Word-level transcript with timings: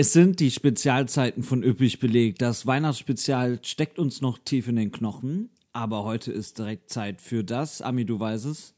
Es 0.00 0.12
sind 0.12 0.38
die 0.38 0.52
Spezialzeiten 0.52 1.42
von 1.42 1.64
üppig 1.64 1.98
belegt. 1.98 2.40
Das 2.40 2.66
Weihnachtsspezial 2.68 3.58
steckt 3.64 3.98
uns 3.98 4.20
noch 4.20 4.38
tief 4.38 4.68
in 4.68 4.76
den 4.76 4.92
Knochen. 4.92 5.50
Aber 5.72 6.04
heute 6.04 6.30
ist 6.30 6.56
direkt 6.56 6.88
Zeit 6.88 7.20
für 7.20 7.42
das. 7.42 7.82
Ami, 7.82 8.04
du 8.04 8.20
weißt 8.20 8.44
es. 8.44 8.74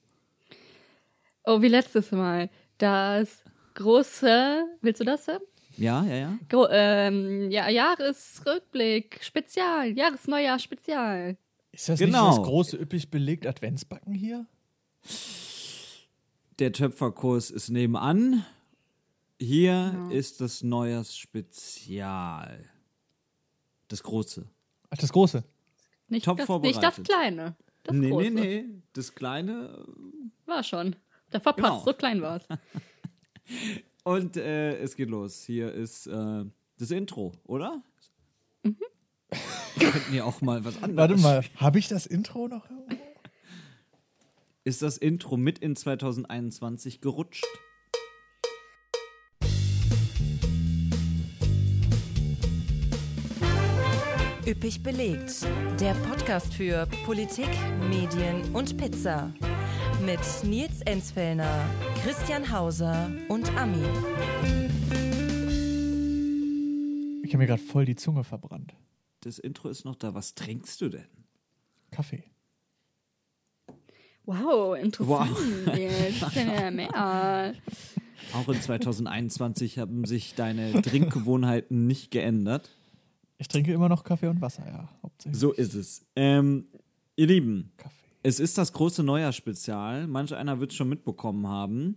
Oh, 1.44 1.60
wie 1.60 1.68
letztes 1.68 2.10
Mal. 2.10 2.48
Das 2.78 3.44
große, 3.74 4.64
willst 4.80 5.02
du 5.02 5.04
das 5.04 5.26
hören? 5.26 5.42
Ja, 5.76 6.06
ja, 6.06 6.14
ja. 6.14 6.38
Gro 6.48 6.66
ähm, 6.70 7.50
ja, 7.50 7.68
Jahresrückblick, 7.68 9.18
Spezial, 9.22 9.90
Jahresneujahr, 9.90 10.58
Spezial. 10.58 11.36
Ist 11.72 11.90
das 11.90 11.98
Genau. 11.98 12.28
nicht 12.28 12.38
das 12.38 12.46
große 12.46 12.78
üppig 12.78 13.10
belegt 13.10 13.46
Adventsbacken 13.46 14.14
hier? 14.14 14.46
Der 16.60 16.72
Töpferkurs 16.72 17.50
ist 17.50 17.68
nebenan. 17.68 18.46
Hier 19.42 20.08
ist 20.10 20.42
das 20.42 20.62
Neujahrsspezial. 20.62 22.68
Das 23.88 24.02
große. 24.02 24.46
Ach, 24.90 24.98
das 24.98 25.10
große. 25.12 25.42
Nicht, 26.08 26.26
Top 26.26 26.36
das, 26.36 26.46
nicht 26.48 26.82
das 26.82 26.96
vorbereitet. 26.96 27.08
kleine. 27.08 27.56
Das 27.84 27.96
nee, 27.96 28.10
große. 28.10 28.30
nee, 28.30 28.62
nee. 28.62 28.66
Das 28.92 29.14
kleine. 29.14 29.86
War 30.44 30.62
schon. 30.62 30.94
Der 31.32 31.40
verpasst, 31.40 31.72
Genau. 31.72 31.84
so 31.84 31.94
klein 31.94 32.20
war 32.20 32.36
es. 32.36 32.46
Und 34.04 34.36
äh, 34.36 34.76
es 34.78 34.94
geht 34.94 35.08
los. 35.08 35.42
Hier 35.44 35.72
ist 35.72 36.06
äh, 36.06 36.44
das 36.78 36.90
Intro, 36.90 37.32
oder? 37.44 37.82
Mhm. 38.62 38.76
Könnten 39.78 40.14
ja 40.14 40.24
auch 40.24 40.42
mal 40.42 40.62
was 40.66 40.82
anderes. 40.82 40.96
Warte 40.96 41.16
mal, 41.22 41.42
habe 41.56 41.78
ich 41.78 41.88
das 41.88 42.04
Intro 42.04 42.46
noch? 42.48 42.68
irgendwo? 42.68 42.94
Ist 44.64 44.82
das 44.82 44.98
Intro 44.98 45.38
mit 45.38 45.58
in 45.60 45.76
2021 45.76 47.00
gerutscht? 47.00 47.46
Üppig 54.50 54.82
belegt. 54.82 55.46
Der 55.78 55.94
Podcast 55.94 56.52
für 56.52 56.88
Politik, 57.06 57.48
Medien 57.88 58.52
und 58.52 58.76
Pizza. 58.76 59.32
Mit 60.04 60.18
Nils 60.42 60.80
Enzfellner, 60.82 61.70
Christian 62.02 62.50
Hauser 62.50 63.12
und 63.28 63.48
Ami. 63.56 63.84
Ich 67.22 67.32
habe 67.32 67.38
mir 67.38 67.46
gerade 67.46 67.62
voll 67.62 67.84
die 67.84 67.94
Zunge 67.94 68.24
verbrannt. 68.24 68.74
Das 69.20 69.38
Intro 69.38 69.68
ist 69.68 69.84
noch 69.84 69.94
da. 69.94 70.14
Was 70.14 70.34
trinkst 70.34 70.80
du 70.80 70.88
denn? 70.88 71.06
Kaffee. 71.92 72.24
Wow, 74.24 74.76
interessant. 74.76 75.30
Wow. 75.30 75.76
Jetzt 75.76 76.34
ja 76.34 76.72
mehr. 76.72 77.54
Auch 78.32 78.48
in 78.48 78.60
2021 78.60 79.78
haben 79.78 80.04
sich 80.06 80.34
deine 80.34 80.82
Trinkgewohnheiten 80.82 81.86
nicht 81.86 82.10
geändert. 82.10 82.79
Ich 83.40 83.48
trinke 83.48 83.72
immer 83.72 83.88
noch 83.88 84.04
Kaffee 84.04 84.28
und 84.28 84.42
Wasser, 84.42 84.66
ja. 84.66 84.86
Hauptsächlich 85.02 85.40
So 85.40 85.52
ist 85.52 85.72
es. 85.74 86.04
Ähm, 86.14 86.66
ihr 87.16 87.26
Lieben, 87.26 87.72
Kaffee. 87.78 87.94
es 88.22 88.38
ist 88.38 88.58
das 88.58 88.74
große 88.74 89.02
Neujahrsspezial. 89.02 90.06
Manch 90.06 90.34
einer 90.34 90.60
wird 90.60 90.72
es 90.72 90.76
schon 90.76 90.90
mitbekommen 90.90 91.46
haben. 91.46 91.96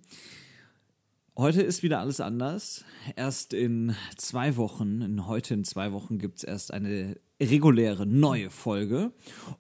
Heute 1.38 1.62
ist 1.62 1.84
wieder 1.84 2.00
alles 2.00 2.22
anders. 2.22 2.86
Erst 3.18 3.54
in 3.54 3.94
zwei 4.16 4.56
Wochen, 4.56 5.02
in 5.02 5.28
heute 5.28 5.54
in 5.56 5.66
zwei 5.66 5.92
Wochen 5.92 6.18
gibt 6.18 6.38
es 6.38 6.44
erst 6.46 6.74
eine 6.74 7.18
reguläre 7.42 8.06
neue 8.06 8.50
Folge. 8.50 9.12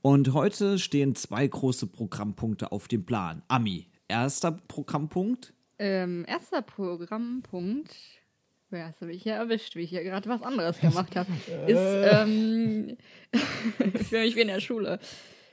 Und 0.02 0.32
heute 0.32 0.80
stehen 0.80 1.16
zwei 1.16 1.46
große 1.46 1.88
Programmpunkte 1.88 2.72
auf 2.72 2.88
dem 2.88 3.06
Plan. 3.06 3.44
Ami, 3.50 3.88
erster 4.08 4.54
Programmpunkt. 4.54 5.54
Ähm, 5.80 6.24
erster 6.30 6.62
Programmpunkt. 6.62 7.94
Ja, 8.78 8.88
hast 8.88 9.02
du 9.02 9.06
mich 9.06 9.22
hier 9.22 9.34
erwischt, 9.34 9.76
wie 9.76 9.82
ich 9.82 9.90
hier 9.92 10.04
gerade 10.04 10.28
was 10.30 10.42
anderes 10.42 10.80
gemacht 10.80 11.16
habe. 11.16 11.30
ist, 11.68 11.78
ähm, 11.78 12.98
ich 13.94 14.08
fühle 14.08 14.24
mich 14.24 14.36
wie 14.36 14.42
in 14.42 14.48
der 14.48 14.60
Schule. 14.60 15.00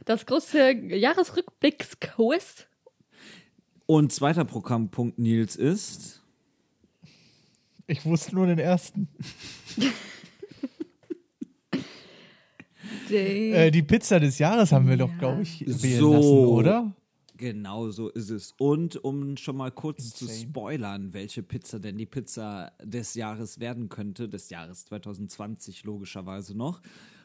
Das 0.07 0.25
große 0.25 0.73
Jahresrückblicksquiz. 0.73 2.67
Und 3.87 4.13
zweiter 4.13 4.45
Programmpunkt, 4.45 5.19
Nils, 5.19 5.57
ist. 5.57 6.23
Ich 7.87 8.05
wusste 8.07 8.35
nur 8.35 8.47
den 8.47 8.59
ersten. 8.59 9.09
Äh, 13.13 13.73
die 13.73 13.83
Pizza 13.83 14.21
des 14.21 14.39
Jahres 14.39 14.71
haben 14.71 14.89
wir 14.89 14.97
doch, 14.97 15.11
glaube 15.19 15.43
ich, 15.43 15.65
wählen 15.67 15.99
So. 15.99 16.13
lassen, 16.15 16.47
oder? 16.47 16.95
Genau 17.41 17.89
so 17.89 18.11
ist 18.11 18.29
es. 18.29 18.53
Und 18.59 19.03
um 19.03 19.39
schon 19.39 19.57
mal 19.57 19.71
kurz 19.73 20.13
zu 20.13 20.27
Insane. 20.27 20.41
spoilern, 20.51 21.13
welche 21.15 21.43
Pizza 21.43 21.79
denn 21.81 21.97
die 21.97 22.05
Pizza 22.05 22.73
des 22.85 23.15
Jahres 23.15 23.59
werden 23.61 23.89
könnte, 23.89 24.29
des 24.29 24.51
Jahres 24.51 24.85
2020 24.85 25.85
logischerweise 25.85 26.55
noch, 26.55 26.83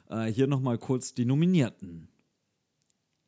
äh, 0.09 0.28
hier 0.28 0.48
nochmal 0.48 0.78
kurz 0.78 1.14
die 1.14 1.26
Nominierten. 1.26 2.08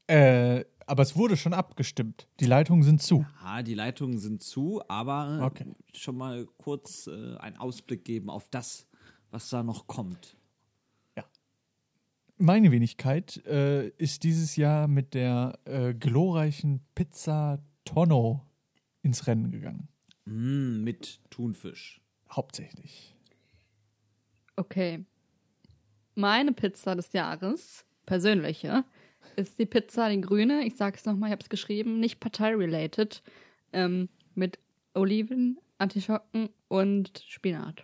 Äh, 0.07 0.63
aber 0.85 1.03
es 1.03 1.17
wurde 1.17 1.35
schon 1.35 1.53
abgestimmt. 1.53 2.29
Die 2.39 2.45
Leitungen 2.45 2.83
sind 2.83 3.01
zu. 3.01 3.25
Ah, 3.43 3.61
die 3.63 3.73
Leitungen 3.73 4.17
sind 4.17 4.41
zu, 4.41 4.81
aber 4.87 5.41
Okay. 5.43 5.65
schon 5.93 6.15
mal 6.15 6.45
kurz 6.57 7.07
äh, 7.07 7.35
einen 7.39 7.57
Ausblick 7.57 8.05
geben 8.05 8.29
auf 8.29 8.47
das, 8.49 8.87
was 9.29 9.49
da 9.49 9.61
noch 9.61 9.87
kommt. 9.87 10.36
Meine 12.39 12.71
Wenigkeit 12.71 13.43
äh, 13.47 13.87
ist 13.97 14.23
dieses 14.23 14.55
Jahr 14.57 14.87
mit 14.87 15.15
der 15.15 15.57
äh, 15.65 15.93
glorreichen 15.95 16.81
Pizza 16.93 17.59
Tonno 17.83 18.45
ins 19.01 19.25
Rennen 19.25 19.49
gegangen. 19.49 19.87
Mm, 20.25 20.83
mit 20.83 21.19
Thunfisch. 21.31 21.99
Hauptsächlich. 22.29 23.15
Okay. 24.55 25.03
Meine 26.13 26.51
Pizza 26.51 26.95
des 26.95 27.13
Jahres, 27.13 27.85
persönliche, 28.05 28.83
ist 29.35 29.57
die 29.57 29.65
Pizza, 29.65 30.09
die 30.09 30.21
grüne. 30.21 30.65
Ich 30.65 30.75
sage 30.75 30.97
es 30.97 31.05
nochmal, 31.05 31.29
ich 31.29 31.31
habe 31.31 31.43
es 31.43 31.49
geschrieben, 31.49 31.99
nicht 31.99 32.19
partei-related. 32.19 33.23
Ähm, 33.73 34.09
mit 34.35 34.59
Oliven, 34.93 35.57
Artischocken 35.77 36.49
und 36.67 37.23
Spinat. 37.27 37.83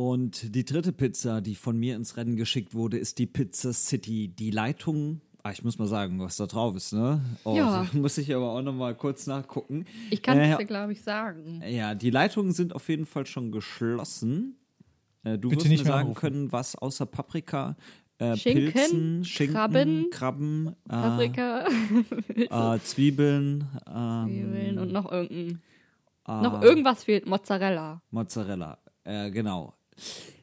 Und 0.00 0.54
die 0.54 0.64
dritte 0.64 0.92
Pizza, 0.94 1.42
die 1.42 1.54
von 1.54 1.76
mir 1.76 1.94
ins 1.94 2.16
Rennen 2.16 2.34
geschickt 2.36 2.72
wurde, 2.72 2.96
ist 2.96 3.18
die 3.18 3.26
Pizza 3.26 3.74
City. 3.74 4.28
Die 4.28 4.50
Leitung, 4.50 5.20
ah, 5.42 5.50
ich 5.50 5.62
muss 5.62 5.78
mal 5.78 5.88
sagen, 5.88 6.18
was 6.20 6.38
da 6.38 6.46
drauf 6.46 6.74
ist, 6.74 6.94
ne? 6.94 7.20
Oh, 7.44 7.54
Ja. 7.54 7.86
Muss 7.92 8.16
ich 8.16 8.34
aber 8.34 8.50
auch 8.52 8.62
noch 8.62 8.72
mal 8.72 8.94
kurz 8.94 9.26
nachgucken. 9.26 9.84
Ich 10.10 10.22
kann 10.22 10.38
es 10.38 10.54
Äh, 10.54 10.56
dir, 10.56 10.64
glaube 10.64 10.92
ich, 10.92 11.02
sagen. 11.02 11.62
Ja, 11.68 11.94
die 11.94 12.08
Leitungen 12.08 12.52
sind 12.54 12.74
auf 12.74 12.88
jeden 12.88 13.04
Fall 13.04 13.26
schon 13.26 13.52
geschlossen. 13.52 14.56
Äh, 15.22 15.36
du 15.36 15.50
Bitte 15.50 15.64
wirst 15.64 15.68
nicht 15.70 15.84
mir 15.84 15.90
sagen 15.90 16.00
anrufen. 16.08 16.18
können, 16.20 16.50
was 16.52 16.76
außer 16.76 17.04
Paprika, 17.04 17.76
äh, 18.16 18.36
Schinken, 18.38 18.72
Pilzen, 18.72 19.24
Schinken, 19.26 19.54
Krabben, 19.54 20.06
Krabben, 20.10 20.68
äh, 20.68 20.88
Paprika, 20.88 21.66
äh, 22.74 22.78
Zwiebeln, 22.78 23.68
ähm, 23.86 24.28
Zwiebeln 24.28 24.78
und 24.78 24.92
noch 24.92 25.12
irgendein. 25.12 25.60
Ah. 26.24 26.40
Noch 26.40 26.62
irgendwas 26.62 27.04
fehlt, 27.04 27.26
Mozzarella. 27.26 28.00
Mozzarella. 28.10 28.78
Äh, 29.04 29.30
genau. 29.30 29.74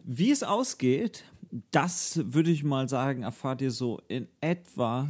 Wie 0.03 0.31
es 0.31 0.44
ausgeht, 0.44 1.23
das 1.72 2.22
würde 2.34 2.51
ich 2.51 2.63
mal 2.63 2.90
sagen, 2.90 3.23
erfahrt 3.23 3.62
ihr 3.62 3.72
so 3.72 4.01
in 4.07 4.28
etwa. 4.41 5.09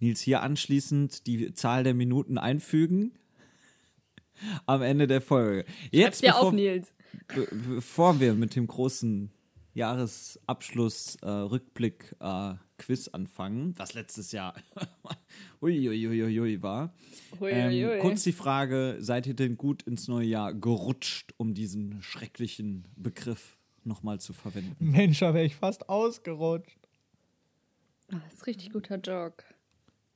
Nils, 0.00 0.20
hier 0.20 0.42
anschließend 0.42 1.26
die 1.26 1.54
Zahl 1.54 1.84
der 1.84 1.94
Minuten 1.94 2.38
einfügen. 2.38 3.12
Am 4.66 4.82
Ende 4.82 5.06
der 5.06 5.20
Folge. 5.20 5.64
Jetzt, 5.90 6.22
bevor, 6.22 6.42
auf, 6.42 6.52
Nils. 6.52 6.92
be 7.28 7.48
bevor 7.68 8.20
wir 8.20 8.34
mit 8.34 8.56
dem 8.56 8.66
großen 8.66 9.30
Jahresabschluss 9.74 11.16
äh, 11.22 11.28
äh, 12.20 12.54
Quiz 12.78 13.08
anfangen, 13.08 13.74
was 13.76 13.94
letztes 13.94 14.32
Jahr 14.32 14.54
uiuiuiui 15.64 16.62
war. 16.62 16.94
Ähm, 17.32 17.40
Huiuiui. 17.40 17.98
kurz 18.00 18.22
die 18.22 18.32
Frage, 18.32 18.96
seid 19.00 19.26
ihr 19.26 19.34
denn 19.34 19.56
gut 19.56 19.82
ins 19.82 20.06
neue 20.08 20.26
Jahr 20.26 20.54
gerutscht, 20.54 21.32
um 21.38 21.54
diesen 21.54 22.02
schrecklichen 22.02 22.86
Begriff 22.96 23.56
nochmal 23.82 24.20
zu 24.20 24.32
verwenden? 24.32 24.76
Mensch, 24.78 25.20
da 25.20 25.34
wäre 25.34 25.44
ich 25.46 25.56
fast 25.56 25.88
ausgerutscht. 25.88 26.78
Ah, 28.12 28.20
das 28.24 28.34
ist 28.34 28.46
richtig 28.46 28.72
guter 28.72 28.96
Joke. 28.98 29.44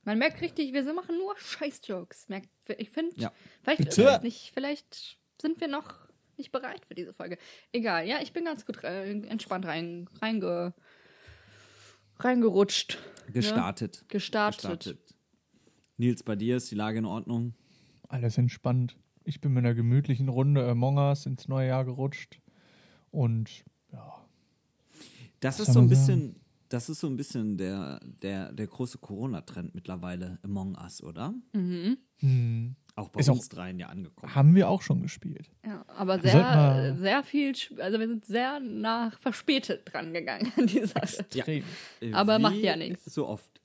Man 0.03 0.17
merkt 0.17 0.41
richtig, 0.41 0.73
wir 0.73 0.93
machen 0.93 1.17
nur 1.17 1.35
Scheiß-Jokes. 1.37 2.27
Ich 2.77 2.89
finde, 2.89 3.15
Ja. 3.17 3.31
vielleicht 3.61 3.81
ist 3.81 3.95
Bitte. 3.97 4.09
es 4.09 4.21
nicht, 4.21 4.51
vielleicht 4.53 5.17
sind 5.41 5.59
wir 5.59 5.67
noch 5.67 5.93
nicht 6.37 6.51
bereit 6.51 6.85
für 6.85 6.95
diese 6.95 7.13
Folge. 7.13 7.37
Egal, 7.73 8.07
ja, 8.07 8.21
ich 8.21 8.31
bin 8.31 8.45
ganz 8.45 8.65
gut 8.65 8.83
rein, 8.83 9.23
entspannt 9.25 9.65
rein, 9.65 10.07
reinge, 10.21 10.73
reingerutscht. 12.19 12.97
Gestartet. 13.31 14.05
Gestartet. 14.07 14.97
Nils, 15.99 16.23
bei 16.23 16.35
dir 16.37 16.55
ist 16.57 16.71
die 16.71 16.75
Lage 16.75 16.99
in 16.99 17.05
Ordnung? 17.05 17.53
Alles 18.07 18.37
entspannt. 18.37 18.95
Ich 19.25 19.41
bin 19.41 19.51
mit 19.53 19.65
einer 19.65 19.75
gemütlichen 19.75 20.29
Runde 20.29 20.65
Among 20.67 20.97
Us 20.97 21.25
ins 21.25 21.47
neue 21.49 21.67
Jahr 21.67 21.83
gerutscht. 21.83 22.39
Und 23.11 23.65
ja, 23.91 24.25
Das 25.41 25.59
ist 25.59 25.73
so 25.73 25.79
ein 25.79 25.89
bisschen, 25.89 26.37
das 26.69 26.87
ist 26.89 27.01
so 27.01 27.07
ein 27.07 27.17
bisschen 27.17 27.57
der, 27.57 27.99
der, 28.23 28.53
der 28.53 28.67
große 28.67 28.97
Corona-Trend 28.99 29.75
mittlerweile, 29.75 30.39
Among 30.41 30.77
Us, 30.81 31.03
oder? 31.03 31.33
hm, 31.51 32.75
Auch 32.95 33.09
bei 33.09 33.19
Ist 33.19 33.29
auch- 33.29 33.35
uns 33.35 33.49
dreien 33.49 33.77
ja 33.77 33.87
angekommen. 33.87 34.33
Haben 34.33 34.55
wir 34.55 34.69
auch 34.69 34.81
schon 34.81 35.01
gespielt. 35.01 35.51
Ja, 35.65 35.83
aber 35.89 36.13
sollten 36.13 36.29
sehr, 36.29 36.41
mal- 36.41 36.95
sehr 36.95 37.23
viel, 37.23 37.53
also 37.79 37.99
wir 37.99 38.07
sind 38.07 38.25
sehr 38.25 38.61
nach 38.61 39.19
verspätet 39.19 39.81
dran 39.91 40.13
gegangen 40.13 40.49
an 40.57 40.65
die 40.67 40.85
Sache. 40.85 41.25
Ja. 41.33 41.43
Extrem. 41.45 41.63
Äh, 42.01 42.13
Aber 42.13 42.37
wie 42.37 42.41
macht 42.41 42.55
ja 42.55 42.75
nichts. 42.77 43.03
So 43.13 43.27
oft. 43.27 43.58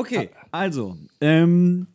Okay, 0.00 0.30
also, 0.50 0.96
ähm, 1.20 1.86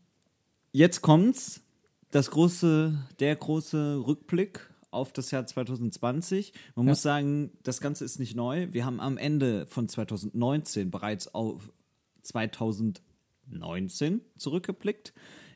jetzt 0.71 1.01
kommt's. 1.01 1.63
Das 2.11 2.29
große, 2.29 2.93
der 3.19 3.35
große 3.35 4.03
Rückblick 4.05 4.59
auf 4.91 5.11
das 5.11 5.31
Jahr 5.31 5.47
2020. 5.47 6.53
Man 6.75 6.85
muss 6.85 7.01
sagen, 7.01 7.49
das 7.63 7.81
Ganze 7.81 8.05
ist 8.05 8.19
nicht 8.19 8.35
neu. 8.35 8.67
Wir 8.71 8.85
haben 8.85 8.99
am 8.99 9.17
Ende 9.17 9.65
von 9.65 9.89
2019 9.89 10.91
bereits 10.91 11.33
auf 11.33 11.73
2019 12.21 14.21
zurückgeblickt. 14.37 15.11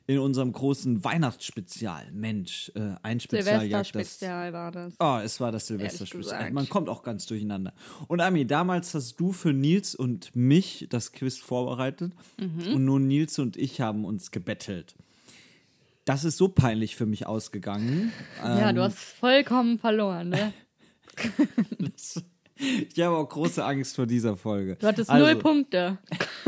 In 0.09 0.17
unserem 0.17 0.51
großen 0.51 1.03
Weihnachtsspezial. 1.03 2.11
Mensch, 2.11 2.71
äh, 2.73 2.95
ein 3.03 3.19
Spezial 3.19 3.69
das. 3.69 3.89
Silvesterspezial 3.89 4.53
war 4.53 4.71
das. 4.71 4.93
Oh, 4.99 5.19
es 5.23 5.39
war 5.39 5.51
das 5.51 5.67
Silvester-Spezial. 5.67 6.49
Man 6.49 6.67
kommt 6.67 6.89
auch 6.89 7.03
ganz 7.03 7.27
durcheinander. 7.27 7.75
Und 8.07 8.19
Ami, 8.19 8.47
damals 8.47 8.95
hast 8.95 9.19
du 9.19 9.31
für 9.31 9.53
Nils 9.53 9.93
und 9.93 10.35
mich 10.35 10.87
das 10.89 11.11
Quiz 11.11 11.37
vorbereitet. 11.37 12.11
Mhm. 12.39 12.73
Und 12.73 12.85
nun 12.85 13.07
Nils 13.07 13.37
und 13.37 13.55
ich 13.55 13.81
haben 13.81 14.03
uns 14.03 14.31
gebettelt. 14.31 14.95
Das 16.05 16.23
ist 16.23 16.37
so 16.37 16.47
peinlich 16.47 16.95
für 16.95 17.05
mich 17.05 17.27
ausgegangen. 17.27 18.11
ja, 18.43 18.73
du 18.73 18.81
hast 18.81 18.97
vollkommen 18.97 19.77
verloren, 19.77 20.29
ne? 20.29 20.53
Ich 22.59 22.99
habe 22.99 23.15
auch 23.15 23.29
große 23.29 23.63
Angst 23.63 23.95
vor 23.95 24.07
dieser 24.07 24.35
Folge. 24.35 24.75
Du 24.75 24.87
hattest 24.87 25.09
Also, 25.09 25.23
null 25.23 25.35
Punkte. 25.35 25.99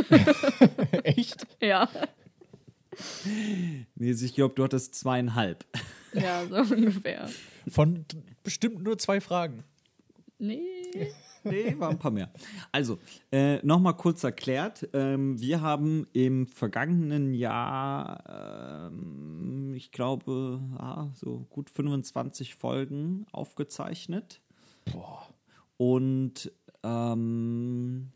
Echt? 1.04 1.46
Ja. 1.62 1.88
Nils, 3.96 4.22
ich 4.22 4.34
glaube, 4.34 4.56
du 4.56 4.64
hattest 4.64 4.96
zweieinhalb. 4.96 5.66
Ja, 6.14 6.46
so 6.50 6.76
ungefähr. 6.76 7.30
Von 7.68 8.06
bestimmt 8.44 8.84
nur 8.84 8.98
zwei 8.98 9.22
Fragen. 9.22 9.64
Nee. 10.38 11.14
Nee, 11.44 11.76
war 11.80 11.90
ein 11.90 11.98
paar 11.98 12.12
mehr. 12.12 12.32
Also, 12.72 13.00
äh, 13.32 13.66
nochmal 13.66 13.98
kurz 13.98 14.24
erklärt. 14.24 14.88
Ähm, 14.94 15.40
wir 15.40 15.62
haben 15.62 16.06
im 16.14 16.46
vergangenen 16.46 17.34
Jahr, 17.34 18.90
ähm, 18.92 19.74
ich 19.76 19.92
glaube, 19.92 20.62
ah, 20.78 21.10
so 21.16 21.48
gut 21.50 21.70
25 21.70 22.56
Folgen 22.56 23.26
aufgezeichnet. 23.32 24.42
Und 25.78 26.52
ähm, 26.84 28.12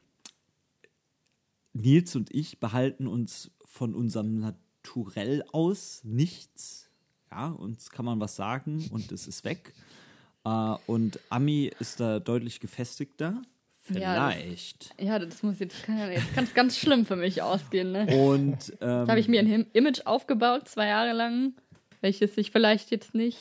Nils 1.74 2.16
und 2.16 2.34
ich 2.34 2.60
behalten 2.60 3.08
uns 3.08 3.52
von 3.64 3.96
unserem 3.96 4.54
Naturell 4.86 5.44
aus 5.52 6.02
nichts. 6.04 6.90
Ja, 7.32 7.48
uns 7.48 7.90
kann 7.90 8.06
man 8.06 8.20
was 8.20 8.36
sagen 8.36 8.88
und 8.92 9.12
es 9.12 9.28
ist 9.28 9.44
weg. 9.44 9.74
Äh, 10.46 10.50
und 10.88 11.20
Ami 11.30 11.72
ist 11.80 12.00
da 12.00 12.20
deutlich 12.20 12.60
gefestigter. 12.60 13.42
Ja, 13.90 14.28
das- 14.30 14.36
Vielleicht. 14.36 14.94
Ja, 15.00 15.20
das 15.20 15.44
muss 15.44 15.60
jetzt, 15.60 15.84
kann 15.84 16.12
jetzt 16.12 16.34
kann 16.34 16.44
es 16.46 16.54
ganz 16.54 16.78
schlimm 16.78 17.06
für 17.06 17.16
mich 17.16 17.42
ausgehen, 17.42 17.92
ne? 17.92 18.06
und 18.30 18.72
ähm, 18.74 18.78
Da 18.80 19.08
habe 19.08 19.20
ich 19.20 19.28
mir 19.28 19.40
ein 19.40 19.48
Him- 19.48 19.68
Image 19.74 20.02
aufgebaut, 20.06 20.68
zwei 20.68 20.88
Jahre 20.88 21.14
lang, 21.14 21.54
welches 22.02 22.34
sich 22.36 22.52
vielleicht 22.52 22.90
jetzt 22.92 23.14
nicht, 23.16 23.38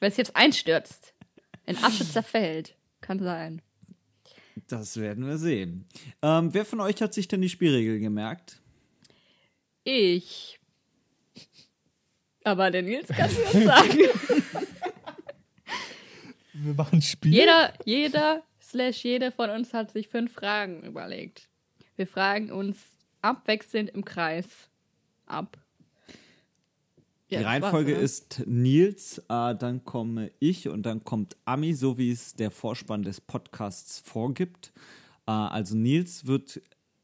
weil 0.00 0.10
es 0.10 0.16
jetzt 0.16 0.36
einstürzt, 0.36 1.14
in 1.66 1.76
Asche 1.78 2.08
zerfällt. 2.08 2.74
Kann 3.00 3.20
sein. 3.20 3.62
das 4.68 4.96
werden 4.98 5.26
wir 5.26 5.38
sehen. 5.38 5.86
Ähm, 6.22 6.52
wer 6.52 6.64
von 6.64 6.80
euch 6.80 7.00
hat 7.02 7.14
sich 7.14 7.26
denn 7.28 7.40
die 7.40 7.48
Spielregeln 7.48 8.00
gemerkt? 8.02 8.60
Ich. 9.84 10.57
Aber 12.48 12.70
der 12.70 12.80
Nils 12.80 13.08
kann 13.08 13.30
mir 13.30 13.44
uns 13.44 13.64
sagen. 13.64 13.98
Wir 16.54 16.74
machen 16.74 16.98
ein 16.98 17.02
Spiel. 17.02 17.34
Jeder, 17.34 17.74
jeder 17.84 18.42
slash 18.62 19.04
jede 19.04 19.30
von 19.30 19.50
uns 19.50 19.74
hat 19.74 19.90
sich 19.90 20.08
fünf 20.08 20.32
Fragen 20.32 20.82
überlegt. 20.82 21.50
Wir 21.96 22.06
fragen 22.06 22.50
uns 22.50 22.78
abwechselnd 23.20 23.90
im 23.90 24.02
Kreis 24.02 24.46
ab. 25.26 25.58
Ja, 27.28 27.40
die 27.40 27.44
Reihenfolge 27.44 27.92
oder? 27.92 28.00
ist 28.00 28.42
Nils, 28.46 29.18
äh, 29.28 29.54
dann 29.54 29.84
komme 29.84 30.30
ich 30.38 30.68
und 30.68 30.84
dann 30.84 31.04
kommt 31.04 31.36
Ami, 31.44 31.74
so 31.74 31.98
wie 31.98 32.10
es 32.10 32.32
der 32.32 32.50
Vorspann 32.50 33.02
des 33.02 33.20
Podcasts 33.20 34.00
vorgibt. 34.00 34.72
Äh, 35.26 35.32
also 35.32 35.76
Nils 35.76 36.26
wird 36.26 36.62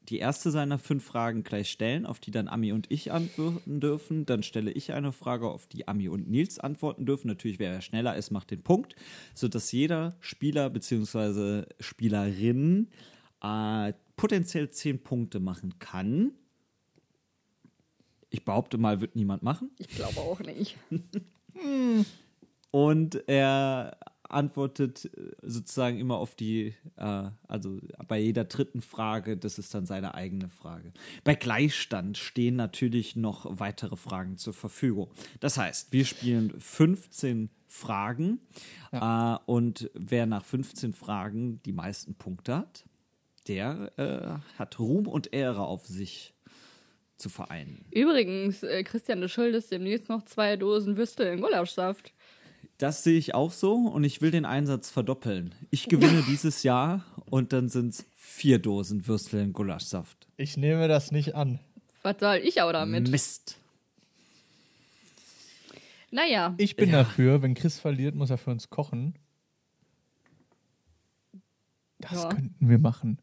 die 0.09 0.19
erste 0.19 0.51
seiner 0.51 0.77
fünf 0.77 1.03
Fragen 1.03 1.43
gleich 1.43 1.69
stellen, 1.69 2.05
auf 2.05 2.19
die 2.19 2.31
dann 2.31 2.47
Ami 2.47 2.71
und 2.71 2.91
ich 2.91 3.11
antworten 3.11 3.79
dürfen. 3.79 4.25
Dann 4.25 4.43
stelle 4.43 4.71
ich 4.71 4.93
eine 4.93 5.11
Frage, 5.11 5.49
auf 5.49 5.67
die 5.67 5.87
Ami 5.87 6.09
und 6.09 6.29
Nils 6.29 6.59
antworten 6.59 7.05
dürfen. 7.05 7.27
Natürlich, 7.27 7.59
wer 7.59 7.81
schneller 7.81 8.15
ist, 8.15 8.31
macht 8.31 8.51
den 8.51 8.63
Punkt, 8.63 8.95
sodass 9.33 9.71
jeder 9.71 10.15
Spieler 10.19 10.69
bzw. 10.69 11.63
Spielerin 11.79 12.89
äh, 13.41 13.93
potenziell 14.15 14.69
zehn 14.69 15.01
Punkte 15.01 15.39
machen 15.39 15.79
kann. 15.79 16.31
Ich 18.29 18.45
behaupte 18.45 18.77
mal, 18.77 19.01
wird 19.01 19.15
niemand 19.15 19.43
machen. 19.43 19.71
Ich 19.77 19.87
glaube 19.87 20.19
auch 20.19 20.39
nicht. 20.41 20.77
Und 22.71 23.27
er 23.27 23.97
antwortet 24.29 25.05
äh, 25.05 25.31
sozusagen 25.41 25.99
immer 25.99 26.17
auf 26.17 26.35
die, 26.35 26.73
äh, 26.97 27.29
also 27.47 27.79
bei 28.07 28.19
jeder 28.19 28.45
dritten 28.45 28.81
Frage, 28.81 29.37
das 29.37 29.57
ist 29.59 29.73
dann 29.73 29.85
seine 29.85 30.15
eigene 30.15 30.49
Frage. 30.49 30.91
Bei 31.23 31.35
Gleichstand 31.35 32.17
stehen 32.17 32.55
natürlich 32.55 33.15
noch 33.15 33.59
weitere 33.59 33.95
Fragen 33.95 34.37
zur 34.37 34.53
Verfügung. 34.53 35.09
Das 35.39 35.57
heißt, 35.57 35.91
wir 35.91 36.05
spielen 36.05 36.53
15 36.59 37.49
Fragen 37.67 38.39
äh, 38.91 39.35
und 39.45 39.89
wer 39.93 40.25
nach 40.25 40.45
15 40.45 40.93
Fragen 40.93 41.61
die 41.63 41.73
meisten 41.73 42.15
Punkte 42.15 42.57
hat, 42.57 42.85
der 43.47 43.91
äh, 43.97 44.57
hat 44.57 44.79
Ruhm 44.79 45.07
und 45.07 45.33
Ehre 45.33 45.61
auf 45.61 45.85
sich 45.85 46.33
zu 47.17 47.29
vereinen. 47.29 47.85
Übrigens, 47.91 48.63
äh, 48.63 48.83
Christian, 48.83 49.21
du 49.21 49.29
schuldest 49.29 49.71
dem 49.71 49.83
Nils 49.83 50.07
noch 50.09 50.25
zwei 50.25 50.57
Dosen 50.57 50.97
Würstel 50.97 51.27
in 51.27 51.41
Gulaschsaft. 51.41 52.13
Das 52.77 53.03
sehe 53.03 53.17
ich 53.17 53.33
auch 53.33 53.51
so 53.51 53.73
und 53.75 54.03
ich 54.03 54.21
will 54.21 54.31
den 54.31 54.45
Einsatz 54.45 54.89
verdoppeln. 54.89 55.55
Ich 55.71 55.87
gewinne 55.87 56.23
dieses 56.27 56.63
Jahr 56.63 57.05
und 57.29 57.53
dann 57.53 57.69
sind 57.69 57.93
es 57.93 58.05
vier 58.15 58.59
Dosen 58.59 59.07
Würstel 59.07 59.41
in 59.41 59.53
Gulaschsaft. 59.53 60.27
Ich 60.35 60.57
nehme 60.57 60.87
das 60.89 61.11
nicht 61.11 61.35
an. 61.35 61.59
Was 62.03 62.17
soll 62.19 62.35
ich 62.43 62.61
auch 62.61 62.73
damit? 62.73 63.09
Mist. 63.09 63.57
Naja, 66.11 66.53
Ich 66.57 66.75
bin 66.75 66.89
Ja. 66.89 66.99
dafür, 67.03 67.41
wenn 67.41 67.53
Chris 67.55 67.79
verliert, 67.79 68.15
muss 68.15 68.29
er 68.29 68.37
für 68.37 68.51
uns 68.51 68.69
kochen. 68.69 69.15
Das 71.99 72.23
Ja. 72.23 72.29
könnten 72.29 72.69
wir 72.69 72.77
machen. 72.79 73.19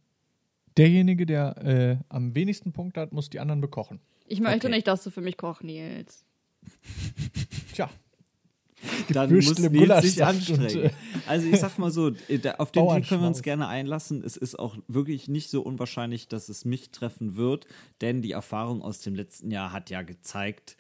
Derjenige, 0.77 1.27
der 1.27 1.57
äh, 1.63 1.97
am 2.09 2.35
wenigsten 2.35 2.73
Punkte 2.73 3.01
hat, 3.01 3.13
muss 3.13 3.29
die 3.31 3.39
anderen 3.41 3.61
bekochen. 3.61 4.01
ich 4.27 4.41
möchte 4.41 4.67
Okay. 4.69 4.77
nicht, 4.77 4.87
dass 4.87 5.03
du 5.05 5.11
für 5.11 5.21
mich 5.21 5.37
kochst, 5.37 5.63
Nils. 5.63 6.25
Tja, 7.75 7.91
Dann 9.11 9.35
muss 9.35 9.59
Nils 9.59 10.03
sich 10.03 10.25
anstrengen. 10.25 10.85
äh, 10.85 10.91
Also 11.27 11.47
ich 11.49 11.59
sag 11.61 11.79
mal 11.79 11.91
so, 11.91 12.09
äh, 12.29 12.41
auf 12.59 12.73
den 12.73 12.87
Deal 12.87 13.03
können 13.03 13.21
wir 13.23 13.29
uns 13.29 13.43
gerne 13.43 13.69
einlassen. 13.69 14.23
Es 14.25 14.37
ist 14.37 14.59
auch 14.59 14.77
wirklich 14.89 15.29
nicht 15.29 15.51
so 15.51 15.63
unwahrscheinlich, 15.63 16.29
dass 16.29 16.49
es 16.49 16.65
mich 16.65 16.91
treffen 16.91 17.37
wird, 17.37 17.67
denn 18.01 18.23
die 18.23 18.33
Erfahrung 18.33 18.83
aus 18.83 19.01
dem 19.01 19.15
letzten 19.15 19.51
Jahr 19.51 19.73
hat 19.73 19.91
ja 19.91 20.03
gezeigt, 20.03 20.77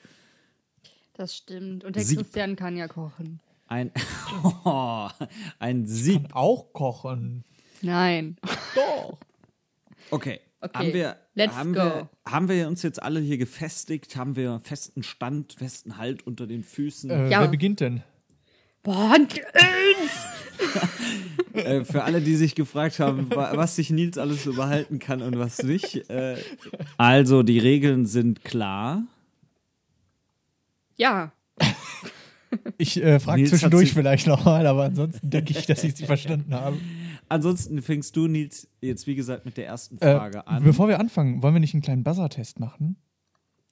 Das 1.14 1.37
stimmt. 1.37 1.85
Und 1.85 1.97
der 1.97 2.04
Sieb. 2.04 2.18
Christian 2.18 2.56
kann 2.56 2.76
ja 2.76 2.88
kochen. 2.88 3.40
ein, 3.68 3.90
ein 5.59 5.87
Sieg 5.87 6.23
kann 6.25 6.32
auch 6.32 6.73
kochen. 6.73 7.44
Nein. 7.82 8.37
Doch. 8.75 9.18
Okay. 10.11 10.40
Okay, 10.64 10.78
Haben 10.78 10.92
wir, 10.95 11.16
let's 11.35 11.54
haben, 11.57 11.73
go. 11.73 11.81
Wir, 11.81 12.09
haben 12.25 12.49
wir 12.49 12.69
uns 12.69 12.83
jetzt 12.83 13.02
alle 13.02 13.19
hier 13.21 13.37
gefestigt? 13.37 14.14
Haben 14.16 14.37
wir 14.37 14.61
festen 14.62 15.02
Stand, 15.02 15.54
festen 15.54 15.99
Halt 15.99 16.25
unter 16.26 16.47
den 16.47 16.62
Füßen? 16.62 17.11
Äh, 17.11 17.28
Ja. 17.28 17.40
Wer 17.40 17.49
beginnt 17.49 17.81
denn? 17.81 18.02
Boah, 18.83 19.16
Nils! 19.19 19.33
Äh, 21.54 21.85
für 21.85 22.02
alle, 22.04 22.23
die 22.23 22.35
sich 22.35 22.54
gefragt 22.54 22.99
haben, 22.99 23.28
wa- 23.31 23.52
was 23.57 23.76
sich 23.76 23.90
Nils 23.90 24.16
alles 24.16 24.42
so 24.45 24.54
behalten 24.54 24.99
kann 24.99 25.21
und 25.21 25.38
was 25.38 25.62
nicht. 25.62 26.09
Äh, 26.09 26.37
also, 26.97 27.42
die 27.42 27.59
Regeln 27.59 28.07
sind 28.07 28.42
klar. 28.42 29.02
Ja, 30.97 31.33
Ich 32.78 33.02
äh, 33.02 33.21
frage 33.21 33.45
zwischendurch 33.45 33.92
vielleicht 33.92 34.26
nochmal, 34.26 34.66
aber 34.66 34.85
ansonsten 34.85 35.28
denke 35.28 35.52
ich, 35.52 35.66
dass 35.66 35.85
ich 35.85 35.95
sie 35.95 36.07
verstanden 36.07 36.54
habe. 36.54 36.78
Ansonsten 37.32 37.80
fängst 37.80 38.14
du, 38.14 38.28
Nils, 38.28 38.68
jetzt 38.82 39.06
wie 39.06 39.14
gesagt 39.14 39.46
mit 39.46 39.56
der 39.56 39.66
ersten 39.66 39.96
Äh, 39.98 40.16
Frage 40.16 40.46
an. 40.46 40.62
bevor 40.62 40.86
wir 40.88 41.00
anfangen, 41.00 41.42
wollen 41.42 41.54
wir 41.54 41.60
nicht 41.60 41.72
einen 41.72 41.82
kleinen 41.82 42.04
Buzzer-Test 42.04 42.60
machen? 42.60 42.96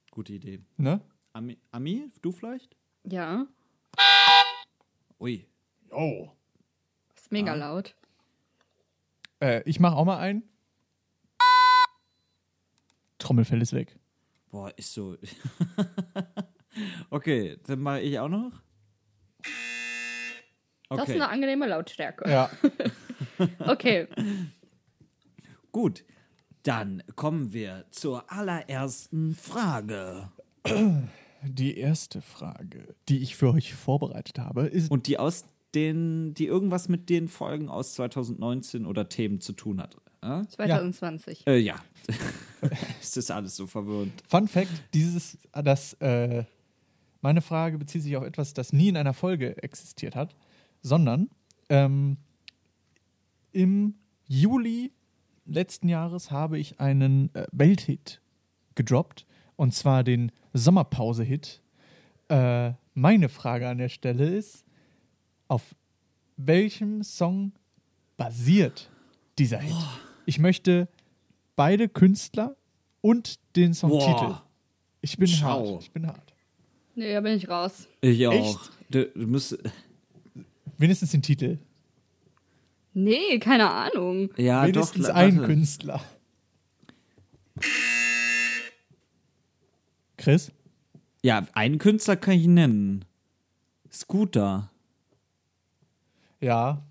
Gute 0.09 0.33
Idee. 0.33 0.61
Ne? 0.77 0.99
Ami, 1.33 1.59
Ami, 1.71 2.09
du 2.21 2.31
vielleicht? 2.31 2.75
ja. 3.03 3.45
Ui. 5.19 5.45
Oh. 5.91 6.29
Ist 7.15 7.31
mega 7.31 7.53
laut. 7.53 7.95
Äh, 9.39 9.61
ich 9.69 9.79
mache 9.79 9.95
auch 9.95 10.05
mal 10.05 10.17
einen. 10.17 10.41
Trommelfell 13.19 13.61
ist 13.61 13.73
weg. 13.73 13.99
Boah, 14.49 14.71
ist 14.77 14.93
so. 14.93 15.15
Okay, 17.09 17.57
dann 17.67 17.81
mache 17.81 17.99
ich 17.99 18.17
auch 18.17 18.29
noch. 18.29 18.51
Das 20.89 20.99
ist 20.99 21.03
Okay, 21.03 21.13
eine 21.15 21.27
angenehme 21.29 21.67
Lautstärke. 21.67 22.29
Ja. 22.31 22.49
Okay. 23.59 24.07
gut. 25.71 26.03
Dann 26.63 27.01
kommen 27.15 27.53
wir 27.53 27.85
zur 27.89 28.31
allerersten 28.31 29.33
Frage. 29.33 30.29
Die 31.43 31.75
erste 31.77 32.21
Frage, 32.21 32.93
die 33.09 33.19
ich 33.19 33.35
für 33.35 33.51
euch 33.51 33.73
vorbereitet 33.73 34.37
habe, 34.37 34.67
ist. 34.67 34.91
Und 34.91 35.07
die 35.07 35.17
aus 35.17 35.45
den, 35.73 36.33
die 36.33 36.45
irgendwas 36.45 36.87
mit 36.87 37.09
den 37.09 37.27
Folgen 37.27 37.69
aus 37.69 37.93
2019 37.95 38.85
oder 38.85 39.09
Themen 39.09 39.41
zu 39.41 39.53
tun 39.53 39.81
hat. 39.81 39.97
Ja, 40.23 40.47
2020. 40.47 41.47
äh, 41.47 41.57
ja. 41.57 41.83
es 43.01 43.17
ist 43.17 43.31
alles 43.31 43.55
so 43.55 43.65
verwirrend. 43.65 44.13
Fun 44.27 44.47
Fact: 44.47 44.69
dieses, 44.93 45.39
das, 45.51 45.93
äh, 45.93 46.43
meine 47.21 47.41
Frage 47.41 47.79
bezieht 47.79 48.03
sich 48.03 48.15
auf 48.17 48.23
etwas, 48.23 48.53
das 48.53 48.71
nie 48.71 48.89
in 48.89 48.97
einer 48.97 49.13
Folge 49.13 49.61
existiert 49.63 50.15
hat, 50.15 50.35
sondern 50.83 51.29
ähm, 51.69 52.17
im 53.51 53.95
Juli 54.27 54.91
letzten 55.45 55.89
Jahres 55.89 56.31
habe 56.31 56.57
ich 56.57 56.79
einen 56.79 57.33
äh, 57.35 57.45
Welthit 57.51 58.21
gedroppt 58.75 59.25
und 59.55 59.73
zwar 59.73 60.03
den 60.03 60.31
Sommerpause-Hit. 60.53 61.61
Äh, 62.29 62.73
meine 62.93 63.29
Frage 63.29 63.67
an 63.67 63.77
der 63.77 63.89
Stelle 63.89 64.25
ist: 64.27 64.65
Auf 65.47 65.75
welchem 66.37 67.03
Song 67.03 67.53
basiert 68.17 68.89
dieser 69.37 69.59
Hit? 69.59 69.75
Ich 70.25 70.39
möchte 70.39 70.87
beide 71.55 71.89
Künstler 71.89 72.55
und 73.01 73.39
den 73.55 73.73
Songtitel. 73.73 74.27
Boah. 74.27 74.47
Ich 75.01 75.17
bin 75.17 75.27
Schau. 75.27 75.73
hart. 75.73 75.83
Ich 75.83 75.91
bin 75.91 76.07
hart. 76.07 76.33
Nee, 76.95 77.13
da 77.13 77.21
bin 77.21 77.35
ich 77.35 77.49
raus. 77.49 77.87
Ich 78.01 78.27
auch. 78.27 78.33
Echt? 78.33 78.71
Du, 78.89 79.05
du 79.07 79.27
musst, 79.27 79.57
Wenigstens 80.77 81.11
den 81.11 81.21
Titel. 81.21 81.59
Nee, 82.93 83.39
keine 83.39 83.69
Ahnung. 83.71 84.29
ja, 84.37 84.65
Wenigstens 84.67 85.07
doch, 85.07 85.13
ein 85.15 85.37
warte. 85.37 85.47
Künstler. 85.53 86.01
Chris? 90.17 90.51
Ja, 91.23 91.47
einen 91.53 91.77
Künstler 91.77 92.15
kann 92.15 92.33
ich 92.35 92.47
nennen. 92.47 93.05
Scooter. 93.91 94.69
Ja, 96.39 96.81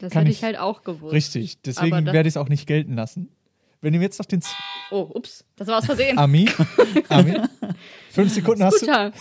Das 0.00 0.14
hätte 0.14 0.30
ich- 0.30 0.38
ich 0.38 0.44
halt 0.44 0.58
auch 0.58 0.82
gewusst. 0.82 1.12
richtig. 1.12 1.60
Deswegen 1.62 2.06
werde 2.06 2.20
ich 2.28 2.32
es 2.32 2.36
auch 2.36 2.48
nicht 2.48 2.66
gelten 2.66 2.94
lassen. 2.94 3.28
Wenn 3.86 3.92
du 3.92 4.00
mir 4.00 4.06
jetzt 4.06 4.18
noch 4.18 4.26
den 4.26 4.42
Z 4.42 4.52
Oh, 4.90 5.08
ups. 5.14 5.44
Das 5.54 5.68
war 5.68 5.78
aus 5.78 5.86
Versehen. 5.86 6.18
Ami, 6.18 6.48
Ami, 7.08 7.36
fünf 8.10 8.32
Sekunden 8.34 8.64
hast 8.64 8.82
du. 8.82 8.86
Guter. 8.86 9.12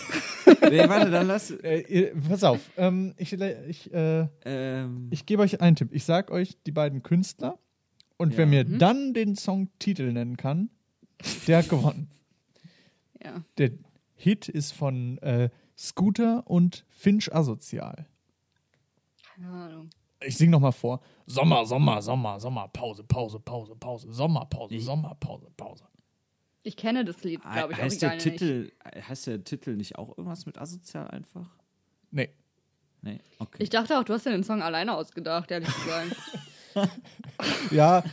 Nee, 0.71 0.89
warte, 0.89 1.11
dann 1.11 1.27
lass. 1.27 1.51
Äh, 1.51 2.15
pass 2.27 2.43
auf, 2.43 2.61
ähm, 2.75 3.13
ich, 3.17 3.33
ich, 3.33 3.93
äh, 3.93 4.27
Ähm, 4.43 5.09
ich 5.11 5.27
gebe 5.27 5.43
euch 5.43 5.61
einen 5.61 5.75
Tipp. 5.75 5.89
Ich 5.91 6.03
sag 6.03 6.31
euch 6.31 6.57
die 6.65 6.71
beiden 6.71 7.03
Künstler 7.03 7.59
und 8.17 8.31
Ja. 8.31 8.39
wer 8.39 8.45
mir 8.47 8.63
dann 8.63 9.13
den 9.13 9.35
Songtitel 9.35 10.11
nennen 10.11 10.35
kann, 10.35 10.71
der 11.45 11.59
hat 11.59 11.69
gewonnen. 11.69 12.09
Ja. 13.23 13.43
Der 13.59 13.69
Hit 14.15 14.49
ist 14.49 14.71
von 14.71 15.19
äh, 15.19 15.51
Scooter 15.77 16.41
und 16.47 16.87
Finch 16.89 17.31
Asozial. 17.31 18.07
Keine 19.35 19.47
Ahnung. 19.47 19.89
Ich 20.25 20.37
sing 20.37 20.49
noch 20.49 20.59
mal 20.59 20.71
vor. 20.71 21.01
Sommer, 21.25 21.65
Sommer, 21.65 22.01
Sommer, 22.01 22.39
Sommer, 22.39 22.67
Pause, 22.69 23.03
Pause, 23.03 23.39
Pause, 23.39 23.75
Pause, 23.75 24.11
Sommerpause, 24.11 24.79
Sommerpause, 24.79 25.47
Pause. 25.55 25.85
Ich 26.63 26.75
kenne 26.75 27.05
das 27.05 27.23
Lied, 27.23 27.41
glaube 27.41 27.73
ich, 27.73 27.81
heißt, 27.81 28.01
der 28.01 28.09
original 28.09 28.31
nicht. 28.31 28.39
Titel, 28.39 28.71
heißt 29.07 29.27
der 29.27 29.43
Titel 29.43 29.75
nicht 29.75 29.97
auch 29.97 30.09
irgendwas 30.17 30.45
mit 30.45 30.57
asozial 30.57 31.07
einfach? 31.09 31.47
Nee. 32.11 32.29
Nee, 33.01 33.19
okay. 33.37 33.61
Ich 33.61 33.69
dachte 33.69 33.99
auch, 33.99 34.03
du 34.03 34.13
hast 34.13 34.25
dir 34.25 34.31
den 34.31 34.43
Song 34.43 34.63
alleine 34.63 34.95
ausgedacht, 34.95 35.51
ehrlich 35.51 35.69
zu 35.69 35.89
sein. 35.89 36.11
Ja, 37.71 38.03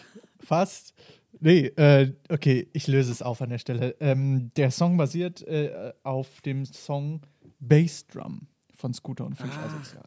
fast. 0.40 0.95
Nee, 1.40 1.66
äh, 1.76 2.12
okay, 2.28 2.69
ich 2.73 2.87
löse 2.87 3.11
es 3.11 3.23
auf 3.23 3.42
an 3.42 3.50
der 3.50 3.59
Stelle. 3.59 3.97
Ähm, 4.00 4.52
der 4.57 4.71
Song 4.71 4.97
basiert 4.97 5.42
äh, 5.42 5.92
auf 6.04 6.40
dem 6.42 6.64
Song 6.64 7.23
Bass 7.59 8.07
Drum 8.07 8.47
von 8.75 8.95
Scooter 8.95 9.25
und 9.26 9.35
Finch 9.35 9.57
Asozial. 9.57 10.04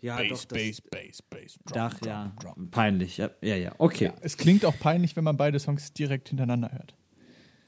Ja, 0.00 0.22
doch, 0.22 0.44
das, 0.44 0.46
Bass, 0.46 1.22
Bass, 1.22 1.58
Drum, 1.66 1.82
Ach, 1.82 2.00
ja, 2.04 2.32
peinlich. 2.70 3.18
Ja, 3.18 3.30
ja, 3.42 3.56
ja. 3.56 3.74
okay. 3.78 4.12
Es 4.20 4.36
klingt 4.36 4.64
auch 4.64 4.78
peinlich, 4.78 5.16
wenn 5.16 5.24
man 5.24 5.36
beide 5.36 5.58
Songs 5.58 5.92
direkt 5.92 6.28
hintereinander 6.28 6.72
hört. 6.72 6.94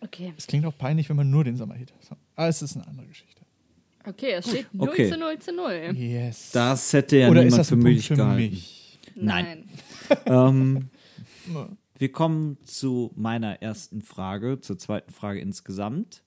Okay. 0.00 0.32
Es 0.36 0.46
klingt 0.46 0.66
auch 0.66 0.76
peinlich, 0.76 1.08
wenn 1.08 1.16
man 1.16 1.30
nur 1.30 1.44
den 1.44 1.56
Sommerhit 1.56 1.92
hört. 1.92 2.18
Aber 2.34 2.48
es 2.48 2.62
ist 2.62 2.76
eine 2.76 2.86
andere 2.86 3.06
Geschichte. 3.06 3.42
Okay, 4.04 4.32
es 4.32 4.48
steht 4.48 4.74
0 4.74 4.88
Okay. 4.88 5.08
zu 5.08 5.16
0 5.16 5.38
zu 5.38 5.52
0. 5.52 5.94
Yes. 5.94 6.50
Das 6.52 6.92
hätte 6.92 7.18
ja 7.18 7.28
Oder 7.28 7.42
ist 7.42 7.44
niemand 7.44 7.60
das 7.60 7.68
für 7.68 7.74
ein 7.74 7.78
Punkt 7.78 7.84
möglich 7.84 8.08
für 8.08 8.16
gehalten. 8.16 8.50
mich? 8.50 8.98
Nein. 9.14 9.68
ähm, 10.26 10.90
wir 11.96 12.10
kommen 12.10 12.58
zu 12.64 13.12
meiner 13.14 13.62
ersten 13.62 14.02
Frage, 14.02 14.60
zur 14.60 14.78
zweiten 14.78 15.12
Frage 15.12 15.40
insgesamt. 15.40 16.24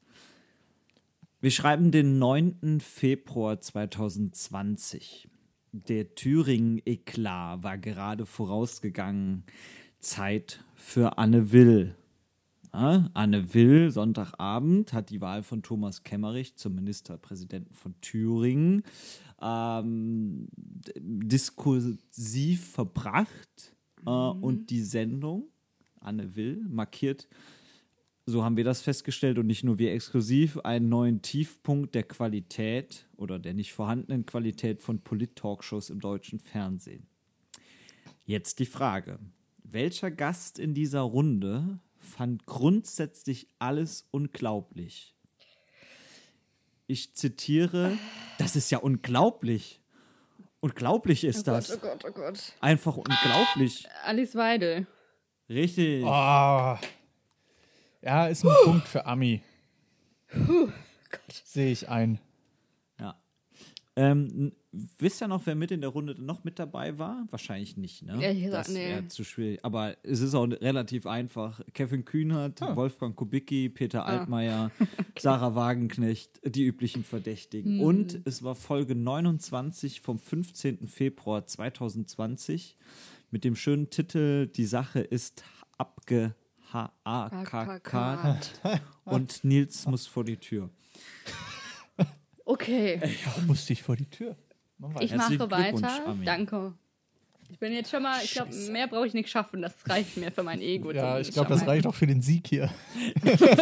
Wir 1.42 1.52
schreiben 1.52 1.92
den 1.92 2.18
9. 2.18 2.80
Februar 2.80 3.60
2020. 3.60 5.28
Der 5.76 6.16
Thüringen-Eklat 6.16 7.62
war 7.62 7.78
gerade 7.78 8.26
vorausgegangen. 8.26 9.44
Zeit 10.00 10.64
für 10.76 11.18
Anne 11.18 11.52
Will. 11.52 11.96
Ja, 12.72 13.10
Anne 13.14 13.54
Will, 13.54 13.92
Sonntagabend, 13.92 14.94
hat 14.94 15.10
die 15.10 15.20
Wahl 15.20 15.44
von 15.44 15.64
Thomas 15.64 16.04
Kemmerich 16.04 16.56
zum 16.56 16.76
Ministerpräsidenten 16.76 17.74
von 17.74 17.94
Thüringen 18.00 18.84
ähm, 19.42 20.48
diskursiv 20.98 22.70
verbracht 22.70 23.76
äh, 24.06 24.10
und 24.10 24.70
die 24.70 24.82
Sendung, 24.82 25.50
Anne 26.00 26.38
Will, 26.38 26.64
markiert, 26.70 27.28
so 28.26 28.44
haben 28.44 28.58
wir 28.58 28.64
das 28.64 28.82
festgestellt 28.82 29.38
und 29.38 29.46
nicht 29.46 29.64
nur 29.64 29.78
wir 29.78 29.94
exklusiv, 29.94 30.58
einen 30.60 30.90
neuen 30.90 31.22
Tiefpunkt 31.22 31.94
der 31.94 32.04
Qualität 32.04 33.08
oder 33.18 33.38
der 33.38 33.54
nicht 33.54 33.74
vorhandenen 33.74 34.26
Qualität 34.26 34.82
von 34.82 35.00
Polit-Talkshows 35.02 35.90
im 35.90 36.00
deutschen 36.00 36.40
Fernsehen. 36.40 37.08
Jetzt 38.26 38.60
die 38.60 38.66
Frage: 38.66 39.20
Welcher 39.64 40.10
Gast 40.10 40.58
in 40.58 40.74
dieser 40.74 41.02
Runde 41.02 41.80
fand 42.00 42.46
grundsätzlich 42.48 43.48
alles 43.60 44.08
unglaublich? 44.10 45.16
Ich 46.88 47.14
zitiere: 47.14 47.98
Das 48.40 48.56
ist 48.56 48.72
ja 48.72 48.80
unglaublich. 48.80 49.82
Unglaublich 50.62 51.24
ist 51.24 51.48
Oh 51.48 51.52
das. 51.52 51.70
Gott, 51.70 51.80
oh 51.84 51.88
Gott, 51.88 52.06
oh 52.10 52.12
Gott. 52.12 52.54
Einfach 52.60 52.98
unglaublich. 52.98 53.88
Alice 54.04 54.34
Weidel. 54.34 54.88
Richtig. 55.48 56.04
Ah. 56.04 56.80
Ja, 58.06 58.28
ist 58.28 58.46
ein 58.46 58.54
Punkt 58.64 58.88
für 58.88 59.04
Ami. 59.08 59.42
Sehe 61.44 61.72
ich 61.72 61.90
ein. 61.90 62.20
Ja. 63.00 63.20
Ähm, 63.96 64.52
wisst 65.00 65.24
ihr 65.24 65.28
noch, 65.28 65.44
wer 65.48 65.56
mit 65.56 65.72
in 65.72 65.82
der 65.82 65.90
Runde 65.90 66.14
noch 66.22 66.44
mit 66.44 66.60
dabei 66.60 67.00
war? 67.00 67.26
Wahrscheinlich 67.32 67.78
nicht, 67.78 68.04
ne? 68.04 68.22
Ehrlich 68.22 68.44
gesagt, 68.44 68.68
das 68.68 68.76
wäre 68.76 69.02
nee. 69.02 69.08
zu 69.08 69.24
schwierig. 69.24 69.66
Aber 69.66 69.98
es 70.04 70.20
ist 70.20 70.36
auch 70.36 70.46
relativ 70.46 71.08
einfach. 71.08 71.62
Kevin 71.74 72.06
Kühnert, 72.06 72.62
Wolfgang 72.62 73.16
Kubicki, 73.16 73.70
Peter 73.70 74.06
Altmaier, 74.06 74.70
Sarah 75.18 75.56
Wagenknecht, 75.56 76.42
die 76.46 76.64
üblichen 76.64 77.04
Verdächtigen. 77.04 77.80
Und 77.80 78.22
es 78.26 78.44
war 78.44 78.54
Folge 78.54 78.94
29 78.94 80.02
vom 80.02 80.20
15. 80.20 80.88
Februar 80.88 81.48
2020 81.48 82.78
mit 83.32 83.44
dem 83.44 83.56
schönen 83.56 83.90
Titel 83.90 84.46
Die 84.46 84.66
Sache 84.66 85.00
ist 85.00 85.44
abgehakt 87.04 88.62
und 89.06 89.44
Nils 89.44 89.86
muss 89.88 90.08
vor 90.08 90.24
die 90.24 90.38
Tür. 90.38 90.70
Okay, 92.46 93.02
Ja, 93.02 93.42
musste 93.48 93.74
ich 93.74 93.82
vor 93.82 93.96
die 93.96 94.10
Tür. 94.10 94.36
Ich 95.00 95.16
mache 95.16 95.52
weiter. 95.52 96.16
Danke. 96.24 96.74
Ich 97.52 97.60
bin 97.60 97.74
jetzt 97.74 97.92
schon 97.92 98.02
mal, 98.02 98.24
ich 98.24 98.32
glaube, 98.32 98.54
mehr 98.72 98.88
brauche 98.88 99.06
ich 99.06 99.14
nicht 99.14 99.30
schaffen. 99.30 99.62
Das 99.62 99.74
reicht 99.88 100.18
mir 100.18 100.32
für 100.32 100.42
mein 100.42 100.62
Ego. 100.62 100.92
Ja, 100.92 101.20
ich 101.20 101.32
glaube, 101.32 101.50
das 101.50 101.66
reicht 101.68 101.86
auch 101.86 101.94
für 101.94 102.08
den 102.08 102.22
Sieg 102.22 102.48
hier. 102.48 102.70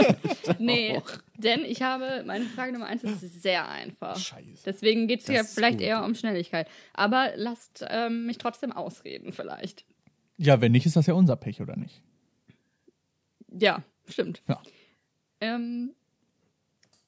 Nee, 0.60 1.02
denn 1.38 1.64
ich 1.66 1.82
habe, 1.82 2.24
meine 2.26 2.46
Frage 2.46 2.74
Nummer 2.74 2.86
eins 2.86 3.04
ist 3.04 3.42
sehr 3.42 3.68
einfach. 3.68 4.18
Scheiße. 4.18 4.64
Deswegen 4.66 5.08
geht 5.08 5.22
es 5.22 5.28
ja 5.28 5.44
vielleicht 5.44 5.78
gut. 5.80 5.88
eher 5.88 6.04
um 6.04 6.16
Schnelligkeit. 6.16 6.68
Aber 6.94 7.32
lasst 7.36 7.86
ähm, 7.90 8.26
mich 8.26 8.38
trotzdem 8.38 8.72
ausreden, 8.72 9.32
vielleicht. 9.32 9.86
Ja, 10.38 10.60
wenn 10.62 10.74
nicht, 10.74 10.86
ist 10.86 10.96
das 10.96 11.08
ja 11.08 11.14
unser 11.14 11.36
Pech, 11.36 11.62
oder 11.62 11.76
nicht? 11.78 12.02
Ja, 13.60 13.84
stimmt. 14.08 14.42
Ja. 14.48 14.62
Ähm, 15.42 15.94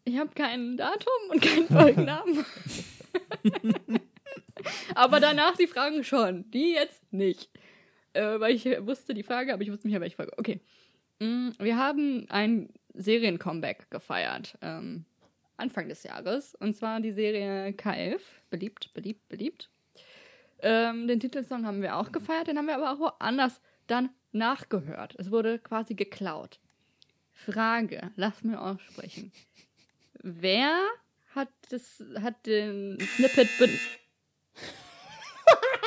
ich 0.03 0.17
habe 0.17 0.31
kein 0.35 0.77
Datum 0.77 1.13
und 1.29 1.41
keinen 1.41 1.67
Folgennamen. 1.67 2.45
aber 4.95 5.19
danach 5.19 5.55
die 5.57 5.67
Fragen 5.67 6.03
schon. 6.03 6.49
Die 6.51 6.73
jetzt 6.73 7.11
nicht. 7.11 7.49
Äh, 8.13 8.39
weil 8.39 8.55
ich 8.55 8.65
wusste 8.85 9.13
die 9.13 9.23
Frage, 9.23 9.53
aber 9.53 9.63
ich 9.63 9.71
wusste 9.71 9.87
nicht 9.87 9.99
welche 9.99 10.15
Frage. 10.15 10.31
Okay. 10.37 10.61
Mm, 11.19 11.49
Wir 11.59 11.77
haben 11.77 12.27
ein 12.29 12.69
Serien-Comeback 12.93 13.89
gefeiert. 13.89 14.57
Ähm, 14.61 15.05
Anfang 15.57 15.89
des 15.89 16.03
Jahres. 16.03 16.55
Und 16.55 16.75
zwar 16.75 16.99
die 16.99 17.11
Serie 17.11 17.69
K11. 17.71 18.19
Beliebt, 18.49 18.93
beliebt, 18.93 19.27
beliebt. 19.29 19.69
Ähm, 20.59 21.07
den 21.07 21.19
Titelsong 21.19 21.65
haben 21.65 21.81
wir 21.81 21.97
auch 21.97 22.11
gefeiert, 22.11 22.47
den 22.47 22.57
haben 22.57 22.67
wir 22.67 22.75
aber 22.75 22.93
auch 22.93 22.99
woanders 22.99 23.59
dann 23.87 24.09
nachgehört. 24.31 25.15
Es 25.17 25.31
wurde 25.31 25.59
quasi 25.59 25.95
geklaut. 25.95 26.59
Frage, 27.31 28.11
lass 28.15 28.43
mir 28.43 28.61
aussprechen. 28.61 29.31
Wer 30.21 30.77
hat, 31.35 31.49
das, 31.69 32.03
hat 32.21 32.45
den 32.45 32.97
Snippet 33.15 33.49
ben 33.59 33.69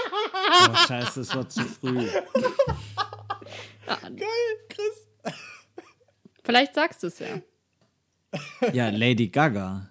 Oh, 0.00 0.74
scheiße, 0.86 1.20
das 1.20 1.34
war 1.34 1.48
zu 1.48 1.64
früh. 1.64 2.06
Geil, 3.86 4.56
Chris. 4.68 5.34
Vielleicht 6.44 6.74
sagst 6.74 7.02
du 7.02 7.08
es 7.08 7.18
ja. 7.18 7.40
Ja, 8.72 8.90
Lady 8.90 9.28
Gaga. 9.28 9.88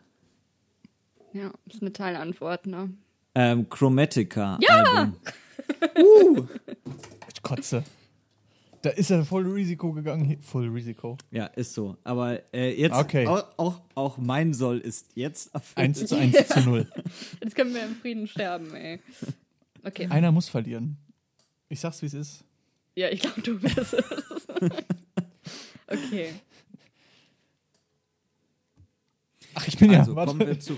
Ja, 1.33 1.51
ist 1.65 1.81
eine 1.81 1.91
Teilantwort, 1.93 2.65
ne? 2.67 2.93
Ähm, 3.35 3.69
Chromatica. 3.69 4.57
Ja! 4.61 4.83
Album. 4.83 5.19
Ich 5.95 7.16
kotze. 7.47 7.83
Da 8.83 8.91
ist 8.91 9.09
er 9.09 9.25
voll 9.25 9.45
Risiko 9.47 9.91
gegangen. 9.91 10.39
Voll 10.39 10.67
Risiko. 10.69 11.17
Ja, 11.31 11.45
ist 11.47 11.73
so. 11.73 11.97
Aber 12.03 12.41
äh, 12.53 12.79
jetzt 12.79 12.93
Okay. 12.95 13.25
auch, 13.25 13.43
auch, 13.57 13.81
auch 13.95 14.17
mein 14.17 14.53
Soll 14.53 14.77
ist 14.79 15.07
jetzt 15.15 15.53
erfüllt. 15.53 15.77
1 15.77 16.05
zu 16.05 16.15
1 16.15 16.47
zu 16.47 16.59
0. 16.61 16.87
Jetzt 17.43 17.55
können 17.55 17.73
wir 17.73 17.83
im 17.83 17.95
Frieden 17.95 18.27
sterben, 18.27 18.73
ey. 18.75 18.99
Okay. 19.83 20.07
Einer 20.09 20.31
muss 20.31 20.47
verlieren. 20.47 20.97
Ich 21.69 21.79
sag's, 21.79 22.01
wie 22.03 22.05
es 22.05 22.13
ist. 22.13 22.43
Ja, 22.95 23.09
ich 23.09 23.19
glaube, 23.21 23.41
du 23.41 23.59
bist 23.59 23.77
es. 23.77 23.95
okay. 25.87 26.29
Ach, 29.55 29.67
ich 29.67 29.77
bin 29.77 29.93
Also 29.95 30.11
ja. 30.11 30.15
Warte. 30.17 30.31
kommen 30.33 30.47
wir 30.47 30.59
zu, 30.59 30.77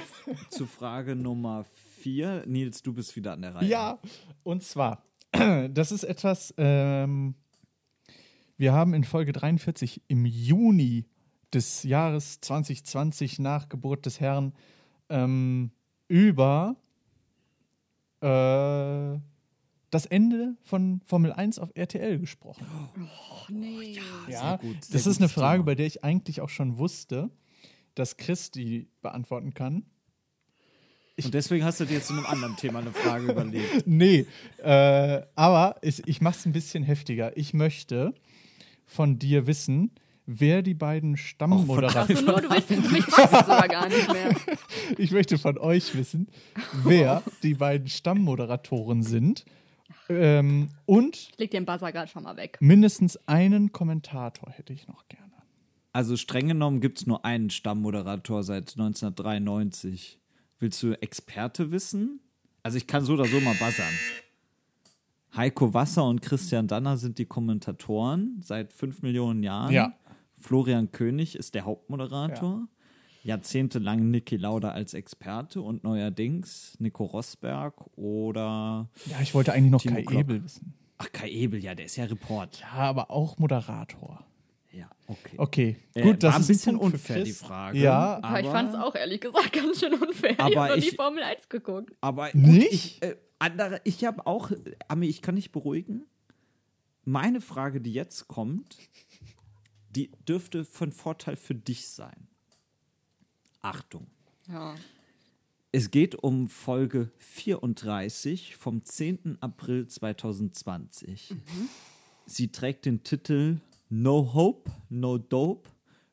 zu 0.49 0.65
Frage 0.65 1.15
Nummer 1.15 1.65
vier. 2.01 2.43
Nils, 2.47 2.81
du 2.81 2.93
bist 2.93 3.15
wieder 3.15 3.33
an 3.33 3.41
der 3.41 3.55
Reihe. 3.55 3.67
Ja, 3.67 3.99
und 4.43 4.63
zwar, 4.63 5.03
das 5.69 5.91
ist 5.91 6.03
etwas, 6.03 6.53
ähm, 6.57 7.35
wir 8.57 8.73
haben 8.73 8.93
in 8.93 9.03
Folge 9.03 9.31
43 9.31 10.01
im 10.07 10.25
Juni 10.25 11.05
des 11.53 11.83
Jahres 11.83 12.41
2020 12.41 13.39
nach 13.39 13.69
Geburt 13.69 14.05
des 14.05 14.19
Herrn 14.19 14.53
ähm, 15.09 15.71
über 16.07 16.75
äh, 18.21 19.19
das 19.89 20.05
Ende 20.05 20.55
von 20.61 21.01
Formel 21.05 21.31
1 21.31 21.59
auf 21.59 21.71
RTL 21.73 22.19
gesprochen. 22.19 22.65
Oh, 22.71 23.51
nee. 23.51 23.97
Ja, 24.27 24.57
gut, 24.57 24.83
sehr 24.83 24.93
das 24.93 25.07
ist 25.07 25.19
eine 25.19 25.29
Frage, 25.29 25.59
Thema. 25.59 25.65
bei 25.65 25.75
der 25.75 25.87
ich 25.87 26.03
eigentlich 26.03 26.41
auch 26.41 26.49
schon 26.49 26.77
wusste, 26.77 27.31
dass 27.95 28.17
Chris 28.17 28.51
die 28.51 28.87
beantworten 29.01 29.53
kann. 29.53 29.85
Und 31.25 31.33
deswegen 31.33 31.63
hast 31.65 31.79
du 31.79 31.85
dir 31.85 32.01
zu 32.01 32.13
einem 32.13 32.25
anderen 32.25 32.55
Thema 32.57 32.79
eine 32.79 32.91
Frage 32.91 33.31
überlegt. 33.31 33.83
Nee, 33.85 34.25
äh, 34.63 35.21
aber 35.35 35.77
ich, 35.81 36.07
ich 36.07 36.21
mache 36.21 36.37
es 36.37 36.45
ein 36.45 36.51
bisschen 36.51 36.83
heftiger. 36.83 37.35
Ich 37.37 37.53
möchte 37.53 38.13
von 38.85 39.19
dir 39.19 39.47
wissen, 39.47 39.91
wer 40.25 40.61
die 40.61 40.73
beiden 40.73 41.17
Stammmoderatoren. 41.17 42.09
Also 42.09 42.25
nur, 42.25 42.41
du 42.41 42.49
willst 42.49 42.69
mich 42.69 43.03
sogar 43.05 43.67
gar 43.67 43.87
nicht 43.89 44.11
mehr. 44.11 44.35
ich 44.97 45.11
möchte 45.11 45.37
von 45.37 45.57
euch 45.57 45.95
wissen, 45.95 46.27
wer 46.83 47.23
die 47.43 47.55
beiden 47.55 47.87
Stammmoderatoren 47.87 49.03
sind. 49.03 49.45
Ähm, 50.07 50.69
und 50.85 51.15
Ich 51.31 51.37
leg 51.37 51.51
den 51.51 51.65
Buzzer 51.65 51.91
gerade 51.91 52.09
schon 52.11 52.23
mal 52.23 52.35
weg. 52.37 52.57
mindestens 52.59 53.17
einen 53.27 53.71
Kommentator 53.71 54.51
hätte 54.51 54.73
ich 54.73 54.87
noch 54.87 55.07
gerne. 55.07 55.25
Also 55.91 56.15
streng 56.17 56.47
genommen 56.47 56.81
gibt 56.81 56.99
es 56.99 57.07
nur 57.07 57.25
einen 57.25 57.49
Stammmoderator 57.49 58.43
seit 58.43 58.71
1993. 58.77 60.19
Willst 60.59 60.83
du 60.83 60.93
Experte 61.01 61.71
wissen? 61.71 62.19
Also 62.63 62.77
ich 62.77 62.87
kann 62.87 63.03
so 63.05 63.13
oder 63.13 63.25
so 63.25 63.39
mal 63.39 63.55
buzzern. 63.55 63.93
Heiko 65.35 65.73
Wasser 65.73 66.05
und 66.05 66.21
Christian 66.21 66.67
Danner 66.67 66.97
sind 66.97 67.17
die 67.17 67.25
Kommentatoren 67.25 68.39
seit 68.41 68.73
fünf 68.73 69.01
Millionen 69.01 69.43
Jahren. 69.43 69.71
Ja. 69.73 69.93
Florian 70.37 70.91
König 70.91 71.35
ist 71.35 71.55
der 71.55 71.65
Hauptmoderator. 71.65 72.67
Jahrzehntelang 73.23 74.09
Niki 74.11 74.37
Lauda 74.37 74.71
als 74.71 74.93
Experte 74.93 75.61
und 75.61 75.83
neuerdings 75.83 76.75
Nico 76.79 77.03
Rosberg 77.05 77.75
oder 77.97 78.89
Ja, 79.05 79.21
ich 79.21 79.33
wollte 79.33 79.53
eigentlich 79.53 79.71
noch 79.71 79.81
Timo 79.81 79.95
Kai 79.95 80.01
Glock. 80.03 80.19
Ebel 80.21 80.43
wissen. 80.43 80.73
ach 80.97 81.11
Kai 81.11 81.29
Ebel, 81.29 81.63
ja, 81.63 81.75
der 81.75 81.85
ist 81.85 81.97
ja 81.97 82.05
Report. 82.05 82.59
Ja, 82.61 82.71
aber 82.73 83.11
auch 83.11 83.37
Moderator. 83.37 84.25
Ja, 84.71 84.89
okay. 85.07 85.35
Okay, 85.37 85.75
Äh, 85.95 86.03
gut, 86.03 86.21
das 86.23 86.29
war 86.31 86.35
ein 86.35 86.41
ist 86.41 86.47
bisschen 86.47 86.77
für 86.77 86.83
unfair, 86.83 87.15
Chris. 87.23 87.27
die 87.39 87.45
Frage. 87.45 87.79
Ja, 87.79 88.19
Aber 88.21 88.39
ich 88.39 88.45
fand 88.47 88.69
es 88.69 88.75
auch 88.75 88.93
ehrlich 88.95 89.19
gesagt 89.21 89.51
ganz 89.53 89.79
schön 89.79 89.93
unfair. 89.95 90.31
ich 90.33 90.39
Aber 90.39 90.55
habe 90.61 90.69
noch 90.69 90.75
nie 90.77 90.87
ich- 90.89 90.95
Formel 90.95 91.23
1 91.23 91.49
geguckt. 91.49 91.93
Aber 92.01 92.29
Nicht? 92.33 92.61
Gut, 92.61 92.71
ich, 92.71 93.01
äh, 93.01 93.15
andere, 93.39 93.81
ich 93.83 94.05
habe 94.05 94.27
auch, 94.27 94.51
äh, 94.51 94.57
Ami, 94.87 95.07
ich 95.07 95.21
kann 95.23 95.35
dich 95.37 95.51
beruhigen. 95.51 96.05
Meine 97.03 97.41
Frage, 97.41 97.81
die 97.81 97.93
jetzt 97.93 98.27
kommt, 98.27 98.77
die 99.95 100.11
dürfte 100.27 100.63
von 100.65 100.91
Vorteil 100.91 101.35
für 101.35 101.55
dich 101.55 101.87
sein. 101.87 102.27
Achtung. 103.61 104.07
Ja. 104.47 104.75
Es 105.71 105.91
geht 105.91 106.15
um 106.15 106.47
Folge 106.47 107.11
34 107.17 108.55
vom 108.55 108.83
10. 108.85 109.37
April 109.41 109.87
2020. 109.87 111.35
Sie 112.25 112.51
trägt 112.51 112.85
den 112.85 113.03
Titel 113.03 113.59
No 113.89 114.33
Hope, 114.33 114.71
No 114.89 115.17
Dope, 115.17 115.69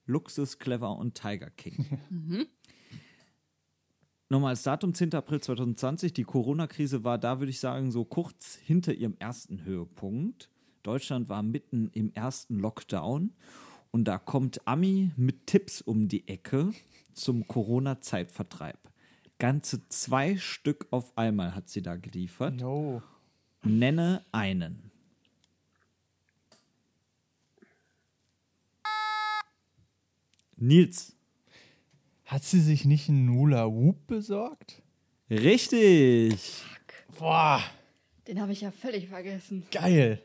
Luxus, 0.06 0.58
Clever 0.58 0.96
und 0.96 1.14
Tiger 1.14 1.50
King. 1.50 2.00
Nochmal 4.28 4.50
als 4.50 4.62
Datum 4.62 4.94
10. 4.94 5.14
April 5.14 5.40
2020. 5.40 6.12
Die 6.12 6.24
Corona-Krise 6.24 7.04
war 7.04 7.18
da, 7.18 7.38
würde 7.38 7.50
ich 7.50 7.60
sagen, 7.60 7.92
so 7.92 8.04
kurz 8.04 8.56
hinter 8.56 8.94
ihrem 8.94 9.16
ersten 9.18 9.64
Höhepunkt. 9.64 10.48
Deutschland 10.82 11.28
war 11.28 11.42
mitten 11.42 11.90
im 11.92 12.12
ersten 12.14 12.58
Lockdown. 12.58 13.34
Und 13.90 14.04
da 14.04 14.18
kommt 14.18 14.66
Ami 14.66 15.12
mit 15.16 15.46
Tipps 15.46 15.80
um 15.80 16.08
die 16.08 16.26
Ecke 16.28 16.72
zum 17.12 17.46
Corona-Zeitvertreib. 17.46 18.78
Ganze 19.38 19.86
zwei 19.88 20.36
Stück 20.36 20.86
auf 20.90 21.16
einmal 21.16 21.54
hat 21.54 21.68
sie 21.68 21.82
da 21.82 21.96
geliefert. 21.96 22.60
Jo. 22.60 23.02
Nenne 23.62 24.24
einen. 24.32 24.90
Nils. 30.56 31.16
Hat 32.24 32.42
sie 32.44 32.60
sich 32.60 32.84
nicht 32.84 33.08
einen 33.08 33.26
Nula 33.26 33.66
Whoop 33.66 34.06
besorgt? 34.06 34.82
Richtig. 35.30 36.34
Boah, 37.18 37.62
Den 38.26 38.40
habe 38.40 38.52
ich 38.52 38.60
ja 38.62 38.70
völlig 38.70 39.08
vergessen. 39.08 39.64
geil, 39.70 40.20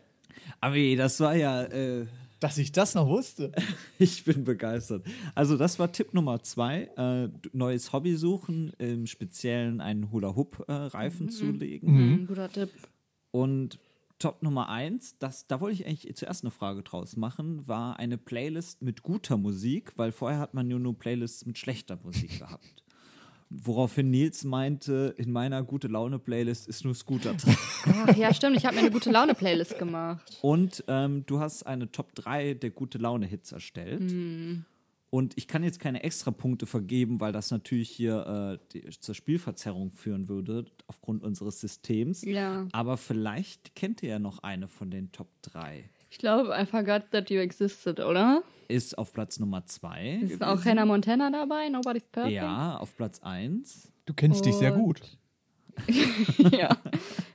Aber 0.60 0.76
das 0.96 1.20
war 1.20 1.36
ja, 1.36 1.63
äh, 1.63 2.06
dass 2.39 2.58
ich 2.58 2.72
das 2.72 2.96
noch 2.96 3.08
wusste. 3.08 3.52
ich 4.00 4.24
bin 4.26 4.44
begeistert. 4.44 5.06
Also 5.36 5.58
das 5.58 5.78
war 5.80 5.91
Tipp 5.91 6.13
Nummer 6.13 6.41
zwei. 6.44 6.89
Äh, 6.98 7.30
neues 7.54 7.94
Hobby 7.94 8.15
suchen, 8.15 8.74
im 8.80 9.06
Speziellen 9.08 9.80
einen 9.80 10.12
Hula-Hoop-Reifen 10.12 11.30
zulegen. 11.30 11.91
Mhm. 11.94 12.28
Guter 12.28 12.52
Tipp. 12.52 12.72
Und 13.32 13.80
Top 14.22 14.44
Nummer 14.44 14.70
eins, 14.70 15.18
das, 15.18 15.48
da 15.48 15.60
wollte 15.60 15.82
ich 15.82 15.88
eigentlich 15.88 16.16
zuerst 16.16 16.44
eine 16.44 16.52
Frage 16.52 16.84
draus 16.84 17.18
machen, 17.18 17.68
war 17.68 17.98
eine 17.98 18.20
Playlist 18.20 18.84
mit 18.84 19.02
guter 19.02 19.36
Musik, 19.36 19.94
weil 19.96 20.12
vorher 20.12 20.38
hat 20.38 20.54
man 20.54 20.68
nur 20.68 20.78
nur 20.78 20.98
Playlists 20.98 21.48
mit 21.48 21.58
schlechter 21.58 21.98
Musik 22.04 22.38
gehabt. 22.38 22.84
Woraufhin 23.50 24.12
Nils 24.12 24.44
meinte, 24.44 25.16
in 25.18 25.32
meiner 25.32 25.64
gute 25.64 25.88
Laune-Playlist 25.88 26.68
ist 26.68 26.86
nur 26.86 26.94
Scooter 26.94 27.34
drin. 27.34 27.58
Ach 28.08 28.16
ja, 28.16 28.32
stimmt. 28.34 28.56
Ich 28.56 28.66
habe 28.66 28.76
mir 28.76 28.82
eine 28.82 28.92
gute 28.92 29.12
Laune-Playlist 29.12 29.78
gemacht. 29.78 30.38
Und 30.42 30.84
ähm, 30.88 31.26
du 31.26 31.40
hast 31.40 31.64
eine 31.64 31.92
Top 31.92 32.14
3 32.16 32.54
der 32.54 32.70
gute 32.70 33.00
Laune-Hits 33.00 33.52
erstellt. 33.52 34.10
Und 35.12 35.38
ich 35.38 35.47
kann 35.47 35.62
jetzt 35.63 35.80
keine 35.80 36.04
Extrapunkte 36.04 36.65
vergeben, 36.65 37.19
weil 37.19 37.34
das 37.34 37.52
natürlich 37.52 37.89
hier 37.89 38.60
äh, 38.63 38.65
die, 38.71 38.89
zur 38.97 39.13
Spielverzerrung 39.13 39.91
führen 39.91 40.30
würde, 40.30 40.65
aufgrund 40.88 41.21
unseres 41.21 41.60
Systems. 41.60 42.24
Ja. 42.24 42.65
Aber 42.71 42.95
vielleicht 42.95 43.76
kennt 43.76 44.02
ihr 44.04 44.10
ja 44.10 44.19
noch 44.19 44.39
eine 44.39 44.69
von 44.69 44.89
den 44.89 45.12
Top 45.12 45.28
3. 45.41 45.84
Ich 46.10 46.17
glaube, 46.17 46.56
I 46.58 46.65
forgot 46.65 47.12
that 47.12 47.30
you 47.30 47.39
existed, 47.39 48.00
oder? 48.00 48.41
Ist 48.69 48.97
auf 48.97 49.12
Platz 49.12 49.38
Nummer 49.38 49.65
2. 49.65 50.19
Ist 50.24 50.41
auch 50.43 50.63
Hannah 50.63 50.86
Montana 50.86 51.30
dabei? 51.30 51.67
Nobody's 51.67 52.08
Perfect? 52.08 52.34
Ja, 52.36 52.78
auf 52.78 52.95
Platz 52.95 53.19
1. 53.21 53.91
Du 54.06 54.13
kennst 54.13 54.45
dich 54.45 54.56
sehr 54.56 54.74
Und- 54.74 54.82
gut. 54.82 55.17
ja. 56.52 56.78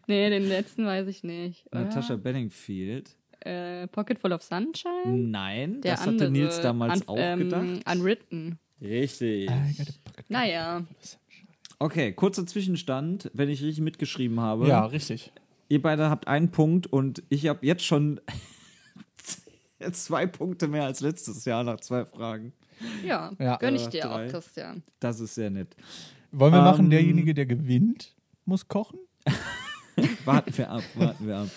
Nee, 0.06 0.30
den 0.30 0.48
letzten 0.48 0.86
weiß 0.86 1.08
ich 1.08 1.24
nicht. 1.24 1.66
Oder? 1.72 1.84
Natasha 1.84 2.16
Bedingfield. 2.16 3.16
Äh, 3.46 3.86
Pocket 3.88 4.18
Full 4.18 4.32
of 4.32 4.42
Sunshine? 4.42 4.92
Nein, 5.06 5.80
Der 5.80 5.92
das 5.92 6.00
hatte 6.02 6.10
andere. 6.10 6.30
Nils 6.30 6.60
damals 6.60 7.02
Un- 7.02 7.08
auch 7.08 7.16
ähm, 7.18 7.38
gedacht. 7.38 7.64
Unwritten. 7.96 8.58
Richtig. 8.80 9.50
Naja. 10.28 10.84
Okay, 11.78 12.12
kurzer 12.12 12.46
Zwischenstand, 12.46 13.30
wenn 13.34 13.48
ich 13.48 13.62
richtig 13.62 13.82
mitgeschrieben 13.82 14.40
habe. 14.40 14.66
Ja, 14.68 14.84
richtig. 14.86 15.32
Ihr 15.68 15.82
beide 15.82 16.10
habt 16.10 16.26
einen 16.28 16.50
Punkt 16.50 16.86
und 16.86 17.22
ich 17.28 17.46
habe 17.48 17.64
jetzt 17.66 17.84
schon 17.84 18.20
Zwei 19.92 20.26
Punkte 20.26 20.68
mehr 20.68 20.84
als 20.84 21.00
letztes 21.00 21.44
Jahr 21.44 21.62
nach 21.62 21.80
zwei 21.80 22.04
Fragen. 22.06 22.52
Ja, 23.04 23.32
Ja. 23.38 23.56
gönn 23.56 23.74
ich 23.76 23.86
Äh, 23.86 23.90
dir 23.90 24.02
drei. 24.02 24.26
auch, 24.26 24.30
Christian. 24.30 24.82
Das 25.00 25.20
ist 25.20 25.34
sehr 25.34 25.50
nett. 25.50 25.76
Wollen 26.32 26.52
wir 26.54 26.62
machen, 26.62 26.86
Ähm, 26.86 26.90
derjenige, 26.90 27.34
der 27.34 27.44
gewinnt, 27.46 28.14
muss 28.46 28.66
kochen? 28.68 28.98
Warten 30.24 30.56
wir 30.56 30.70
ab, 30.70 30.82
warten 30.94 31.26
wir 31.26 31.36
ab. 31.38 31.48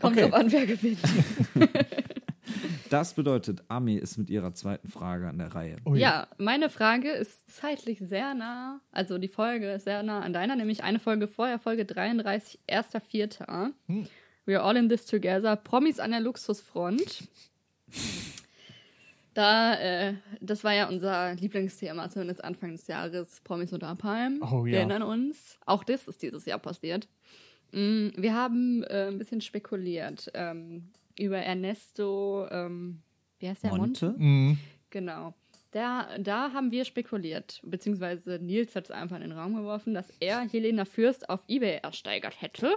Kommt 0.00 0.16
Okay. 0.16 0.22
drauf 0.28 0.34
an, 0.40 0.52
wer 0.52 0.66
gewinnt. 0.66 0.98
Das 2.88 3.14
bedeutet, 3.14 3.62
Ami 3.68 3.94
ist 3.94 4.18
mit 4.18 4.28
ihrer 4.30 4.52
zweiten 4.52 4.88
Frage 4.88 5.28
an 5.28 5.38
der 5.38 5.54
Reihe. 5.54 5.76
Oh 5.84 5.94
Ja, 5.94 6.26
meine 6.38 6.68
Frage 6.68 7.08
ist 7.12 7.48
zeitlich 7.48 8.00
sehr 8.00 8.34
nah, 8.34 8.80
also 8.90 9.18
die 9.18 9.28
Folge 9.28 9.70
ist 9.70 9.84
sehr 9.84 10.02
nah 10.02 10.20
an 10.22 10.32
deiner, 10.32 10.56
nämlich 10.56 10.82
eine 10.82 10.98
Folge 10.98 11.28
vorher, 11.28 11.60
Folge 11.60 11.84
33, 11.84 12.58
1.4. 12.68 13.72
Hm. 13.86 14.06
We 14.44 14.58
are 14.58 14.68
all 14.68 14.76
in 14.76 14.88
this 14.88 15.06
together. 15.06 15.54
Promis 15.54 16.00
an 16.00 16.10
der 16.10 16.20
Luxusfront. 16.20 17.28
Da, 19.32 19.74
äh, 19.78 20.14
das 20.40 20.64
war 20.64 20.74
ja 20.74 20.88
unser 20.88 21.34
Lieblingsthema, 21.36 22.10
zumindest 22.10 22.42
Anfang 22.42 22.72
des 22.72 22.88
Jahres, 22.88 23.40
Promis 23.44 23.72
unter 23.72 23.94
Palm. 23.94 24.42
Oh 24.42 24.66
ja. 24.66 24.72
Wir 24.72 24.78
erinnern 24.78 25.02
uns. 25.02 25.56
Auch 25.66 25.84
das 25.84 26.08
ist 26.08 26.20
dieses 26.22 26.46
Jahr 26.46 26.58
passiert. 26.58 27.06
Mm, 27.72 28.08
Wir 28.16 28.34
haben 28.34 28.82
äh, 28.84 29.08
ein 29.08 29.18
bisschen 29.18 29.40
spekuliert 29.40 30.30
ähm, 30.34 30.90
über 31.18 31.38
Ernesto, 31.38 32.46
ähm, 32.50 33.02
wie 33.38 33.48
heißt 33.48 33.64
der? 33.64 33.74
Monte? 33.74 34.14
Mhm. 34.16 34.58
Genau. 34.90 35.34
Da, 35.72 36.08
da 36.18 36.52
haben 36.52 36.72
wir 36.72 36.84
spekuliert, 36.84 37.60
beziehungsweise 37.64 38.40
Nils 38.40 38.74
hat 38.74 38.86
es 38.86 38.90
einfach 38.90 39.16
in 39.16 39.22
den 39.22 39.32
Raum 39.32 39.54
geworfen, 39.54 39.94
dass 39.94 40.06
er 40.18 40.40
Helena 40.40 40.84
Fürst 40.84 41.30
auf 41.30 41.40
Ebay 41.46 41.78
ersteigert 41.82 42.42
hätte. 42.42 42.74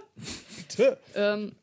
ähm, 1.15 1.53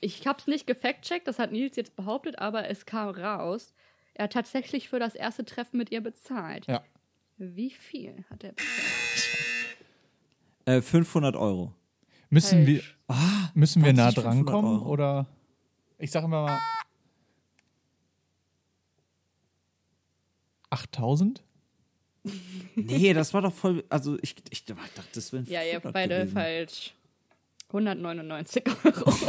ich 0.00 0.26
habe 0.26 0.38
es 0.38 0.46
nicht 0.46 0.66
gefact-checkt, 0.66 1.26
das 1.26 1.38
hat 1.38 1.50
Nils 1.50 1.76
jetzt 1.76 1.96
behauptet, 1.96 2.38
aber 2.38 2.68
es 2.68 2.84
kam 2.84 3.08
raus. 3.08 3.72
Er 4.12 4.24
hat 4.24 4.34
tatsächlich 4.34 4.90
für 4.90 4.98
das 4.98 5.14
erste 5.14 5.44
Treffen 5.46 5.78
mit 5.78 5.90
ihr 5.90 6.02
bezahlt. 6.02 6.66
Ja. 6.66 6.84
Wie 7.38 7.70
viel 7.70 8.24
hat 8.28 8.44
er 8.44 8.52
bezahlt? 8.52 9.38
Äh, 10.66 10.82
500 10.82 11.36
Euro. 11.36 11.72
Müssen 12.30 12.66
wir, 12.66 12.82
Falsch. 13.06 13.20
müssen 13.54 13.84
wir 13.84 13.92
nah 13.92 14.10
500 14.10 14.24
drankommen 14.24 14.80
Euro. 14.80 14.88
oder 14.90 15.26
ich 15.98 16.10
sage 16.10 16.26
immer 16.26 16.42
mal 16.42 16.58
8000? 20.70 21.42
Nee, 22.74 23.14
das 23.14 23.32
war 23.32 23.42
doch 23.42 23.52
voll. 23.54 23.84
Also, 23.88 24.18
ich, 24.20 24.34
ich 24.50 24.64
dachte, 24.64 24.80
das 25.14 25.32
wären 25.32 25.46
Ja, 25.46 25.62
ihr 25.62 25.80
500 25.80 25.84
habt 25.84 25.92
beide 25.94 26.14
gewesen. 26.16 26.34
falsch. 26.34 26.94
199 27.68 28.64
Euro. 28.84 29.12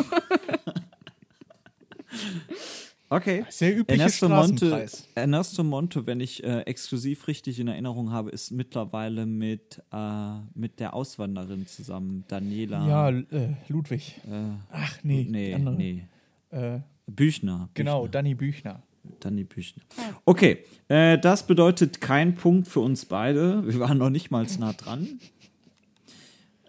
Okay. 3.10 3.40
Das 3.46 3.50
ist 3.50 3.62
der 3.62 3.78
übliche 3.78 4.02
Ernesto 4.02 4.28
Monte. 4.30 4.86
Ernesto 5.16 5.64
Monte, 5.64 6.06
wenn 6.08 6.20
ich 6.20 6.44
äh, 6.44 6.62
exklusiv 6.62 7.28
richtig 7.28 7.60
in 7.60 7.68
Erinnerung 7.70 8.12
habe, 8.12 8.32
ist 8.32 8.52
mittlerweile 8.52 9.26
mit, 9.26 9.82
äh, 9.94 10.40
mit 10.56 10.80
der 10.80 10.94
Auswanderin 10.94 11.68
zusammen, 11.68 12.26
Daniela. 12.28 12.86
Ja, 12.88 13.10
äh, 13.10 13.54
Ludwig. 13.70 14.20
äh, 14.30 14.50
Ach 14.72 14.98
nee, 15.04 15.26
nee, 15.30 15.54
andere. 15.54 15.76
nee. 15.76 16.04
Äh, 16.50 16.80
Büchner. 17.06 17.70
genau, 17.74 18.02
Büchner. 18.02 18.12
Danny 18.12 18.36
Büchner. 18.36 18.84
Danny 19.22 19.44
Büchner. 19.46 19.84
Okay, 20.26 20.66
äh, 20.90 21.18
das 21.18 21.48
bedeutet 21.48 22.02
kein 22.02 22.36
Punkt 22.36 22.68
für 22.68 22.82
uns 22.82 23.06
beide. 23.06 23.66
Wir 23.66 23.80
waren 23.80 23.98
noch 23.98 24.10
nicht 24.10 24.32
mal 24.32 24.46
nah 24.60 24.74
dran. 24.74 25.20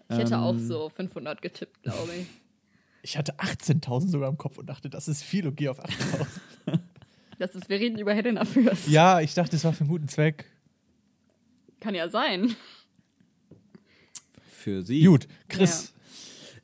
Ich 0.09 0.17
hätte 0.17 0.39
auch 0.39 0.53
Ähm. 0.53 0.59
so 0.67 0.89
500 0.89 1.41
getippt, 1.41 1.83
glaube 1.83 2.11
ich. 2.21 2.27
Ich 3.01 3.17
hatte 3.17 3.35
18.000 3.37 4.07
sogar 4.09 4.29
im 4.29 4.37
Kopf 4.37 4.57
und 4.57 4.67
dachte, 4.67 4.89
das 4.89 5.07
ist 5.07 5.23
viel 5.23 5.47
und 5.47 5.55
gehe 5.55 5.71
auf 5.71 5.79
8.000. 5.83 6.27
Das 7.39 7.55
ist, 7.55 7.69
wir 7.69 7.79
reden 7.79 7.97
über 7.97 8.13
Helena 8.13 8.43
Fürst. 8.43 8.89
ja, 8.89 9.21
ich 9.21 9.33
dachte, 9.33 9.55
es 9.55 9.63
war 9.63 9.71
für 9.71 9.79
einen 9.85 9.89
guten 9.89 10.09
Zweck. 10.09 10.43
Kann 11.79 11.95
ja 11.95 12.09
sein. 12.09 12.53
Für 14.49 14.81
sie. 14.83 15.05
Gut, 15.05 15.25
Chris. 15.47 15.93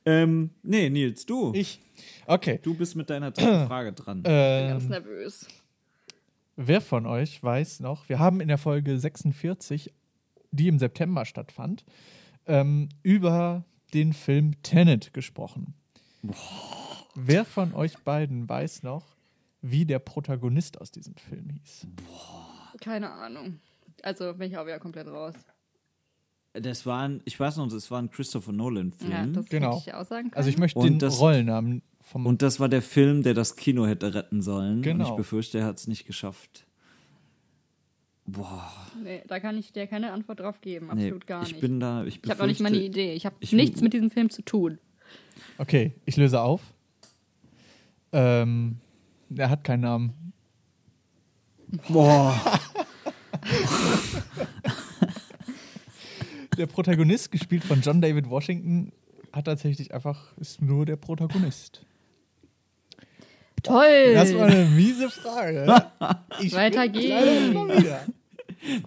Ähm, 0.04 0.50
nee, 0.62 0.90
Nils, 0.90 1.24
du. 1.24 1.52
Ich. 1.54 1.80
Okay. 2.26 2.60
Du 2.62 2.74
bist 2.74 2.94
mit 2.94 3.08
deiner 3.08 3.30
dritten 3.30 3.66
Frage 3.68 3.94
dran. 3.94 4.22
Bin 4.22 4.30
ganz 4.32 4.84
Ähm, 4.84 4.90
nervös. 4.90 5.46
wer 6.56 6.82
von 6.82 7.06
euch 7.06 7.42
weiß 7.42 7.80
noch, 7.80 8.08
wir 8.10 8.18
haben 8.18 8.40
in 8.42 8.48
der 8.48 8.58
Folge 8.58 8.98
46, 8.98 9.94
die 10.50 10.68
im 10.68 10.78
September 10.78 11.24
stattfand, 11.24 11.86
ähm, 12.46 12.90
über 13.02 13.64
den 13.94 14.12
Film 14.12 14.62
Tenet 14.62 15.14
gesprochen. 15.14 15.72
Wer 17.14 17.44
von 17.44 17.74
euch 17.74 17.96
beiden 17.98 18.48
weiß 18.48 18.82
noch, 18.82 19.04
wie 19.62 19.84
der 19.84 19.98
Protagonist 19.98 20.80
aus 20.80 20.90
diesem 20.90 21.14
Film 21.16 21.48
hieß? 21.50 21.86
Keine 22.80 23.10
Ahnung. 23.10 23.60
Also 24.02 24.34
bin 24.34 24.50
ich 24.50 24.58
auch 24.58 24.66
wieder 24.66 24.78
komplett 24.78 25.06
raus. 25.08 25.34
Das 26.52 26.86
war 26.86 27.02
ein, 27.08 27.20
ich 27.24 27.38
weiß 27.38 27.56
noch, 27.58 27.68
das 27.68 27.90
war 27.90 28.00
ein 28.00 28.10
Christopher 28.10 28.52
Nolan-Film. 28.52 29.10
Ja, 29.10 29.26
das 29.26 29.46
Genau. 29.48 29.78
ich 29.84 29.92
auch 29.94 30.06
sagen 30.06 30.30
können. 30.30 30.34
Also 30.38 30.48
ich 30.48 30.58
möchte 30.58 30.78
Und 30.78 30.86
den 30.86 30.98
das- 30.98 31.18
Rollennamen 31.20 31.82
vom 32.00 32.24
Und 32.26 32.40
das 32.42 32.60
war 32.60 32.68
der 32.68 32.82
Film, 32.82 33.22
der 33.22 33.34
das 33.34 33.56
Kino 33.56 33.86
hätte 33.86 34.14
retten 34.14 34.40
sollen. 34.42 34.76
Und 34.76 34.82
Genau. 34.82 35.10
ich 35.10 35.16
befürchte, 35.16 35.58
er 35.58 35.64
hat 35.66 35.78
es 35.78 35.86
nicht 35.86 36.06
geschafft. 36.06 36.66
Boah, 38.28 38.72
nee, 39.02 39.22
da 39.28 39.38
kann 39.38 39.56
ich 39.56 39.72
dir 39.72 39.86
keine 39.86 40.12
Antwort 40.12 40.40
drauf 40.40 40.60
geben. 40.60 40.86
nee, 40.94 41.04
Absolut 41.04 41.26
gar 41.28 41.42
ich 41.44 41.52
nicht. 41.52 41.60
bin 41.60 41.78
da, 41.78 42.04
ich 42.04 42.18
ich 42.24 42.30
habe 42.30 42.40
noch 42.40 42.46
nicht 42.48 42.60
mal 42.60 42.68
eine 42.68 42.78
Idee. 42.82 43.12
Ich 43.12 43.24
habe 43.24 43.36
ich- 43.38 43.52
nichts 43.52 43.80
mit 43.82 43.92
diesem 43.92 44.10
Film 44.10 44.30
zu 44.30 44.42
tun. 44.42 44.78
Okay, 45.58 45.92
ich 46.04 46.16
löse 46.16 46.40
auf. 46.40 46.60
Ähm, 48.12 48.78
er 49.34 49.50
hat 49.50 49.64
keinen 49.64 49.80
Namen. 49.80 50.32
Boah, 51.88 52.40
Der 56.56 56.66
Protagonist, 56.66 57.30
gespielt 57.30 57.64
von 57.64 57.80
John 57.82 58.00
David 58.00 58.30
Washington, 58.30 58.92
hat 59.32 59.44
tatsächlich 59.44 59.92
einfach, 59.92 60.36
ist 60.38 60.62
nur 60.62 60.86
der 60.86 60.96
Protagonist. 60.96 61.84
Toll! 63.62 64.14
Das 64.14 64.34
war 64.34 64.46
eine 64.46 64.64
miese 64.66 65.10
Frage. 65.10 65.66
Ich 66.40 66.54
Weiter 66.54 66.84
wieder. 66.92 68.06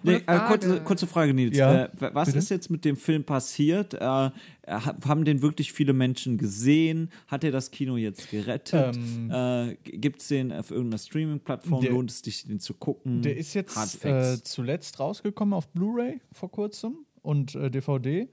Nee, 0.02 0.14
äh, 0.14 0.20
Frage. 0.20 0.46
kurze, 0.48 0.80
kurze 0.82 1.06
Frage, 1.06 1.34
Nils. 1.34 1.56
Ja, 1.56 1.84
äh, 1.84 1.88
was 2.12 2.26
bitte? 2.28 2.38
ist 2.38 2.48
jetzt 2.50 2.70
mit 2.70 2.84
dem 2.84 2.96
Film 2.96 3.22
passiert? 3.24 3.94
Äh, 3.94 3.98
ha- 4.00 4.32
haben 4.66 5.24
den 5.24 5.42
wirklich 5.42 5.72
viele 5.72 5.92
Menschen 5.92 6.38
gesehen? 6.38 7.10
Hat 7.26 7.44
er 7.44 7.50
das 7.52 7.70
Kino 7.70 7.96
jetzt 7.96 8.30
gerettet? 8.30 8.96
Ähm, 8.96 9.30
äh, 9.30 9.76
Gibt 9.84 10.22
es 10.22 10.28
den 10.28 10.52
auf 10.52 10.70
irgendeiner 10.70 10.98
Streaming-Plattform? 10.98 11.84
Lohnt 11.84 12.10
es 12.10 12.22
dich, 12.22 12.44
den 12.46 12.60
zu 12.60 12.74
gucken? 12.74 13.22
Der 13.22 13.36
ist 13.36 13.54
jetzt 13.54 14.04
äh, 14.04 14.38
zuletzt 14.42 14.98
rausgekommen 15.00 15.54
auf 15.54 15.68
Blu-ray 15.68 16.20
vor 16.32 16.50
kurzem 16.50 16.98
und 17.22 17.54
äh, 17.54 17.70
DVD. 17.70 18.28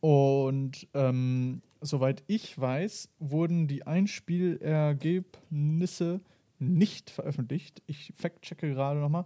Und 0.00 0.88
ähm, 0.94 1.62
soweit 1.80 2.22
ich 2.26 2.58
weiß, 2.58 3.08
wurden 3.20 3.68
die 3.68 3.86
Einspielergebnisse 3.86 6.20
nicht 6.58 7.10
veröffentlicht. 7.10 7.82
Ich 7.86 8.12
fact-checke 8.16 8.68
gerade 8.70 8.98
nochmal. 9.00 9.24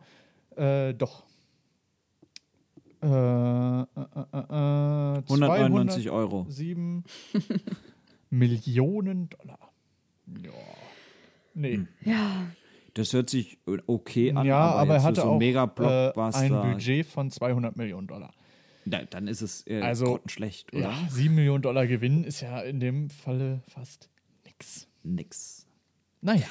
Äh, 0.57 0.95
doch. 0.95 1.25
Äh, 3.07 3.81
äh, 3.83 4.07
äh, 4.33 5.19
äh, 5.19 5.23
199 5.23 6.11
Euro. 6.11 6.43
207 6.45 7.05
Millionen 8.31 9.29
Dollar. 9.31 9.71
Ja. 10.43 10.51
Nee. 11.55 11.87
ja, 12.05 12.49
Das 12.95 13.13
hört 13.13 13.31
sich 13.31 13.59
okay 13.87 14.33
an, 14.33 14.45
ja, 14.45 14.59
aber, 14.59 14.81
aber, 14.81 14.95
er 14.97 15.03
hatte 15.05 15.21
so, 15.23 15.29
auch 15.29 15.41
ein 15.41 16.53
äh, 16.53 16.73
Budget 16.73 17.07
von 17.07 17.31
200 17.31 17.77
Millionen 17.77 18.07
Dollar. 18.09 18.35
Da, 18.85 19.03
dann 19.05 19.27
ist 19.27 19.41
es 19.41 19.67
äh, 19.67 19.81
Also, 19.81 20.21
schlecht, 20.27 20.73
oder? 20.75 20.91
Ja, 20.91 21.09
7 21.09 21.35
Millionen 21.35 21.63
Dollar 21.63 21.87
Gewinn 21.87 22.25
ist 22.25 22.41
ja 22.41 22.61
in 22.61 22.81
dem 22.81 23.09
Falle 23.09 23.63
fast 23.69 24.11
nix. 24.45 24.87
Nix. 25.03 25.67
Naja. 26.21 26.47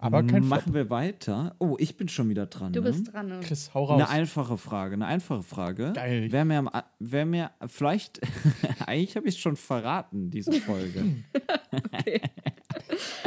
Aber 0.00 0.22
kein 0.22 0.44
Flop. 0.44 0.60
Machen 0.60 0.74
wir 0.74 0.90
weiter. 0.90 1.56
Oh, 1.58 1.76
ich 1.78 1.96
bin 1.96 2.08
schon 2.08 2.28
wieder 2.28 2.46
dran. 2.46 2.72
du 2.72 2.80
ne? 2.80 2.90
bist 2.90 3.12
dran. 3.12 3.28
Ne? 3.28 3.40
Chris, 3.40 3.74
hau 3.74 3.84
raus. 3.84 4.00
Eine 4.00 4.08
einfache 4.08 4.56
Frage, 4.56 4.94
eine 4.94 5.06
einfache 5.06 5.42
Frage. 5.42 5.92
Geil. 5.94 6.28
Wer 6.30 6.44
mir, 6.44 6.58
am 6.58 6.70
wer 7.00 7.26
mir 7.26 7.50
vielleicht, 7.66 8.20
eigentlich 8.86 9.16
habe 9.16 9.26
ich 9.28 9.34
es 9.34 9.40
schon 9.40 9.56
verraten, 9.56 10.30
diese 10.30 10.52
Folge. 10.52 11.04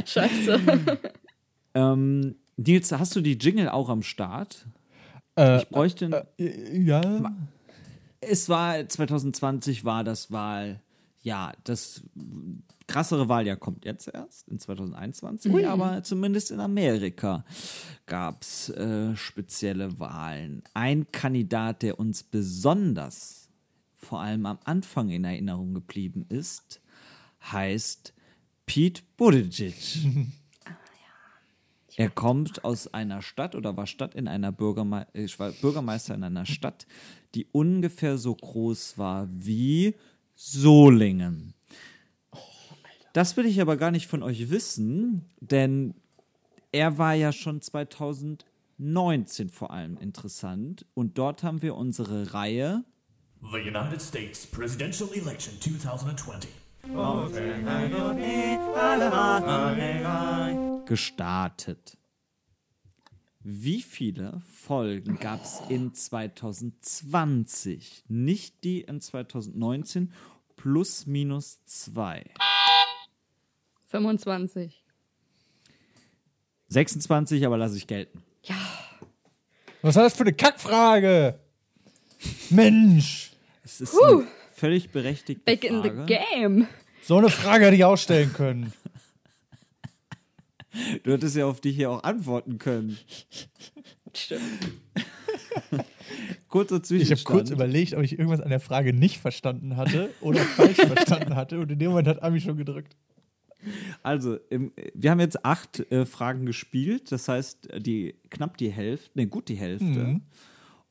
Scheiße. 0.05 0.62
ähm, 1.73 2.36
Nils, 2.55 2.91
hast 2.91 3.15
du 3.15 3.21
die 3.21 3.38
Jingle 3.38 3.69
auch 3.69 3.89
am 3.89 4.01
Start? 4.01 4.65
äh, 5.38 5.57
Ich 5.57 5.67
bräuchte, 5.67 6.27
äh, 6.38 6.79
ja. 6.79 7.34
es 8.21 8.47
war 8.47 8.88
2020 8.88 9.84
war 9.84 10.05
das 10.05 10.31
Wahl, 10.31 10.81
ja, 11.21 11.53
das 11.63 12.03
krassere 12.88 13.29
Wahljahr 13.29 13.57
kommt 13.57 13.86
jetzt 13.86 14.07
erst 14.07 14.47
in 14.49 14.60
2021, 14.60 15.67
aber 15.67 16.03
zumindest 16.03 16.51
in 16.51 16.60
Amerika 16.60 17.45
gab 18.05 18.41
es 18.41 18.69
äh, 18.69 19.15
spezielle 19.15 19.99
Wahlen. 19.99 20.63
Ein 20.73 21.12
Kandidat, 21.12 21.84
der 21.84 21.99
uns 21.99 22.23
besonders 22.23 23.49
vor 23.95 24.21
allem 24.21 24.45
am 24.45 24.60
Anfang 24.63 25.10
in 25.10 25.23
Erinnerung 25.23 25.73
geblieben 25.73 26.25
ist, 26.27 26.81
heißt 27.51 28.13
Pete 28.65 29.03
Buttigieg. 29.17 29.75
Er 31.97 32.10
kommt 32.10 32.63
aus 32.63 32.93
einer 32.93 33.21
Stadt 33.21 33.53
oder 33.53 33.75
war 33.75 33.86
Stadt 33.86 34.15
in 34.15 34.29
einer 34.29 34.53
Bürgerme 34.53 35.07
ich 35.13 35.38
war 35.39 35.51
Bürgermeister 35.51 36.15
in 36.15 36.23
einer 36.23 36.45
Stadt, 36.45 36.88
die 37.36 37.47
ungefähr 37.51 38.17
so 38.17 38.34
groß 38.34 38.97
war 38.97 39.27
wie 39.29 39.95
Solingen. 40.43 41.54
Das 43.13 43.38
will 43.38 43.45
ich 43.45 43.62
aber 43.62 43.77
gar 43.77 43.91
nicht 43.91 44.08
von 44.08 44.23
euch 44.23 44.49
wissen, 44.49 45.30
denn 45.39 45.93
er 46.71 46.97
war 46.97 47.13
ja 47.13 47.32
schon 47.32 47.62
2019 47.62 49.51
vor 49.51 49.69
allem 49.69 49.97
interessant 49.97 50.88
und 50.95 51.19
dort 51.19 51.43
haben 51.43 51.62
wir 51.62 51.75
unsere 51.75 52.34
Reihe 52.34 52.84
The 53.41 53.60
United 53.60 54.01
States 54.01 54.47
presidential 54.47 55.12
election 55.13 55.62
2020. 55.62 56.49
gestartet. 60.88 61.97
Wie 63.43 63.82
viele 63.82 64.39
Folgen 64.45 65.17
gab 65.17 65.43
es 65.43 65.63
in 65.67 65.95
2020? 65.95 68.04
Nicht 68.08 68.63
die 68.63 68.82
in 68.82 69.01
2019, 69.01 70.13
plus 70.62 71.06
minus 71.08 71.60
zwei. 71.65 72.24
25. 73.89 74.84
26, 76.69 77.45
aber 77.45 77.58
lasse 77.58 77.78
ich 77.78 77.88
gelten. 77.88 78.24
Was 79.82 79.95
war 79.95 80.04
das 80.04 80.13
für 80.13 80.21
eine 80.21 80.34
Kackfrage? 80.34 81.39
Mensch, 82.52 83.32
Es 83.63 83.82
ist 83.82 83.95
eine 84.00 84.28
völlig 84.56 84.91
berechtigte 84.91 85.43
Back 85.43 85.63
in 85.63 85.82
the 85.82 85.89
Frage. 85.89 86.06
game. 86.06 86.67
so 87.04 87.17
eine 87.17 87.30
Frage 87.30 87.65
hätte 87.65 87.76
ich 87.76 87.84
auch 87.86 87.97
stellen 87.97 88.32
können. 88.34 88.71
Du 91.04 91.12
hättest 91.12 91.36
ja 91.36 91.47
auf 91.47 91.60
die 91.60 91.71
hier 91.71 91.89
auch 91.89 92.04
antworten 92.04 92.60
können. 92.60 92.97
Stimmt. 94.15 94.71
Kurzer 96.47 96.77
Ich 96.77 96.83
Zwischenstand. 96.83 97.25
habe 97.27 97.37
kurz 97.37 97.49
überlegt, 97.49 97.93
ob 97.93 98.03
ich 98.03 98.17
irgendwas 98.17 98.41
an 98.41 98.49
der 98.49 98.59
Frage 98.59 98.93
nicht 98.93 99.19
verstanden 99.19 99.77
hatte 99.77 100.09
oder 100.21 100.39
falsch 100.39 100.77
verstanden 100.77 101.35
hatte. 101.35 101.59
Und 101.59 101.71
in 101.71 101.79
dem 101.79 101.89
Moment 101.91 102.07
hat 102.07 102.21
Ami 102.23 102.39
schon 102.41 102.57
gedrückt. 102.57 102.95
Also, 104.01 104.39
wir 104.95 105.11
haben 105.11 105.19
jetzt 105.19 105.45
acht 105.45 105.79
äh, 105.91 106.05
Fragen 106.07 106.47
gespielt, 106.47 107.11
das 107.11 107.27
heißt, 107.27 107.69
die 107.77 108.15
knapp 108.31 108.57
die 108.57 108.71
Hälfte, 108.71 109.11
ne, 109.19 109.27
gut 109.27 109.49
die 109.49 109.55
Hälfte. 109.55 109.85
Mhm. 109.85 110.21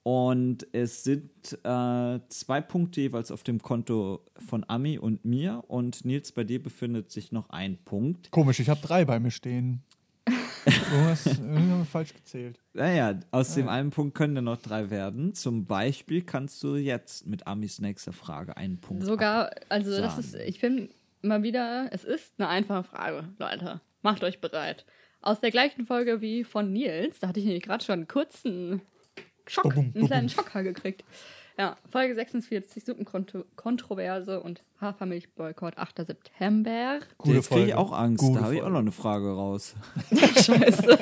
Und 0.02 0.66
es 0.72 1.04
sind 1.04 1.30
äh, 1.62 2.20
zwei 2.28 2.60
Punkte 2.60 3.02
jeweils 3.02 3.30
auf 3.30 3.42
dem 3.42 3.60
Konto 3.60 4.24
von 4.46 4.64
Ami 4.66 4.98
und 4.98 5.24
mir. 5.24 5.62
Und 5.68 6.04
Nils, 6.06 6.32
bei 6.32 6.44
dir 6.44 6.62
befindet 6.62 7.10
sich 7.10 7.32
noch 7.32 7.50
ein 7.50 7.76
Punkt. 7.84 8.30
Komisch, 8.30 8.60
ich 8.60 8.70
habe 8.70 8.80
drei 8.80 9.04
bei 9.04 9.20
mir 9.20 9.30
stehen. 9.30 9.82
Irgendwas, 10.66 11.26
irgendwas 11.26 11.58
haben 11.58 11.78
wir 11.78 11.84
falsch 11.84 12.14
gezählt. 12.14 12.58
Naja, 12.72 13.18
aus 13.30 13.54
dem 13.54 13.68
einen 13.68 13.90
Punkt 13.90 14.14
können 14.14 14.34
dann 14.34 14.44
noch 14.44 14.60
drei 14.60 14.90
werden. 14.90 15.34
Zum 15.34 15.66
Beispiel 15.66 16.22
kannst 16.22 16.62
du 16.62 16.76
jetzt 16.76 17.26
mit 17.26 17.46
Amis 17.46 17.78
nächster 17.80 18.12
Frage 18.12 18.56
einen 18.56 18.80
Punkt. 18.80 19.04
Sogar, 19.04 19.50
also 19.68 19.90
das 19.90 20.18
ist, 20.18 20.34
ich 20.34 20.60
bin 20.60 20.90
mal 21.22 21.42
wieder, 21.42 21.88
es 21.92 22.04
ist 22.04 22.34
eine 22.38 22.48
einfache 22.48 22.84
Frage, 22.84 23.28
Leute. 23.38 23.80
Macht 24.02 24.24
euch 24.24 24.40
bereit. 24.40 24.86
Aus 25.22 25.40
der 25.40 25.50
gleichen 25.50 25.84
Folge 25.84 26.20
wie 26.20 26.44
von 26.44 26.72
Nils, 26.72 27.20
da 27.20 27.28
hatte 27.28 27.40
ich 27.40 27.46
nämlich 27.46 27.64
gerade 27.64 27.84
schon 27.84 27.94
einen 27.94 28.08
kurzen 28.08 28.80
Schock, 29.46 29.64
Bum, 29.64 29.74
bum, 29.74 29.92
einen 29.94 30.06
kleinen. 30.06 30.28
Schocker 30.28 30.62
gekriegt. 30.62 31.04
Ja, 31.58 31.76
Folge 31.90 32.14
46, 32.14 32.84
Suppenkontroverse 32.84 34.40
und 34.40 34.62
Hafermilchboykott 34.80 35.76
8. 35.76 36.06
September. 36.06 37.00
Gute 37.18 37.36
Jetzt 37.36 37.50
kriege 37.50 37.66
ich 37.66 37.74
auch 37.74 37.92
Angst. 37.92 38.24
Gute 38.24 38.38
da 38.38 38.44
habe 38.44 38.54
ich 38.54 38.62
auch 38.62 38.70
noch 38.70 38.78
eine 38.78 38.92
Frage 38.92 39.32
raus. 39.32 39.74
Scheiße. 40.10 40.98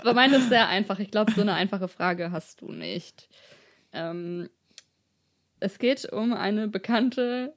Aber 0.00 0.14
meine 0.14 0.36
ist 0.36 0.48
sehr 0.48 0.68
einfach. 0.68 0.98
Ich 0.98 1.10
glaube, 1.10 1.32
so 1.32 1.40
eine 1.40 1.54
einfache 1.54 1.88
Frage 1.88 2.30
hast 2.30 2.60
du 2.60 2.70
nicht. 2.70 3.28
Ähm, 3.92 4.48
es 5.60 5.78
geht 5.78 6.12
um 6.12 6.32
eine 6.32 6.68
bekannte 6.68 7.54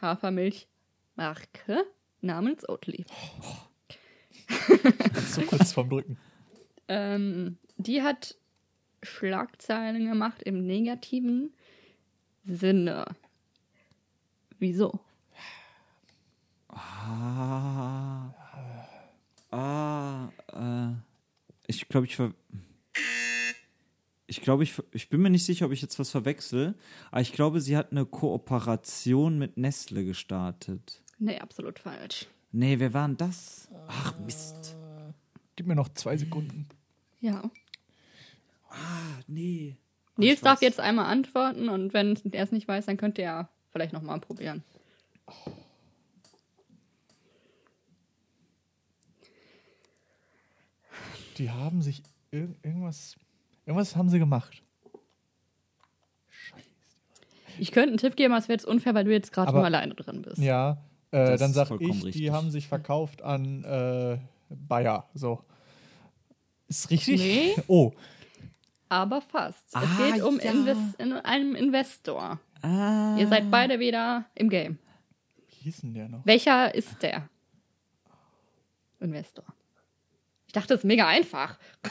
Hafermilchmarke 0.00 1.84
namens 2.20 2.68
Oatly. 2.68 3.04
So 5.28 5.42
kurz 5.42 5.72
vorm 5.72 5.90
Drücken. 5.90 6.18
Ähm, 6.86 7.56
die 7.78 8.02
hat 8.02 8.36
Schlagzeilen 9.02 10.06
gemacht 10.06 10.42
im 10.42 10.66
negativen 10.66 11.54
Sinne. 12.44 13.04
Wieso? 14.58 15.00
Ah. 16.68 18.34
Ah. 19.50 20.28
Äh, 20.52 20.94
ich 21.66 21.88
glaube, 21.88 22.06
ich 22.06 22.16
ver 22.16 22.32
ich 24.26 24.40
glaube, 24.40 24.64
ich, 24.64 24.74
ich 24.92 25.08
bin 25.10 25.20
mir 25.20 25.30
nicht 25.30 25.44
sicher, 25.44 25.66
ob 25.66 25.72
ich 25.72 25.82
jetzt 25.82 25.98
was 25.98 26.10
verwechsel, 26.10 26.74
aber 27.10 27.20
ich 27.20 27.32
glaube, 27.32 27.60
sie 27.60 27.76
hat 27.76 27.92
eine 27.92 28.06
Kooperation 28.06 29.38
mit 29.38 29.56
Nestle 29.58 30.04
gestartet. 30.04 31.02
Nee, 31.18 31.38
absolut 31.38 31.78
falsch. 31.78 32.26
Nee, 32.50 32.78
wer 32.78 32.94
war 32.94 33.06
denn 33.06 33.16
das? 33.16 33.68
Ach, 33.86 34.18
Mist. 34.20 34.76
Gib 35.56 35.66
mir 35.66 35.74
noch 35.74 35.88
zwei 35.90 36.16
Sekunden. 36.16 36.66
Ja. 37.20 37.50
Nee. 39.26 39.76
Nils 40.16 40.40
darf 40.40 40.62
jetzt 40.62 40.80
einmal 40.80 41.06
antworten 41.06 41.68
und 41.68 41.92
wenn 41.92 42.18
er 42.32 42.44
es 42.44 42.52
nicht 42.52 42.68
weiß, 42.68 42.86
dann 42.86 42.96
könnt 42.96 43.18
ihr 43.18 43.24
ja 43.24 43.48
vielleicht 43.70 43.92
nochmal 43.92 44.20
probieren. 44.20 44.62
Die 51.38 51.50
haben 51.50 51.82
sich 51.82 52.02
ir 52.30 52.54
irgendwas. 52.62 53.16
Irgendwas 53.66 53.96
haben 53.96 54.08
sie 54.08 54.18
gemacht. 54.18 54.62
Ich 57.58 57.72
könnte 57.72 57.90
einen 57.90 57.98
Tipp 57.98 58.16
geben, 58.16 58.32
aber 58.32 58.40
es 58.40 58.48
wäre 58.48 58.56
jetzt 58.56 58.66
unfair, 58.66 58.94
weil 58.94 59.04
du 59.04 59.12
jetzt 59.12 59.32
gerade 59.32 59.52
nur 59.52 59.64
alleine 59.64 59.94
drin 59.94 60.22
bist. 60.22 60.38
Ja, 60.38 60.78
äh, 61.12 61.36
dann 61.38 61.52
sag 61.52 61.70
ich, 61.70 61.78
die 61.78 62.06
richtig. 62.06 62.30
haben 62.30 62.50
sich 62.50 62.68
verkauft 62.68 63.22
an 63.22 63.64
äh, 63.64 64.18
Bayer. 64.48 65.08
So. 65.14 65.42
Ist 66.68 66.90
richtig? 66.90 67.20
Nee. 67.20 67.54
Oh, 67.68 67.92
Aber 68.94 69.20
fast. 69.20 69.66
es 69.66 69.74
Ah, 69.74 69.82
geht 69.98 70.22
um 70.22 70.38
ja. 70.38 70.52
Inves 70.52 70.78
in 70.98 71.12
einem 71.14 71.56
Investor. 71.56 72.38
Ah. 72.62 73.16
Ihr 73.18 73.26
seid 73.26 73.50
beide 73.50 73.80
wieder 73.80 74.24
im 74.36 74.48
Game. 74.48 74.78
wie 75.48 75.54
hieß 75.64 75.80
denn 75.80 75.94
der 75.94 76.08
noch? 76.08 76.24
Welcher 76.24 76.72
ist 76.74 77.02
der 77.02 77.28
Investor? 79.00 79.44
Ich 80.46 80.52
dachte, 80.52 80.68
das 80.68 80.78
ist 80.80 80.84
mega 80.84 81.08
einfach. 81.08 81.58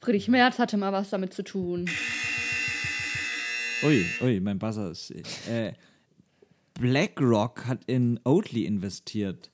Friedrich 0.00 0.26
Merz 0.28 0.58
hatte 0.58 0.76
mal 0.76 0.92
was 0.92 1.10
damit 1.10 1.32
zu 1.32 1.44
tun. 1.44 1.88
Ui, 3.84 4.04
ui, 4.20 4.40
mein 4.40 4.58
Buzzer 4.58 4.90
ist. 4.90 5.12
Äh, 5.48 5.74
BlackRock 6.74 7.66
hat 7.66 7.84
in 7.86 8.18
Oatly 8.24 8.64
investiert. 8.66 9.50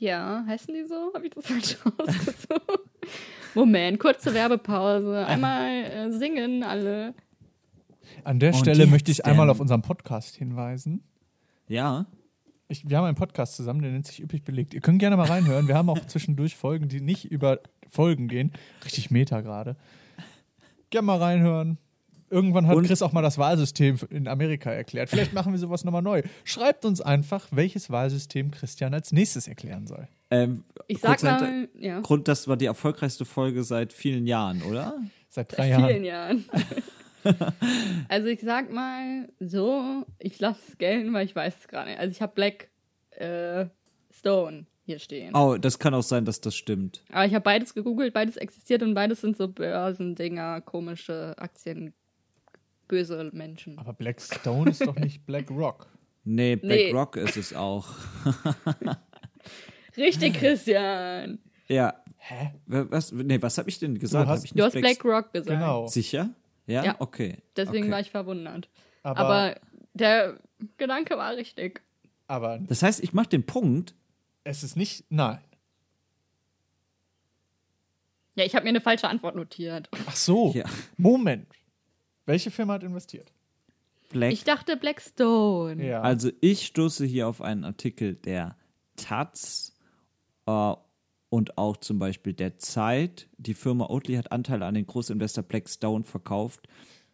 Ja, 0.00 0.44
heißen 0.46 0.74
die 0.74 0.84
so? 0.86 1.12
Habe 1.14 1.26
ich 1.26 1.32
das 1.32 1.46
falsch 1.46 1.76
rausgesucht? 1.98 2.80
Moment, 3.54 3.98
kurze 3.98 4.34
Werbepause. 4.34 5.26
Einmal 5.26 5.84
äh, 5.84 6.10
singen 6.12 6.62
alle. 6.62 7.14
An 8.24 8.38
der 8.38 8.52
Und 8.52 8.60
Stelle 8.60 8.86
möchte 8.86 9.10
ich 9.10 9.24
einmal 9.24 9.48
auf 9.48 9.60
unseren 9.60 9.82
Podcast 9.82 10.36
hinweisen. 10.36 11.02
Ja. 11.68 12.06
Ich, 12.68 12.88
wir 12.88 12.98
haben 12.98 13.04
einen 13.04 13.16
Podcast 13.16 13.56
zusammen, 13.56 13.80
der 13.80 13.92
nennt 13.92 14.06
sich 14.06 14.20
Üppig 14.20 14.44
belegt. 14.44 14.74
Ihr 14.74 14.80
könnt 14.80 14.98
gerne 14.98 15.16
mal 15.16 15.26
reinhören. 15.26 15.68
Wir 15.68 15.76
haben 15.76 15.88
auch 15.88 16.04
zwischendurch 16.06 16.56
Folgen, 16.56 16.88
die 16.88 17.00
nicht 17.00 17.30
über 17.30 17.60
Folgen 17.88 18.28
gehen. 18.28 18.52
Richtig 18.84 19.10
Meta 19.10 19.40
gerade. 19.40 19.76
Gerne 20.90 21.06
mal 21.06 21.18
reinhören. 21.18 21.78
Irgendwann 22.30 22.66
hat 22.66 22.76
Und- 22.76 22.86
Chris 22.86 23.02
auch 23.02 23.12
mal 23.12 23.22
das 23.22 23.38
Wahlsystem 23.38 23.98
in 24.10 24.26
Amerika 24.28 24.70
erklärt. 24.70 25.08
Vielleicht 25.10 25.32
machen 25.32 25.52
wir 25.52 25.58
sowas 25.58 25.84
nochmal 25.84 26.02
neu. 26.02 26.22
Schreibt 26.44 26.84
uns 26.84 27.00
einfach, 27.00 27.46
welches 27.50 27.90
Wahlsystem 27.90 28.50
Christian 28.50 28.94
als 28.94 29.12
nächstes 29.12 29.46
erklären 29.48 29.86
soll. 29.86 30.08
Ähm, 30.30 30.64
Ich 30.88 30.98
sag 30.98 31.22
mal, 31.22 31.68
ja. 31.78 32.00
Grund, 32.00 32.26
das 32.28 32.48
war 32.48 32.56
die 32.56 32.66
erfolgreichste 32.66 33.24
Folge 33.24 33.62
seit 33.62 33.92
vielen 33.92 34.26
Jahren, 34.26 34.62
oder? 34.62 34.94
Seit 35.28 35.56
drei 35.56 35.74
vielen 35.74 36.04
Jahren. 36.04 36.44
Jahren. 36.48 36.66
also 38.08 38.28
ich 38.28 38.40
sag 38.40 38.72
mal 38.72 39.28
so, 39.40 40.04
ich 40.18 40.38
lasse 40.40 40.60
es 40.68 40.78
gelten, 40.78 41.12
weil 41.12 41.26
ich 41.26 41.34
weiß 41.36 41.54
es 41.60 41.68
gerade 41.68 41.90
nicht. 41.90 42.00
Also 42.00 42.10
ich 42.12 42.22
habe 42.22 42.32
Black 42.34 42.68
äh, 43.10 43.66
Stone 44.10 44.66
hier 44.84 44.98
stehen. 44.98 45.34
Oh, 45.34 45.56
das 45.56 45.78
kann 45.78 45.94
auch 45.94 46.02
sein, 46.02 46.24
dass 46.24 46.40
das 46.40 46.54
stimmt. 46.56 47.02
Aber 47.12 47.26
ich 47.26 47.34
habe 47.34 47.42
beides 47.42 47.74
gegoogelt, 47.74 48.14
beides 48.14 48.36
existiert 48.36 48.82
und 48.82 48.94
beides 48.94 49.20
sind 49.20 49.36
so 49.36 49.48
Börsendinger, 49.48 50.60
komische 50.60 51.34
Aktien, 51.38 51.92
böse 52.88 53.30
Menschen. 53.32 53.78
Aber 53.78 53.92
Blackstone 53.92 54.70
ist 54.70 54.86
doch 54.86 54.96
nicht 54.96 55.24
BlackRock. 55.26 55.86
Nee, 56.24 56.58
Nee. 56.62 56.90
BlackRock 56.90 57.16
ist 57.16 57.36
es 57.36 57.54
auch. 57.54 57.88
Richtig, 59.96 60.34
Christian. 60.34 61.38
Ja. 61.68 61.94
Hä? 62.18 62.52
Was, 62.66 63.12
nee, 63.12 63.40
was 63.40 63.56
habe 63.58 63.68
ich 63.68 63.78
denn 63.78 63.98
gesagt? 63.98 64.28
hast- 64.28 64.38
Hab 64.40 64.44
ich 64.44 64.50
Du 64.50 64.56
nicht 64.56 64.64
hast 64.64 64.72
Black- 64.72 64.98
BlackRock 65.00 65.32
gesagt. 65.32 65.50
Genau. 65.50 65.86
Sicher? 65.86 66.30
Ja? 66.66 66.84
Ja. 66.84 66.96
Okay. 66.98 67.38
Deswegen 67.56 67.84
okay. 67.84 67.92
war 67.92 68.00
ich 68.00 68.10
verwundert. 68.10 68.68
Aber, 69.02 69.20
Aber 69.20 69.60
der 69.94 70.38
Gedanke 70.78 71.16
war 71.16 71.36
richtig. 71.36 71.82
aber 72.26 72.58
Das 72.58 72.82
heißt, 72.82 73.02
ich 73.02 73.12
mache 73.12 73.28
den 73.28 73.46
Punkt 73.46 73.94
Es 74.42 74.62
ist 74.64 74.76
nicht. 74.76 75.04
Nein. 75.08 75.38
Ja, 78.34 78.44
ich 78.44 78.54
habe 78.54 78.64
mir 78.64 78.70
eine 78.70 78.80
falsche 78.80 79.08
Antwort 79.08 79.34
notiert. 79.36 79.88
Ach 80.06 80.16
so. 80.16 80.52
Ja. 80.54 80.64
Moment. 80.96 81.46
Welche 82.26 82.50
Firma 82.50 82.74
hat 82.74 82.82
investiert? 82.82 83.32
Black. 84.10 84.32
Ich 84.32 84.44
dachte 84.44 84.76
Blackstone. 84.76 85.84
Ja. 85.84 86.00
Also 86.02 86.30
ich 86.40 86.66
stoße 86.66 87.04
hier 87.06 87.28
auf 87.28 87.40
einen 87.42 87.64
Artikel 87.64 88.14
der 88.14 88.56
Taz 88.96 89.74
äh, 90.46 90.72
und 91.28 91.58
auch 91.58 91.76
zum 91.78 91.98
Beispiel 91.98 92.32
der 92.32 92.58
Zeit. 92.58 93.28
Die 93.38 93.54
Firma 93.54 93.86
Oatly 93.86 94.14
hat 94.14 94.30
Anteile 94.32 94.64
an 94.64 94.74
den 94.74 94.86
Großinvestor 94.86 95.42
Blackstone 95.44 96.04
verkauft, 96.04 96.68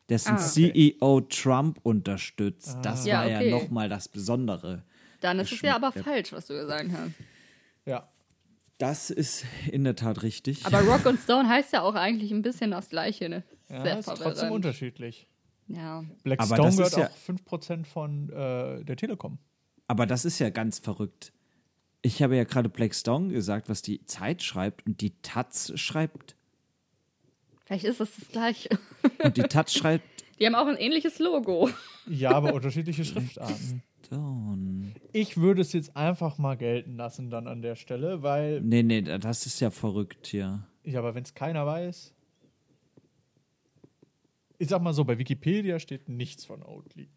dessen 0.08 0.36
Ah, 0.36 0.46
okay. 0.46 0.72
CEO 0.98 1.20
Trump 1.22 1.78
unterstützt. 1.82 2.76
Das 2.82 3.06
Ja, 3.06 3.20
war 3.20 3.28
ja 3.30 3.38
okay. 3.38 3.50
nochmal 3.50 3.88
das 3.88 4.08
Besondere. 4.08 4.82
Dann 5.20 5.38
ist 5.38 5.52
es 5.52 5.62
ja 5.62 5.76
aber 5.76 5.92
falsch, 5.92 6.32
was 6.32 6.46
du 6.46 6.54
gesagt 6.54 6.90
hast. 6.92 7.12
ja. 7.86 8.08
Das 8.78 9.10
ist 9.10 9.44
in 9.70 9.84
der 9.84 9.94
Tat 9.94 10.24
richtig. 10.24 10.66
Aber 10.66 10.80
Rock 10.88 11.06
und 11.06 11.20
Stone 11.20 11.48
heißt 11.48 11.72
ja 11.72 11.82
auch 11.82 11.94
eigentlich 11.94 12.32
ein 12.32 12.42
bisschen 12.42 12.72
das 12.72 12.88
Gleiche, 12.88 13.28
ne? 13.28 13.44
Ja, 13.72 13.82
Sehr 13.82 13.98
ist 13.98 14.06
trotzdem 14.06 14.52
unterschiedlich. 14.52 15.26
Ja. 15.68 16.04
Blackstone 16.22 16.62
das 16.62 16.76
gehört 16.76 16.92
ist 16.92 16.98
ja- 16.98 17.08
auch 17.08 17.16
5% 17.16 17.86
von 17.86 18.28
äh, 18.30 18.84
der 18.84 18.96
Telekom. 18.96 19.38
Aber 19.88 20.06
das 20.06 20.24
ist 20.24 20.38
ja 20.38 20.50
ganz 20.50 20.78
verrückt. 20.78 21.32
Ich 22.02 22.22
habe 22.22 22.36
ja 22.36 22.44
gerade 22.44 22.68
Blackstone 22.68 23.32
gesagt, 23.32 23.68
was 23.68 23.80
die 23.82 24.04
Zeit 24.06 24.42
schreibt 24.42 24.86
und 24.86 25.00
die 25.00 25.14
Taz 25.22 25.72
schreibt. 25.76 26.36
Vielleicht 27.64 27.84
ist 27.84 28.00
es 28.00 28.16
das 28.16 28.28
Gleiche. 28.28 28.68
Und 29.24 29.36
die 29.36 29.42
Taz 29.42 29.72
schreibt 29.72 30.04
Die 30.40 30.46
haben 30.46 30.56
auch 30.56 30.66
ein 30.66 30.76
ähnliches 30.76 31.20
Logo. 31.20 31.70
Ja, 32.08 32.32
aber 32.32 32.52
unterschiedliche 32.54 33.04
Schriftarten. 33.04 33.82
Stone. 34.04 34.92
Ich 35.12 35.36
würde 35.36 35.62
es 35.62 35.72
jetzt 35.72 35.96
einfach 35.96 36.36
mal 36.38 36.56
gelten 36.56 36.96
lassen 36.96 37.30
dann 37.30 37.46
an 37.46 37.62
der 37.62 37.76
Stelle, 37.76 38.22
weil, 38.22 38.60
Nee, 38.60 38.82
nee, 38.82 39.02
das 39.02 39.46
ist 39.46 39.60
ja 39.60 39.70
verrückt 39.70 40.26
hier. 40.26 40.66
ja, 40.84 40.98
aber 40.98 41.14
wenn 41.14 41.22
es 41.22 41.34
keiner 41.34 41.64
weiß. 41.64 42.12
Ich 44.62 44.68
sag 44.68 44.80
mal 44.80 44.92
so, 44.92 45.04
bei 45.04 45.18
Wikipedia 45.18 45.78
steht 45.80 46.08
nichts 46.08 46.44
von 46.44 46.62
Oatly. 46.62 47.08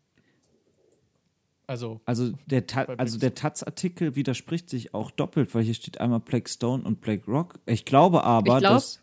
Also, 1.68 2.02
Also 2.06 2.34
der, 2.48 2.68
Ta 2.68 2.84
also 2.84 3.18
der 3.20 3.34
Taz-Artikel 3.36 4.16
widerspricht 4.16 4.70
sich 4.70 4.94
auch 4.94 5.12
doppelt, 5.12 5.54
weil 5.56 5.64
hier 5.64 5.74
steht 5.74 6.00
einmal 6.00 6.20
Blackstone 6.20 6.84
und 6.84 7.02
BlackRock. 7.02 7.60
Ich 7.66 7.86
glaube 7.86 8.24
aber, 8.24 8.56
Ich 8.56 8.60
glaub- 8.62 8.74
dass 8.74 9.02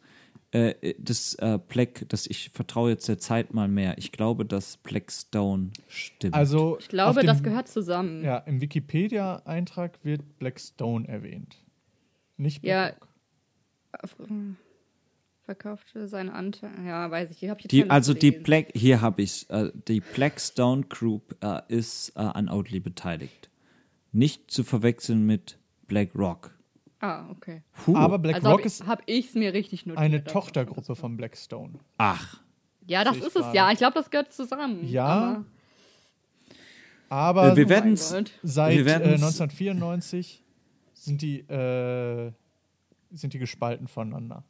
äh, 0.52 0.94
das 0.98 1.34
äh, 1.36 1.58
Black, 1.68 2.04
dass 2.08 2.26
ich 2.26 2.50
vertraue 2.50 2.90
jetzt 2.90 3.08
der 3.08 3.18
Zeit 3.18 3.54
mal 3.54 3.68
mehr. 3.68 3.96
Ich 3.98 4.12
glaube, 4.12 4.44
dass 4.44 4.76
Blackstone 4.76 5.70
stimmt. 5.88 6.34
also 6.34 6.78
Ich 6.78 6.88
glaube, 6.88 7.20
dem, 7.20 7.26
das 7.26 7.42
gehört 7.42 7.68
zusammen. 7.68 8.22
Ja, 8.24 8.38
im 8.38 8.60
Wikipedia-Eintrag 8.60 9.98
wird 10.04 10.38
Blackstone 10.38 11.08
erwähnt. 11.08 11.56
Nicht 12.36 12.64
Ja. 12.64 12.92
BlackRock. 13.92 14.28
Verkaufte 15.44 16.06
seine 16.06 16.32
Anteile. 16.34 16.86
Ja, 16.86 17.10
weiß 17.10 17.30
ich. 17.30 17.42
ich 17.42 17.50
hab 17.50 17.60
hier 17.60 17.68
die, 17.68 17.90
also 17.90 18.14
die. 18.14 18.30
Black, 18.30 18.68
hier 18.74 19.00
habe 19.00 19.22
ich 19.22 19.48
äh, 19.50 19.70
die 19.88 20.00
Blackstone 20.00 20.84
Group 20.84 21.36
äh, 21.42 21.60
ist 21.68 22.10
äh, 22.16 22.20
an 22.20 22.48
Oatly 22.48 22.78
beteiligt. 22.80 23.50
Nicht 24.12 24.50
zu 24.50 24.62
verwechseln 24.62 25.26
mit 25.26 25.58
BlackRock. 25.88 26.56
Ah, 27.00 27.28
okay. 27.30 27.62
Puh. 27.84 27.96
Aber 27.96 28.14
Also 28.14 28.18
BlackRock 28.22 28.44
habe 28.52 28.62
ist 28.62 28.80
ich, 28.82 28.86
hab 28.86 29.02
ich's 29.06 29.34
mir 29.34 29.52
richtig 29.52 29.84
notiert. 29.86 29.98
eine 30.04 30.20
Das- 30.22 30.32
Tochtergruppe 30.32 30.94
von 30.94 31.16
Blackstone. 31.16 31.74
Ach, 31.98 32.40
Ja, 32.86 33.02
das 33.02 33.16
ich 33.16 33.22
ist 33.22 33.34
es 33.36 33.42
gerade. 33.42 33.56
ja. 33.56 33.72
Ich 33.72 33.78
glaube, 33.78 33.94
das 33.94 34.10
gehört 34.10 34.32
zusammen. 34.32 34.86
Ja, 34.86 35.44
Aber, 37.08 37.42
Aber 37.42 37.52
Äh, 37.52 37.56
wir 37.56 37.68
werden 37.68 37.96
seit 37.96 38.32
wir 38.44 38.82
äh, 38.82 38.86
werden's- 38.86 39.22
1994 39.22 40.44
sind 40.94 41.20
die, 41.20 41.40
äh, 41.40 42.30
sind 43.10 43.32
die 43.32 43.38
gespalten 43.40 43.88
voneinander. 43.88 44.44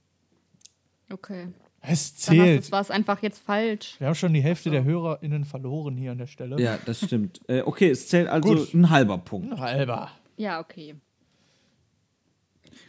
Okay. 1.13 1.49
Es 1.81 2.17
zählt. 2.17 2.73
du 2.73 2.77
es 2.77 2.91
einfach 2.91 3.23
jetzt 3.23 3.41
falsch. 3.41 3.97
Wir 3.99 4.07
haben 4.07 4.15
schon 4.15 4.33
die 4.33 4.41
Hälfte 4.41 4.71
der 4.71 4.85
HörerInnen 4.85 5.45
verloren 5.45 5.97
hier 5.97 6.13
an 6.13 6.19
der 6.19 6.29
Stelle. 6.29 6.61
ja, 6.61 6.79
das 6.87 7.05
stimmt. 7.05 7.41
äh, 7.49 7.63
okay, 7.63 7.91
es 7.91 8.09
zählt 8.09 8.29
also 8.29 8.55
Gut. 8.55 8.73
ein 8.73 8.89
halber 8.89 9.19
Punkt. 9.19 9.53
Ein 9.53 9.61
halber. 9.61 10.11
Ja, 10.37 10.61
okay. 10.61 10.95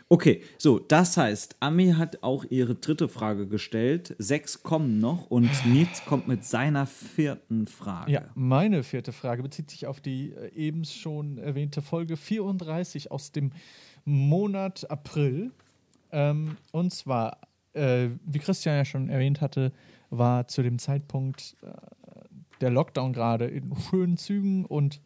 Okay, 0.09 0.43
so, 0.59 0.77
das 0.77 1.17
heißt, 1.17 1.55
Ami 1.59 1.93
hat 1.93 2.21
auch 2.21 2.45
ihre 2.49 2.75
dritte 2.75 3.09
Frage 3.09 3.47
gestellt. 3.47 4.15
Sechs 4.19 4.61
kommen 4.61 4.99
noch 4.99 5.31
und 5.31 5.49
Nils 5.65 6.05
kommt 6.05 6.27
mit 6.27 6.45
seiner 6.45 6.85
vierten 6.85 7.65
Frage. 7.65 8.11
Ja, 8.11 8.21
meine 8.35 8.83
vierte 8.83 9.11
Frage 9.11 9.41
bezieht 9.41 9.71
sich 9.71 9.87
auf 9.87 10.01
die 10.01 10.33
äh, 10.33 10.53
eben 10.53 10.85
schon 10.85 11.39
erwähnte 11.39 11.81
Folge 11.81 12.15
34 12.15 13.11
aus 13.11 13.31
dem 13.31 13.53
Monat 14.05 14.89
April. 14.91 15.51
Ähm, 16.11 16.57
und 16.71 16.93
zwar, 16.93 17.39
äh, 17.73 18.09
wie 18.25 18.39
Christian 18.39 18.75
ja 18.75 18.85
schon 18.85 19.09
erwähnt 19.09 19.41
hatte, 19.41 19.71
war 20.09 20.47
zu 20.47 20.61
dem 20.61 20.79
Zeitpunkt 20.79 21.55
äh, 21.61 21.71
der 22.61 22.69
Lockdown 22.69 23.13
gerade 23.13 23.45
in 23.45 23.73
schönen 23.89 24.17
Zügen 24.17 24.65
und 24.65 25.01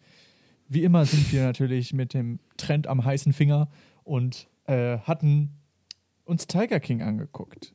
wie 0.70 0.84
immer 0.84 1.06
sind 1.06 1.32
wir 1.32 1.44
natürlich 1.44 1.94
mit 1.94 2.14
dem 2.14 2.40
Trend 2.58 2.88
am 2.88 3.06
heißen 3.06 3.34
Finger 3.34 3.70
und 4.04 4.48
äh, 4.66 4.98
hatten 5.00 5.52
uns 6.26 6.48
Tiger 6.48 6.80
King 6.80 7.02
angeguckt. 7.02 7.74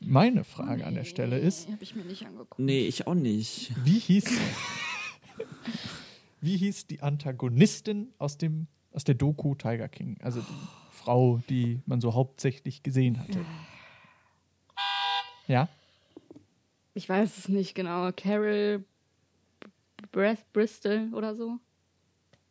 Meine 0.00 0.42
Frage 0.42 0.84
an 0.84 0.94
der 0.94 1.04
Stelle 1.04 1.38
ist, 1.38 1.68
Habe 1.70 1.82
ich 1.82 1.94
mir 1.94 2.04
nicht 2.04 2.26
angeguckt. 2.26 2.58
Nee, 2.58 2.86
ich 2.86 3.06
auch 3.06 3.14
nicht. 3.14 3.72
wie 3.84 3.98
hieß, 3.98 4.24
wie 6.40 6.56
hieß 6.56 6.88
die 6.88 7.00
Antagonistin 7.00 8.08
aus, 8.18 8.38
dem, 8.38 8.66
aus 8.90 9.04
der 9.04 9.14
Doku 9.14 9.54
Tiger 9.54 9.88
King? 9.88 10.18
Also 10.20 10.40
die 10.40 10.68
Frau, 10.90 11.40
die 11.48 11.80
man 11.86 12.00
so 12.00 12.14
hauptsächlich 12.14 12.82
gesehen 12.82 13.20
hatte. 13.20 13.38
Ja? 15.48 15.68
Ich 16.94 17.08
weiß 17.08 17.38
es 17.38 17.48
nicht 17.48 17.74
genau. 17.74 18.10
Carol 18.16 18.84
Br 20.10 20.36
Bristol 20.52 21.08
oder 21.14 21.34
so? 21.34 21.58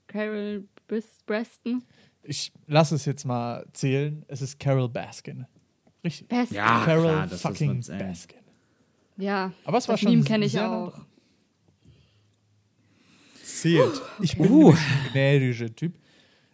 Carol 0.07 0.67
Bris 0.87 1.05
Preston? 1.25 1.83
Ich 2.23 2.51
lasse 2.67 2.95
es 2.95 3.05
jetzt 3.05 3.23
mal 3.25 3.65
zählen. 3.73 4.25
Es 4.27 4.41
ist 4.41 4.59
Carol 4.59 4.89
Baskin. 4.89 5.45
Richtig. 6.03 6.27
Baskin. 6.27 6.57
Ja, 6.57 6.83
Carol 6.83 7.03
klar, 7.03 7.27
das 7.27 7.41
fucking. 7.41 7.83
Baskin. 7.87 8.39
Ja. 9.17 9.51
Aber 9.63 9.77
es 9.77 9.87
war 9.87 9.97
schon 9.97 10.11
Meme 10.11 10.23
kenne 10.23 10.45
ich 10.45 10.53
nah 10.55 10.85
auch. 10.87 10.99
Zählt. 13.43 14.01
Ich 14.21 14.37
bin 14.37 14.49
Uh. 14.49 14.71
ein 14.71 14.77
gnädiger 15.11 15.73
Typ. 15.75 15.93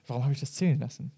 Warum 0.08 0.24
habe 0.24 0.34
ich 0.34 0.40
das 0.40 0.54
zählen 0.54 0.80
lassen? 0.80 1.12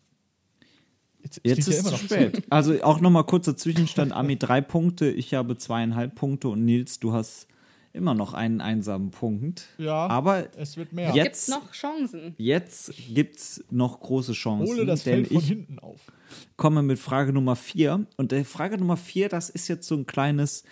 Jetzt, 1.44 1.58
Jetzt 1.58 1.68
ist 1.68 1.86
ja 1.86 1.92
es 1.92 2.00
zu 2.00 2.06
spät. 2.06 2.44
Also 2.50 2.82
auch 2.84 3.00
nochmal 3.02 3.24
kurzer 3.26 3.56
Zwischenstand. 3.56 4.12
Ami 4.12 4.38
drei 4.38 4.62
Punkte, 4.62 5.10
ich 5.10 5.34
habe 5.34 5.58
zweieinhalb 5.58 6.16
Punkte 6.16 6.50
und 6.50 6.66
Nils, 6.66 7.00
du 7.00 7.14
hast 7.14 7.48
immer 7.94 8.14
noch 8.14 8.34
einen 8.34 8.62
einsamen 8.62 9.12
Punkt. 9.12 9.68
Ja, 9.78 10.08
Aber 10.08 10.48
es 10.58 10.78
wird 10.78 10.94
mehr. 10.94 11.14
Ja. 11.16 11.24
Gibt's 11.24 11.48
noch 11.48 11.72
Chancen? 11.72 12.36
jetzt 12.38 12.94
gibt's 13.14 13.64
noch 13.72 14.00
große 14.00 14.34
Chancen. 14.34 14.68
Hole 14.68 14.86
das 14.86 15.04
denn 15.04 15.26
Feld 15.26 15.28
von 15.30 15.38
ich 15.38 15.48
hinten 15.48 15.80
auf. 15.80 16.12
komme 16.56 16.84
mit 16.84 17.00
Frage 17.00 17.34
Nummer 17.34 17.56
vier. 17.56 18.06
Und 18.18 18.32
der 18.32 18.46
Frage 18.46 18.78
Nummer 18.78 18.98
vier, 18.98 19.30
das 19.30 19.50
ist 19.50 19.68
jetzt 19.68 19.88
so 19.88 19.96
ein 19.96 20.06
kleines. 20.06 20.64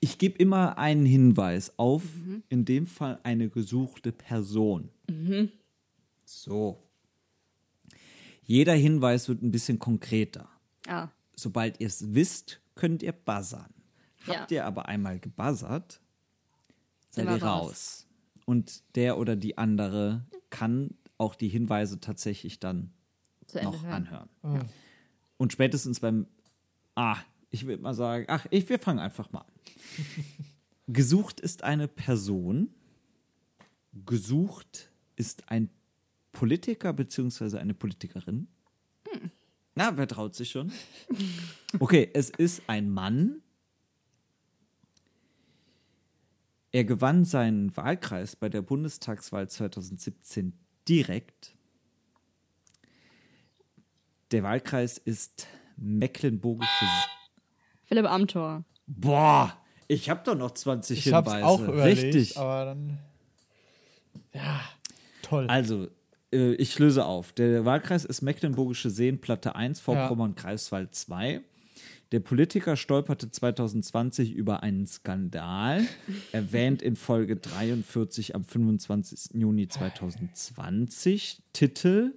Ich 0.00 0.18
gebe 0.18 0.36
immer 0.38 0.78
einen 0.78 1.06
Hinweis 1.06 1.72
auf, 1.78 2.02
in 2.48 2.64
dem 2.64 2.86
Fall 2.86 3.18
eine 3.22 3.48
gesuchte 3.48 4.12
Person. 4.12 4.90
So. 6.24 6.82
Jeder 8.46 8.74
Hinweis 8.74 9.28
wird 9.28 9.42
ein 9.42 9.50
bisschen 9.50 9.78
konkreter. 9.78 10.48
Ah. 10.86 11.08
Sobald 11.34 11.80
ihr 11.80 11.88
es 11.88 12.14
wisst, 12.14 12.60
könnt 12.74 13.02
ihr 13.02 13.12
buzzern. 13.12 13.72
Habt 14.26 14.50
Ja. 14.50 14.56
ihr 14.56 14.64
aber 14.66 14.86
einmal 14.86 15.18
gebuzzert, 15.18 16.00
seid 17.10 17.26
ihr 17.26 17.42
raus. 17.42 17.42
raus. 17.42 18.06
Und 18.44 18.82
der 18.94 19.18
oder 19.18 19.36
die 19.36 19.58
andere 19.58 20.24
kann 20.50 20.90
auch 21.18 21.34
die 21.34 21.48
Hinweise 21.48 21.98
tatsächlich 22.00 22.60
dann 22.60 22.92
Zu 23.46 23.62
noch 23.62 23.82
hören. 23.82 23.92
anhören. 24.42 24.68
Und 25.36 25.52
spätestens 25.52 26.00
beim 26.00 26.26
Ah, 26.94 27.18
ich 27.50 27.66
würde 27.66 27.82
mal 27.82 27.92
sagen, 27.94 28.24
ach, 28.28 28.46
ich, 28.50 28.68
wir 28.70 28.78
fangen 28.78 29.00
einfach 29.00 29.30
mal 29.32 29.40
an. 29.40 29.52
Gesucht 30.86 31.40
ist 31.40 31.62
eine 31.64 31.88
Person. 31.88 32.70
Gesucht 34.06 34.90
ist 35.16 35.50
ein 35.50 35.68
Politiker 36.36 36.92
beziehungsweise 36.92 37.58
eine 37.60 37.72
Politikerin. 37.72 38.48
Na, 39.74 39.96
wer 39.96 40.06
traut 40.06 40.34
sich 40.34 40.50
schon? 40.50 40.70
Okay, 41.78 42.10
es 42.12 42.28
ist 42.28 42.62
ein 42.66 42.90
Mann. 42.90 43.40
Er 46.72 46.84
gewann 46.84 47.24
seinen 47.24 47.74
Wahlkreis 47.74 48.36
bei 48.36 48.50
der 48.50 48.60
Bundestagswahl 48.60 49.48
2017 49.48 50.52
direkt. 50.86 51.54
Der 54.30 54.42
Wahlkreis 54.42 54.98
ist 54.98 55.46
Mecklenburgische. 55.78 56.84
Philipp 57.84 58.06
Amthor. 58.06 58.64
Boah, 58.86 59.56
ich 59.88 60.10
habe 60.10 60.22
doch 60.24 60.34
noch 60.36 60.50
20 60.50 61.06
Ich 61.06 61.12
hab's 61.14 61.32
Hinweise. 61.32 61.46
auch 61.46 61.60
überlegt, 61.60 62.02
Richtig. 62.14 62.36
aber 62.36 62.64
dann. 62.66 62.98
Ja, 64.34 64.60
toll. 65.22 65.46
Also, 65.48 65.88
Äh, 66.32 66.54
ich 66.54 66.78
löse 66.78 67.04
auf. 67.04 67.32
Der 67.32 67.64
Wahlkreis 67.64 68.04
ist 68.04 68.22
Mecklenburgische 68.22 68.90
Seen, 68.90 69.20
Platte 69.20 69.54
1, 69.56 69.80
Vorpommern, 69.80 70.34
Greifswald 70.34 70.94
2. 70.94 71.40
Der 72.12 72.20
Politiker 72.20 72.76
stolperte 72.76 73.30
2020 73.30 74.32
über 74.32 74.62
einen 74.62 74.86
Skandal, 74.86 75.84
erwähnt 76.32 76.82
in 76.82 76.96
Folge 76.96 77.36
43 77.36 78.34
am 78.34 78.44
25. 78.44 79.40
Juni 79.40 79.68
2020. 79.68 81.42
Titel 81.52 82.14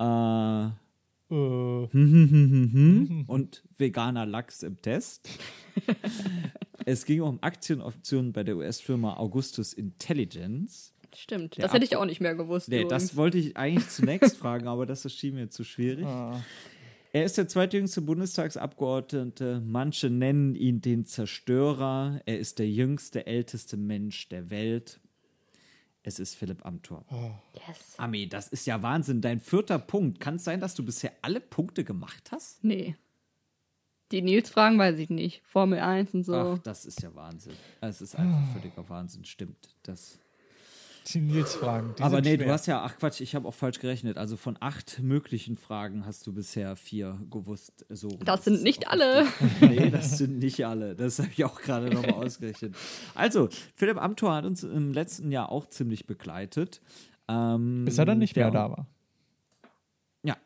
äh, 0.00 0.68
Äh, 1.30 1.34
und 3.26 3.62
veganer 3.78 4.26
Lachs 4.26 4.62
im 4.62 4.80
Test. 4.80 5.28
es 6.84 7.04
ging 7.04 7.22
um 7.22 7.42
Aktienoptionen 7.42 8.32
bei 8.32 8.44
der 8.44 8.56
US-Firma 8.56 9.16
Augustus 9.16 9.72
Intelligence. 9.72 10.93
Stimmt. 11.16 11.56
Der 11.56 11.64
Das 11.64 11.72
hätte 11.72 11.84
ich 11.84 11.96
auch 11.96 12.04
nicht 12.04 12.20
mehr 12.20 12.34
gewusst. 12.34 12.68
Nee, 12.68 12.82
übrigens. 12.82 13.08
das 13.08 13.16
wollte 13.16 13.38
ich 13.38 13.56
eigentlich 13.56 13.88
zunächst 13.88 14.36
fragen, 14.36 14.68
aber 14.68 14.86
das 14.86 15.04
erschien 15.04 15.34
mir 15.34 15.48
zu 15.50 15.64
schwierig. 15.64 16.06
ah. 16.06 16.42
Er 17.12 17.24
ist 17.24 17.38
der 17.38 17.46
zweitjüngste 17.46 18.00
Bundestagsabgeordnete. 18.00 19.62
Manche 19.64 20.10
nennen 20.10 20.56
ihn 20.56 20.80
den 20.80 21.06
Zerstörer. 21.06 22.20
Er 22.26 22.38
ist 22.40 22.58
der 22.58 22.68
jüngste, 22.68 23.26
älteste 23.26 23.76
Mensch 23.76 24.28
der 24.30 24.50
Welt. 24.50 24.98
Es 26.02 26.18
ist 26.18 26.34
Philipp 26.34 26.66
Amthor. 26.66 27.04
yes. 27.68 27.94
Ami, 27.98 28.28
das 28.28 28.48
ist 28.48 28.66
ja 28.66 28.82
Wahnsinn. 28.82 29.20
Dein 29.20 29.38
vierter 29.38 29.78
Punkt. 29.78 30.18
Kann 30.18 30.34
es 30.36 30.44
sein, 30.44 30.58
dass 30.60 30.74
du 30.74 30.84
bisher 30.84 31.12
alle 31.22 31.40
Punkte 31.40 31.84
gemacht 31.84 32.30
hast? 32.32 32.64
Nee. 32.64 32.96
Die 34.10 34.20
Nils-Fragen 34.20 34.76
weiß 34.78 34.98
ich 34.98 35.08
nicht. 35.08 35.42
Formel 35.46 35.78
1 35.78 36.14
und 36.14 36.24
so. 36.24 36.34
Ach, 36.34 36.58
das 36.58 36.84
ist 36.84 37.00
ja 37.02 37.14
Wahnsinn. 37.14 37.54
Es 37.80 38.00
ist 38.02 38.16
einfach 38.16 38.52
völliger 38.52 38.88
Wahnsinn. 38.88 39.24
Stimmt. 39.24 39.74
Das. 39.84 40.18
Die 41.06 41.20
Nils-Fragen. 41.20 41.94
die 41.98 42.02
Aber 42.02 42.16
sind 42.16 42.24
nee, 42.24 42.36
du 42.36 42.44
schwer. 42.44 42.52
hast 42.54 42.66
ja, 42.66 42.82
ach 42.82 42.96
Quatsch, 42.98 43.20
ich 43.20 43.34
habe 43.34 43.46
auch 43.48 43.54
falsch 43.54 43.78
gerechnet. 43.78 44.16
Also 44.16 44.36
von 44.36 44.56
acht 44.60 45.00
möglichen 45.02 45.56
Fragen 45.56 46.06
hast 46.06 46.26
du 46.26 46.32
bisher 46.32 46.76
vier 46.76 47.18
gewusst. 47.30 47.84
So, 47.88 48.08
Das 48.24 48.44
sind 48.44 48.62
nicht 48.62 48.88
alle. 48.88 49.22
richtig. 49.40 49.60
Nee, 49.84 49.90
das 49.90 50.18
sind 50.18 50.38
nicht 50.38 50.64
alle. 50.66 50.94
Das 50.94 51.18
habe 51.18 51.28
ich 51.32 51.44
auch 51.44 51.60
gerade 51.60 51.90
nochmal 51.92 52.12
ausgerechnet. 52.24 52.74
Also, 53.14 53.48
Philipp 53.74 54.00
Amthor 54.00 54.34
hat 54.34 54.44
uns 54.46 54.62
im 54.64 54.92
letzten 54.92 55.30
Jahr 55.32 55.50
auch 55.52 55.66
ziemlich 55.68 56.06
begleitet. 56.06 56.80
Ähm, 57.28 57.84
Bis 57.84 57.98
er 57.98 58.04
dann 58.06 58.18
nicht 58.18 58.36
mehr 58.36 58.50
da 58.50 58.70
war. 58.70 58.86
Ja, 60.22 60.36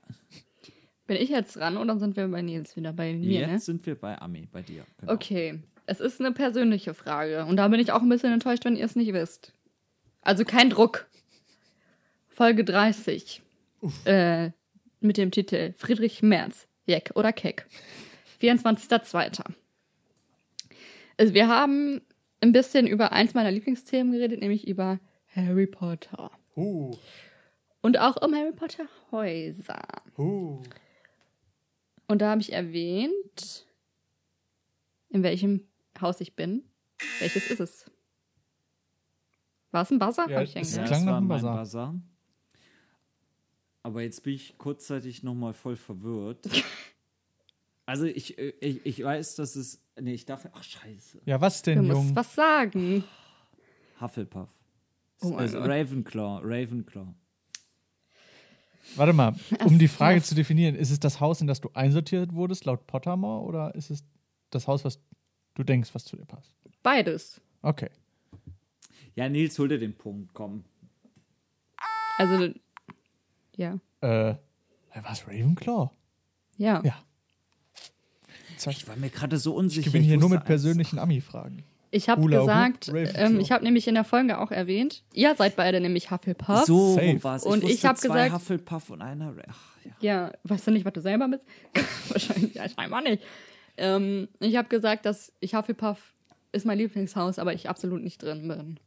Bin 1.07 1.17
ich 1.17 1.29
jetzt 1.31 1.57
dran 1.57 1.77
oder 1.77 1.99
sind 1.99 2.17
wir 2.17 2.27
bei 2.29 2.43
Nils 2.43 2.75
wieder 2.77 2.93
bei 2.93 3.15
mir? 3.15 3.41
jetzt 3.41 3.51
Ne? 3.51 3.59
sind 3.61 3.87
wir 3.87 3.95
bei 3.95 4.21
Ami, 4.21 4.49
bei 4.51 4.63
dir. 4.63 4.85
Genau. 4.99 5.13
Okay. 5.13 5.61
Es 5.87 6.01
ist 6.01 6.21
eine 6.21 6.33
persönliche 6.33 6.93
Frage. 6.93 7.47
Und 7.47 7.57
da 7.57 7.67
bin 7.69 7.81
ich 7.81 7.93
auch 7.93 8.03
ein 8.03 8.09
bisschen 8.11 8.31
enttäuscht, 8.33 8.65
wenn 8.67 8.77
ihr 8.77 8.85
es 8.85 8.95
nicht 8.95 9.13
wisst. 9.15 9.55
Also 10.23 10.45
kein 10.45 10.71
Druck. 10.71 11.09
Folge 12.29 12.65
30. 12.65 13.43
Äh, 14.05 14.51
mit 15.01 15.17
dem 15.17 15.31
Titel 15.31 15.73
Friedrich 15.77 16.23
Merz, 16.23 16.67
Jeck 16.87 17.13
oder 17.15 17.33
Keck. 17.33 17.67
24.02. 18.41 19.43
Also 21.17 21.35
wir 21.35 21.49
haben 21.49 22.01
ein 22.41 22.53
bisschen 22.53 22.87
über 22.87 23.13
eins 23.13 23.35
meiner 23.35 23.51
Lieblingsthemen 23.51 24.13
geredet, 24.13 24.41
nämlich 24.41 24.67
über 24.69 25.01
Harry 25.35 25.67
Potter. 25.67 26.31
Uh, 26.57 26.97
Und 27.81 27.99
auch 27.99 28.21
um 28.23 28.35
Harry 28.35 28.53
Potter 28.53 28.87
Häuser. 29.11 29.83
uh. 30.17 30.63
Und 32.07 32.23
da 32.23 32.31
habe 32.31 32.41
ich 32.41 32.53
erwähnt, 32.53 33.67
in 35.11 35.23
welchem 35.23 35.69
Haus 36.01 36.21
ich 36.21 36.35
bin. 36.35 36.65
Welches 37.21 37.51
ist 37.51 37.61
es? 37.61 37.91
War 39.71 39.83
es 39.83 39.91
ein 39.91 39.99
Buzzer? 39.99 40.29
Ja, 40.29 40.37
Hab 40.39 40.45
ich 40.45 40.57
es 40.57 40.75
ja 40.75 40.83
Ja, 40.83 40.89
klang 40.89 41.01
es 41.01 41.07
war 41.07 41.21
mein 41.21 41.29
Buzzer. 41.29 41.57
Buzzer. 41.57 41.95
Aber 43.83 44.03
jetzt 44.03 44.23
bin 44.23 44.35
ich 44.35 44.57
kurzzeitig 44.59 45.23
nochmal 45.23 45.53
voll 45.55 45.77
verwirrt. 45.77 46.49
Also 47.87 48.05
ich, 48.05 48.37
äh, 48.37 48.51
ich, 48.61 48.85
ich 48.85 49.03
weiß, 49.03 49.37
dass 49.37 49.57
es. 49.57 49.81
Nee, 49.99 50.13
ich 50.13 50.27
darf. 50.27 50.47
Ach 50.53 50.63
scheiße. 50.63 51.23
Ja, 51.25 51.41
was 51.41 51.63
Du 51.63 51.71
denn, 51.71 51.87
musst 51.87 51.95
Jung? 52.09 52.15
was 52.17 52.35
sagen. 52.35 53.03
Hufflepuff. 53.99 54.51
Oh 55.23 55.35
also. 55.37 55.59
Ravenclaw, 55.61 56.43
Ravenclaw. 56.45 57.07
Warte 58.97 59.13
mal, 59.15 59.35
um 59.65 59.79
die 59.79 59.89
Frage 59.89 60.23
zu 60.23 60.35
definieren, 60.35 60.75
ist 60.75 60.91
es 60.91 61.01
das 61.01 61.19
Haus, 61.21 61.41
in 61.41 61.47
das 61.47 61.63
du 61.63 61.71
einsortiert 61.73 62.35
wurdest, 62.35 62.67
laut 62.67 62.87
Pottermore, 62.87 63.43
oder 63.47 63.75
ist 63.75 63.89
es 63.89 64.05
das 64.51 64.67
Haus, 64.67 64.85
was 64.85 65.01
du 65.55 65.63
denkst, 65.63 65.95
was 65.95 66.05
zu 66.05 66.15
dir 66.17 66.27
passt? 66.27 66.55
Beides. 66.83 67.41
Okay. 67.63 67.89
Ja, 69.19 69.29
Nils, 69.29 69.59
hol 69.59 69.67
dir 69.67 69.81
den 69.81 69.95
Punkt, 69.97 70.33
komm. 70.33 70.63
Also, 72.19 72.51
ja. 73.57 73.77
Äh, 74.01 74.37
was, 75.03 75.27
Ravenclaw? 75.27 75.91
Ja. 76.57 76.81
Ja. 76.85 76.95
Zack. 78.59 78.75
Ich 78.75 78.87
war 78.87 78.95
mir 78.95 79.11
gerade 79.11 79.39
so 79.39 79.57
unsicher. 79.57 79.81
Ich 79.81 79.87
gewinne 79.87 80.05
hier 80.05 80.19
nur 80.19 80.27
wusste 80.31 80.37
mit 80.37 80.45
persönlichen 80.45 81.01
Ami-Fragen. 81.01 81.65
Ich 81.91 82.09
habe 82.09 82.25
gesagt, 82.29 82.93
ähm, 82.95 83.41
ich 83.41 83.51
habe 83.51 83.65
nämlich 83.65 83.89
in 83.89 83.95
der 83.97 84.05
Folge 84.05 84.39
auch 84.39 84.53
erwähnt, 84.53 85.03
ihr 85.13 85.35
seid 85.35 85.57
beide 85.57 85.81
nämlich 85.81 86.13
Hufflepuff. 86.13 86.67
So 86.67 86.97
war 87.23 87.35
es. 87.37 87.43
Und 87.43 87.65
ich 87.65 87.71
wusste 87.71 87.89
hab 87.89 87.99
zwei 87.99 88.25
gesagt- 88.27 88.35
Hufflepuff 88.35 88.91
und 88.91 89.03
einer. 89.03 89.35
Ach, 89.49 89.77
ja. 89.85 89.93
Ja, 90.01 90.33
weißt 90.45 90.69
du 90.69 90.71
nicht, 90.71 90.85
was 90.85 90.93
du 90.93 91.01
selber 91.01 91.27
bist? 91.27 91.45
Wahrscheinlich, 92.11 92.55
ja, 92.55 92.69
scheinbar 92.69 93.03
nicht. 93.03 93.25
Ähm, 93.79 94.29
ich 94.39 94.55
habe 94.55 94.69
gesagt, 94.69 95.07
dass 95.07 95.33
ich 95.41 95.55
Hufflepuff 95.57 96.15
ist 96.53 96.67
mein 96.67 96.79
Lieblingshaus, 96.79 97.41
aber 97.41 97.53
ich 97.53 97.69
absolut 97.69 98.01
nicht 98.05 98.23
drin 98.23 98.47
bin. 98.47 98.79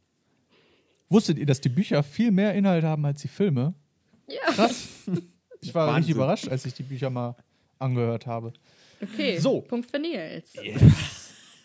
Wusstet 1.12 1.38
ihr, 1.38 1.46
dass 1.46 1.60
die 1.60 1.68
Bücher 1.68 2.02
viel 2.02 2.30
mehr 2.30 2.54
Inhalt 2.54 2.84
haben 2.84 3.04
als 3.04 3.20
die 3.22 3.28
Filme? 3.28 3.74
Ja. 4.28 4.52
Krass. 4.52 4.88
Ich 5.64 5.72
war 5.72 5.86
Wahnsinn. 5.86 5.98
richtig 5.98 6.14
überrascht, 6.16 6.48
als 6.48 6.64
ich 6.66 6.74
die 6.74 6.82
Bücher 6.82 7.08
mal 7.08 7.36
angehört 7.78 8.26
habe. 8.26 8.52
Okay, 9.00 9.38
So. 9.38 9.60
Punkt 9.60 9.88
für 9.88 10.00
Nils. 10.00 10.54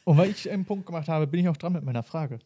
Und 0.04 0.18
weil 0.18 0.30
ich 0.30 0.48
einen 0.52 0.66
Punkt 0.66 0.86
gemacht 0.86 1.08
habe, 1.08 1.26
bin 1.26 1.40
ich 1.40 1.50
auch 1.50 1.58
dran 1.58 1.74
mit 1.74 1.84
meiner 1.84 2.04
Frage. 2.04 2.38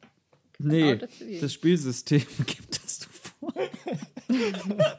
Nee, 0.59 0.95
das 0.95 1.19
ist- 1.19 1.43
das 1.43 1.51
Spielsystem 1.53 2.21
gibt 2.45 2.81
das 2.81 2.99
du 2.99 3.09
vor. 3.09 3.53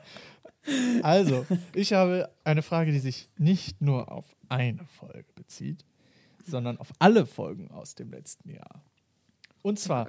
Also, 1.02 1.44
ich 1.74 1.92
habe 1.92 2.30
eine 2.44 2.62
Frage, 2.62 2.92
die 2.92 3.00
sich 3.00 3.28
nicht 3.38 3.80
nur 3.80 4.12
auf 4.12 4.36
eine 4.48 4.84
Folge 4.84 5.24
bezieht, 5.34 5.84
sondern 6.46 6.78
auf 6.78 6.92
alle 6.98 7.26
Folgen 7.26 7.70
aus 7.70 7.94
dem 7.94 8.10
letzten 8.10 8.50
Jahr. 8.50 8.84
Und 9.62 9.78
zwar, 9.80 10.08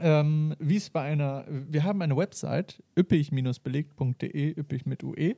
ähm, 0.00 0.54
wie 0.58 0.76
es 0.76 0.90
bei 0.90 1.02
einer, 1.02 1.44
wir 1.48 1.84
haben 1.84 2.02
eine 2.02 2.16
Website, 2.16 2.82
üppig-belegt.de, 2.98 4.58
üppig 4.58 4.86
mit 4.86 5.04
UE. 5.04 5.36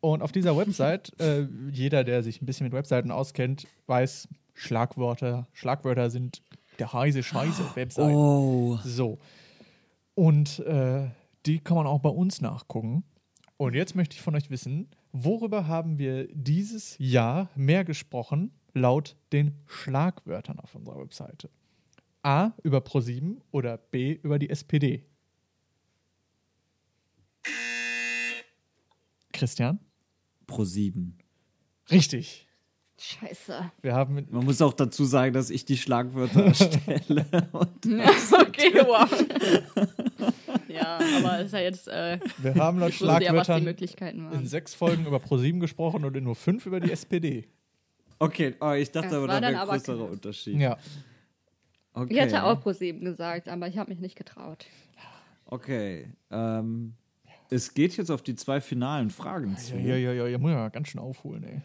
Und 0.00 0.22
auf 0.22 0.32
dieser 0.32 0.56
Website, 0.56 1.18
äh, 1.20 1.46
jeder, 1.70 2.04
der 2.04 2.22
sich 2.22 2.40
ein 2.40 2.46
bisschen 2.46 2.64
mit 2.64 2.72
Webseiten 2.72 3.10
auskennt, 3.10 3.66
weiß, 3.86 4.28
Schlagwörter, 4.54 5.46
Schlagwörter 5.52 6.10
sind 6.10 6.42
der 6.78 6.92
heiße 6.92 7.22
Scheiße 7.22 7.62
auf 7.62 7.76
Webseiten. 7.76 8.14
Oh. 8.14 8.78
So. 8.84 9.18
Und 10.14 10.60
äh, 10.60 11.08
die 11.46 11.58
kann 11.60 11.76
man 11.76 11.86
auch 11.86 12.00
bei 12.00 12.08
uns 12.08 12.40
nachgucken. 12.40 13.04
Und 13.56 13.74
jetzt 13.74 13.94
möchte 13.96 14.14
ich 14.14 14.22
von 14.22 14.34
euch 14.36 14.50
wissen, 14.50 14.88
worüber 15.12 15.66
haben 15.66 15.98
wir 15.98 16.28
dieses 16.32 16.96
Jahr 16.98 17.50
mehr 17.56 17.84
gesprochen, 17.84 18.52
laut 18.72 19.16
den 19.32 19.54
Schlagwörtern 19.66 20.60
auf 20.60 20.74
unserer 20.74 21.00
Webseite? 21.00 21.50
A 22.28 22.52
über 22.62 22.80
Pro7 22.80 23.38
oder 23.52 23.78
B 23.78 24.12
über 24.22 24.38
die 24.38 24.50
SPD? 24.50 25.02
Christian? 29.32 29.78
Pro 30.46 30.62
7. 30.64 31.16
Richtig. 31.90 32.46
Scheiße. 33.00 33.72
Wir 33.80 33.94
haben 33.94 34.14
mit, 34.14 34.30
Man 34.30 34.44
muss 34.44 34.60
auch 34.60 34.74
dazu 34.74 35.06
sagen, 35.06 35.32
dass 35.32 35.48
ich 35.48 35.64
die 35.64 35.78
Schlagwörter 35.78 36.44
erstelle. 36.46 37.24
Und 37.52 37.86
okay, 37.86 38.74
wow. 38.84 39.08
ja, 40.68 40.98
aber 40.98 41.38
ist 41.40 41.52
ja 41.52 41.60
jetzt, 41.60 41.88
äh, 41.88 42.18
wir 42.38 42.56
haben 42.56 42.78
laut 42.78 42.90
ja, 42.90 42.96
Schlagwörtern 42.96 43.64
Möglichkeiten 43.64 44.30
in 44.32 44.46
sechs 44.46 44.74
Folgen 44.74 45.06
über 45.06 45.16
Pro7 45.16 45.60
gesprochen 45.60 46.04
und 46.04 46.14
in 46.14 46.24
nur 46.24 46.36
fünf 46.36 46.66
über 46.66 46.78
die 46.80 46.92
SPD. 46.92 47.48
okay, 48.18 48.54
oh, 48.60 48.72
ich 48.72 48.90
dachte 48.90 49.08
Das 49.08 49.16
aber, 49.16 49.28
war 49.28 49.40
da 49.40 49.48
wäre 49.48 49.62
ein 49.62 49.68
größerer. 49.68 50.10
Unterschied. 50.10 50.60
Ja. 50.60 50.76
Okay. 52.02 52.12
Ich 52.14 52.20
hätte 52.20 52.44
auch 52.44 52.60
ProSieben 52.60 53.04
gesagt, 53.04 53.48
aber 53.48 53.66
ich 53.68 53.76
habe 53.78 53.90
mich 53.90 54.00
nicht 54.00 54.16
getraut. 54.16 54.66
Okay. 55.46 56.12
Ähm, 56.30 56.94
es 57.50 57.74
geht 57.74 57.96
jetzt 57.96 58.10
auf 58.10 58.22
die 58.22 58.34
zwei 58.36 58.60
finalen 58.60 59.10
Fragen 59.10 59.56
zu. 59.56 59.74
Ja, 59.76 59.96
ja, 59.96 59.96
ja, 59.96 60.12
ja, 60.12 60.26
ja, 60.26 60.38
muss 60.38 60.50
ja 60.50 60.68
ganz 60.68 60.88
schön 60.88 61.00
aufholen, 61.00 61.44
ey. 61.44 61.60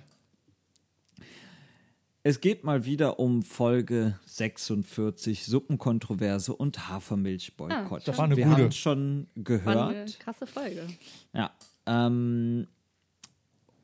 Es 2.25 2.39
geht 2.39 2.63
mal 2.63 2.85
wieder 2.85 3.19
um 3.19 3.43
Folge 3.43 4.17
46, 4.25 5.45
Suppenkontroverse 5.45 6.55
und 6.55 6.87
Hafermilchboykott. 6.87 8.01
Ah, 8.01 8.05
das 8.05 8.17
war 8.17 8.23
eine 8.25 8.37
Wir 8.37 8.45
gute. 8.45 8.57
haben 8.63 8.71
schon 8.71 9.27
War 9.35 9.43
gehört. 9.43 9.77
eine 9.77 10.05
krasse 10.19 10.47
Folge. 10.47 10.87
Ja. 11.33 11.51
Ähm, 11.85 12.67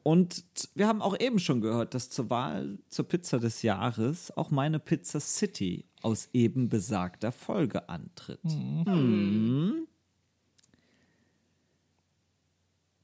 und 0.04 0.44
wir 0.76 0.88
haben 0.88 1.02
auch 1.02 1.20
eben 1.20 1.40
schon 1.40 1.62
gehört, 1.62 1.94
dass 1.94 2.10
zur 2.10 2.30
Wahl 2.30 2.80
zur 2.90 3.08
Pizza 3.08 3.40
des 3.40 3.62
Jahres 3.62 4.32
auch 4.38 4.50
meine 4.50 4.80
Pizza 4.80 5.20
City 5.20 5.86
aus 6.02 6.30
eben 6.34 6.70
besagter 6.70 7.32
Folge 7.32 7.90
antritt. 7.90 8.42
Hm. 8.44 9.88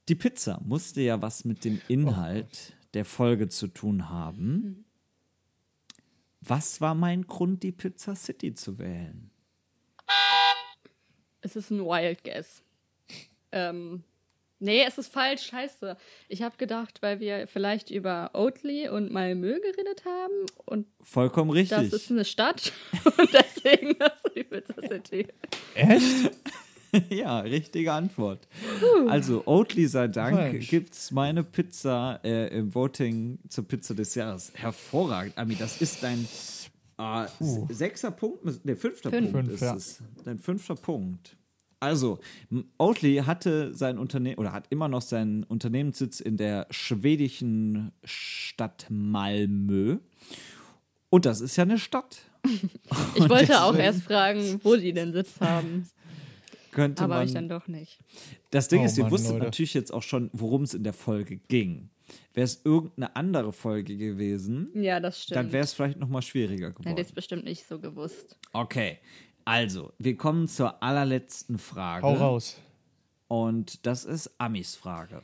Die 0.08 0.14
Pizza 0.14 0.60
musste 0.64 1.00
ja 1.02 1.20
was 1.20 1.44
mit 1.44 1.64
dem 1.64 1.80
Inhalt 1.88 2.74
der 2.94 3.04
Folge 3.04 3.48
zu 3.48 3.66
tun 3.66 4.08
haben. 4.08 4.84
Was 6.40 6.80
war 6.80 6.94
mein 6.94 7.26
Grund, 7.26 7.62
die 7.62 7.72
Pizza 7.72 8.14
City 8.14 8.54
zu 8.54 8.78
wählen? 8.78 9.30
Es 11.40 11.56
ist 11.56 11.70
ein 11.70 11.80
Wild 11.80 12.22
Guess. 12.24 12.62
Ähm, 13.52 14.04
nee, 14.58 14.82
es 14.86 14.98
ist 14.98 15.12
falsch. 15.12 15.46
Scheiße. 15.46 15.96
Ich 16.28 16.42
habe 16.42 16.56
gedacht, 16.56 17.02
weil 17.02 17.20
wir 17.20 17.46
vielleicht 17.46 17.90
über 17.90 18.30
Oatly 18.34 18.88
und 18.88 19.12
Malmö 19.12 19.60
geredet 19.60 20.04
haben 20.04 20.46
und 20.64 20.86
Vollkommen 21.02 21.50
richtig. 21.50 21.78
das 21.78 21.92
ist 21.92 22.10
eine 22.10 22.24
Stadt 22.24 22.72
und 23.18 23.30
deswegen 23.32 23.96
hast 24.00 24.24
du 24.24 24.30
die 24.34 24.44
Pizza 24.44 24.82
City. 24.88 25.26
Echt? 25.74 26.30
ja, 27.10 27.40
richtige 27.40 27.92
Antwort. 27.92 28.46
Also, 29.08 29.42
Oatly 29.46 29.86
sei 29.86 30.08
Dank 30.08 30.36
Falsch. 30.36 30.68
gibt's 30.68 31.10
meine 31.10 31.42
Pizza 31.44 32.20
äh, 32.24 32.48
im 32.56 32.74
Voting 32.74 33.38
zur 33.48 33.66
Pizza 33.66 33.94
des 33.94 34.14
Jahres. 34.14 34.52
Hervorragend, 34.54 35.36
Ami. 35.36 35.56
Das 35.56 35.80
ist 35.80 36.02
dein 36.02 36.26
äh, 36.98 37.26
sechster 37.70 38.10
Punkt, 38.10 38.64
ne, 38.64 38.76
fünfter 38.76 39.10
Fünf. 39.10 39.32
Punkt 39.32 39.48
Fünf, 39.48 39.54
ist 39.54 39.60
ja. 39.62 39.74
es. 39.74 40.02
Dein 40.24 40.38
fünfter 40.38 40.74
Punkt. 40.74 41.36
Also, 41.86 42.18
Oatly 42.78 43.16
hatte 43.26 43.72
sein 43.74 43.98
Unternehmen 43.98 44.38
oder 44.38 44.52
hat 44.52 44.66
immer 44.70 44.88
noch 44.88 45.02
seinen 45.02 45.44
Unternehmenssitz 45.44 46.20
in 46.20 46.36
der 46.36 46.66
schwedischen 46.70 47.92
Stadt 48.04 48.86
Malmö. 48.90 49.98
Und 51.10 51.24
das 51.26 51.40
ist 51.40 51.56
ja 51.56 51.62
eine 51.64 51.78
Stadt. 51.78 52.18
Ich 53.16 53.28
wollte 53.28 53.62
auch 53.62 53.74
erst 53.76 54.02
fragen, 54.02 54.60
wo 54.62 54.76
die 54.76 54.92
den 54.92 55.12
Sitz 55.12 55.40
haben, 55.40 55.86
Könnte 56.70 57.02
aber 57.04 57.16
man 57.16 57.26
ich 57.26 57.32
dann 57.32 57.48
doch 57.48 57.66
nicht. 57.68 57.98
Das 58.50 58.68
Ding 58.68 58.82
Oh 58.82 58.84
ist, 58.84 58.96
ihr 58.98 59.04
Mann, 59.04 59.12
wusstet 59.12 59.32
Leute. 59.32 59.44
natürlich 59.46 59.74
jetzt 59.74 59.92
auch 59.92 60.02
schon, 60.02 60.30
worum 60.32 60.62
es 60.62 60.74
in 60.74 60.84
der 60.84 60.92
Folge 60.92 61.36
ging. 61.48 61.88
Wäre 62.34 62.44
es 62.44 62.60
irgendeine 62.64 63.16
andere 63.16 63.52
Folge 63.52 63.96
gewesen, 63.96 64.68
Ja, 64.74 65.00
das 65.00 65.22
stimmt. 65.24 65.36
dann 65.36 65.52
wäre 65.52 65.64
es 65.64 65.72
vielleicht 65.72 65.98
noch 65.98 66.08
mal 66.08 66.22
schwieriger 66.22 66.68
Hätte 66.68 66.82
geworden. 66.82 66.98
ich 66.98 67.06
es 67.06 67.12
bestimmt 67.12 67.44
nicht 67.44 67.66
so 67.66 67.80
gewusst. 67.80 68.36
Okay, 68.52 68.98
also, 69.46 69.92
wir 69.98 70.16
kommen 70.16 70.48
zur 70.48 70.82
allerletzten 70.82 71.58
Frage. 71.58 72.04
Hau 72.04 72.14
raus. 72.14 72.60
Und 73.28 73.86
das 73.86 74.04
ist 74.04 74.28
Amis 74.38 74.74
Frage. 74.74 75.22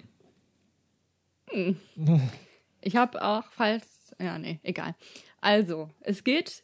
Ich 2.81 2.97
habe 2.97 3.21
auch, 3.21 3.45
falls. 3.51 4.15
Ja, 4.21 4.39
nee, 4.39 4.61
egal. 4.63 4.95
Also, 5.41 5.91
es 6.03 6.23
geht 6.23 6.63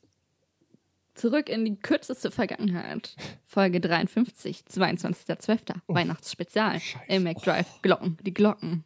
zurück 1.15 1.49
in 1.49 1.65
die 1.65 1.75
kürzeste 1.75 2.31
Vergangenheit. 2.31 3.17
Folge 3.45 3.81
53, 3.81 4.63
22.12. 4.71 5.81
Weihnachtsspezial 5.89 6.81
im 7.09 7.25
McDrive. 7.25 7.83
Glocken, 7.83 8.19
die 8.23 8.35
Glocken. 8.35 8.85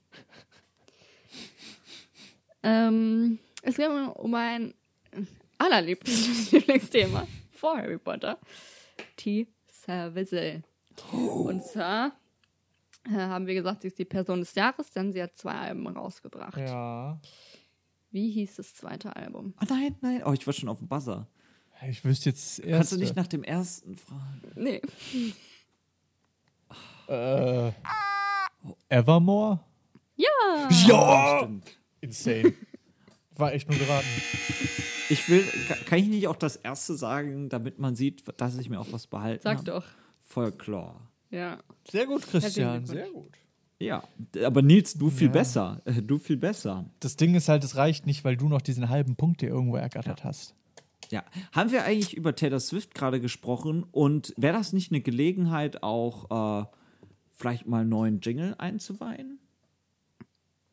Ähm, 2.62 3.38
es 3.60 3.76
geht 3.76 3.88
um 3.88 4.30
mein 4.30 4.72
allerliebstes 5.58 6.52
Lieblingsthema 6.52 7.26
vor 7.62 7.76
Harry 7.76 7.96
Potter. 7.96 8.38
T. 9.16 9.46
Savile. 9.68 10.64
Und 11.12 11.62
zwar 11.64 12.10
äh, 13.06 13.12
haben 13.12 13.46
wir 13.46 13.54
gesagt, 13.54 13.82
sie 13.82 13.88
ist 13.88 14.00
die 14.00 14.04
Person 14.04 14.40
des 14.40 14.52
Jahres, 14.56 14.90
denn 14.90 15.12
sie 15.12 15.22
hat 15.22 15.36
zwei 15.36 15.52
Alben 15.52 15.86
rausgebracht. 15.86 16.56
Ja. 16.56 17.20
Wie 18.10 18.32
hieß 18.32 18.56
das 18.56 18.74
zweite 18.74 19.14
Album? 19.14 19.54
Oh 19.62 19.66
nein, 19.68 19.94
nein. 20.00 20.22
Oh, 20.26 20.32
ich 20.32 20.44
war 20.44 20.52
schon 20.52 20.68
auf 20.68 20.78
dem 20.80 20.88
Buzzer. 20.88 21.28
Ich 21.88 22.04
wüsste 22.04 22.30
jetzt 22.30 22.58
erst. 22.58 22.70
Kannst 22.72 22.92
du 22.92 22.96
nicht 22.96 23.14
nach 23.14 23.28
dem 23.28 23.44
ersten 23.44 23.96
fragen? 23.96 24.52
Nee. 24.56 24.82
Äh, 27.06 27.72
Evermore? 28.88 29.60
Ja! 30.16 30.68
Ja! 30.86 31.38
Stimmt. 31.38 31.78
Insane. 32.00 32.54
War 33.36 33.52
echt 33.52 33.68
nur 33.68 33.78
geraten. 33.78 34.08
Ich 35.12 35.28
will, 35.28 35.44
ka- 35.68 35.76
kann 35.86 35.98
ich 35.98 36.08
nicht 36.08 36.26
auch 36.28 36.36
das 36.36 36.56
erste 36.56 36.94
sagen, 36.96 37.48
damit 37.48 37.78
man 37.78 37.94
sieht, 37.96 38.24
dass 38.38 38.56
ich 38.58 38.70
mir 38.70 38.80
auch 38.80 38.90
was 38.92 39.06
behalten 39.06 39.42
Sag 39.42 39.58
habe? 39.58 39.64
doch. 39.70 39.84
Folklore. 40.20 40.96
Ja. 41.30 41.58
Sehr 41.90 42.06
gut, 42.06 42.22
Christian. 42.22 42.86
Sehr 42.86 43.08
gut. 43.10 43.32
Ja, 43.78 44.04
aber 44.44 44.62
Nils, 44.62 44.94
du 44.94 45.10
viel 45.10 45.26
Ja. 45.26 45.32
besser. 45.32 45.80
Äh, 45.84 46.02
Du 46.02 46.18
viel 46.18 46.36
besser. 46.36 46.86
Das 47.00 47.16
Ding 47.16 47.34
ist 47.34 47.48
halt, 47.48 47.64
es 47.64 47.76
reicht 47.76 48.06
nicht, 48.06 48.24
weil 48.24 48.36
du 48.36 48.48
noch 48.48 48.62
diesen 48.62 48.88
halben 48.88 49.16
Punkt 49.16 49.40
dir 49.42 49.48
irgendwo 49.48 49.76
ergattert 49.76 50.24
hast. 50.24 50.54
Ja. 51.10 51.24
Haben 51.52 51.72
wir 51.72 51.84
eigentlich 51.84 52.16
über 52.16 52.34
Taylor 52.34 52.60
Swift 52.60 52.94
gerade 52.94 53.20
gesprochen 53.20 53.84
und 53.90 54.32
wäre 54.36 54.56
das 54.56 54.72
nicht 54.72 54.92
eine 54.92 55.00
Gelegenheit, 55.00 55.82
auch 55.82 56.62
äh, 56.62 56.66
vielleicht 57.32 57.66
mal 57.66 57.80
einen 57.80 57.90
neuen 57.90 58.20
Jingle 58.20 58.54
einzuweihen? 58.56 59.38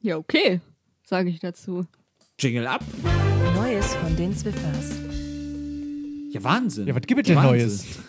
Ja, 0.02 0.18
okay. 0.18 0.62
Sage 1.04 1.30
ich 1.30 1.40
dazu. 1.40 1.88
Jingle 2.40 2.68
ab! 2.68 2.86
Neues 3.56 3.96
von 3.96 4.16
den 4.16 4.34
Zwiffers. 4.34 5.00
Ja, 6.32 6.44
Wahnsinn. 6.44 6.88
Ja, 6.88 6.96
was 6.96 7.02
gibt 7.04 7.22
es 7.22 7.28
denn 7.28 7.36
Wahnsinn. 7.38 7.52
Neues? 7.60 8.00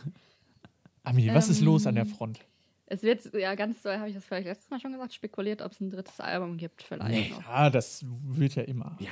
Ami, 1.02 1.28
was 1.32 1.48
ist 1.48 1.60
los 1.62 1.86
an 1.86 1.94
der 1.94 2.06
Front? 2.06 2.40
Es 2.86 3.02
wird, 3.02 3.32
ja, 3.34 3.54
ganz 3.54 3.82
doll, 3.82 3.96
habe 3.98 4.08
ich 4.08 4.14
das 4.14 4.24
vielleicht 4.24 4.46
letztes 4.46 4.68
Mal 4.70 4.80
schon 4.80 4.92
gesagt, 4.92 5.14
spekuliert, 5.14 5.62
ob 5.62 5.72
es 5.72 5.80
ein 5.80 5.90
drittes 5.90 6.18
Album 6.20 6.56
gibt, 6.56 6.82
vielleicht 6.82 7.10
Nee. 7.10 7.30
noch. 7.30 7.42
Ja, 7.42 7.70
das 7.70 8.04
wird 8.06 8.56
ja 8.56 8.62
immer. 8.64 8.96
Ja, 9.00 9.10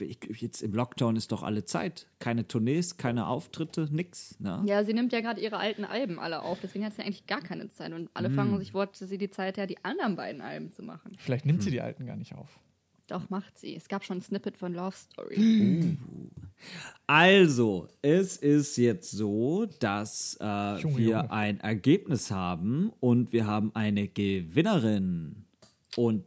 ich, 0.00 0.18
jetzt 0.40 0.62
im 0.62 0.72
Lockdown 0.72 1.14
ist 1.16 1.30
doch 1.30 1.42
alle 1.42 1.64
Zeit. 1.64 2.06
Keine 2.18 2.46
Tournees, 2.48 2.96
keine 2.96 3.26
Auftritte, 3.26 3.88
nix. 3.90 4.38
Ne? 4.40 4.62
Ja, 4.66 4.82
sie 4.84 4.94
nimmt 4.94 5.12
ja 5.12 5.20
gerade 5.20 5.40
ihre 5.40 5.58
alten 5.58 5.84
Alben 5.84 6.18
alle 6.18 6.42
auf, 6.42 6.58
deswegen 6.60 6.84
hat 6.84 6.94
sie 6.94 7.02
eigentlich 7.02 7.26
gar 7.26 7.40
keine 7.40 7.68
Zeit. 7.68 7.92
Und 7.92 8.10
alle 8.14 8.30
fangen 8.30 8.58
sich, 8.58 8.74
wollte 8.74 9.06
sie 9.06 9.18
die 9.18 9.30
Zeit 9.30 9.56
her, 9.58 9.66
die 9.66 9.82
anderen 9.84 10.16
beiden 10.16 10.40
Alben 10.40 10.70
zu 10.72 10.82
machen. 10.82 11.12
Vielleicht 11.18 11.46
nimmt 11.46 11.62
sie 11.62 11.70
die 11.70 11.80
alten 11.80 12.06
gar 12.06 12.16
nicht 12.16 12.34
auf. 12.34 12.58
Doch, 13.08 13.28
macht 13.30 13.58
sie. 13.58 13.74
Es 13.74 13.88
gab 13.88 14.04
schon 14.04 14.18
ein 14.18 14.22
Snippet 14.22 14.56
von 14.56 14.72
Love 14.72 14.96
Story. 14.96 15.98
Also, 17.06 17.88
es 18.00 18.36
ist 18.36 18.76
jetzt 18.76 19.10
so, 19.10 19.66
dass 19.80 20.38
äh, 20.40 20.76
Junge, 20.78 20.96
wir 20.96 21.04
Junge. 21.16 21.30
ein 21.30 21.60
Ergebnis 21.60 22.30
haben 22.30 22.92
und 23.00 23.32
wir 23.32 23.46
haben 23.46 23.74
eine 23.74 24.08
Gewinnerin. 24.08 25.44
Und 25.96 26.24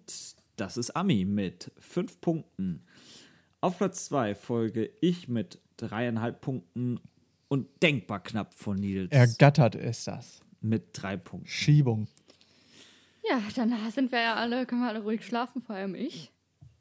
das 0.57 0.77
ist 0.77 0.91
Ami 0.95 1.25
mit 1.25 1.71
fünf 1.79 2.19
Punkten. 2.21 2.83
Auf 3.61 3.77
Platz 3.77 4.05
zwei 4.05 4.35
folge 4.35 4.91
ich 5.01 5.27
mit 5.27 5.59
dreieinhalb 5.77 6.41
Punkten 6.41 6.99
und 7.47 7.67
denkbar 7.81 8.21
knapp 8.21 8.53
von 8.53 8.75
Nils 8.77 9.11
Ergattert 9.11 9.75
ist 9.75 10.07
das. 10.07 10.41
mit 10.61 10.89
drei 10.93 11.17
Punkten. 11.17 11.47
Schiebung. 11.47 12.07
Ja, 13.27 13.41
dann 13.55 13.73
sind 13.91 14.11
wir 14.11 14.19
ja 14.21 14.35
alle, 14.35 14.65
können 14.67 14.81
wir 14.81 14.89
alle 14.89 15.01
ruhig 15.01 15.25
schlafen, 15.25 15.61
vor 15.61 15.75
allem 15.75 15.95
ich. 15.95 16.31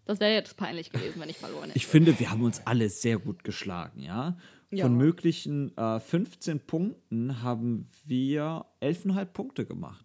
Das 0.06 0.20
wäre 0.20 0.32
jetzt 0.32 0.56
peinlich 0.56 0.90
gewesen, 0.90 1.20
wenn 1.20 1.28
ich 1.30 1.38
verloren 1.38 1.66
hätte. 1.66 1.76
Ich 1.78 1.86
finde, 1.86 2.18
wir 2.20 2.30
haben 2.30 2.42
uns 2.42 2.60
alle 2.66 2.88
sehr 2.90 3.18
gut 3.18 3.42
geschlagen, 3.44 4.00
ja. 4.00 4.36
Von 4.70 4.78
Ja. 4.78 4.88
möglichen 4.88 5.76
äh, 5.78 6.00
15 6.00 6.60
Punkten 6.60 7.42
haben 7.42 7.88
wir 8.04 8.66
11,5 8.82 9.24
Punkte 9.26 9.64
gemacht. 9.66 10.04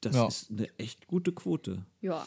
Das 0.00 0.16
Ja. 0.16 0.26
ist 0.26 0.50
eine 0.50 0.68
echt 0.78 1.06
gute 1.06 1.32
Quote. 1.32 1.84
ja. 2.00 2.26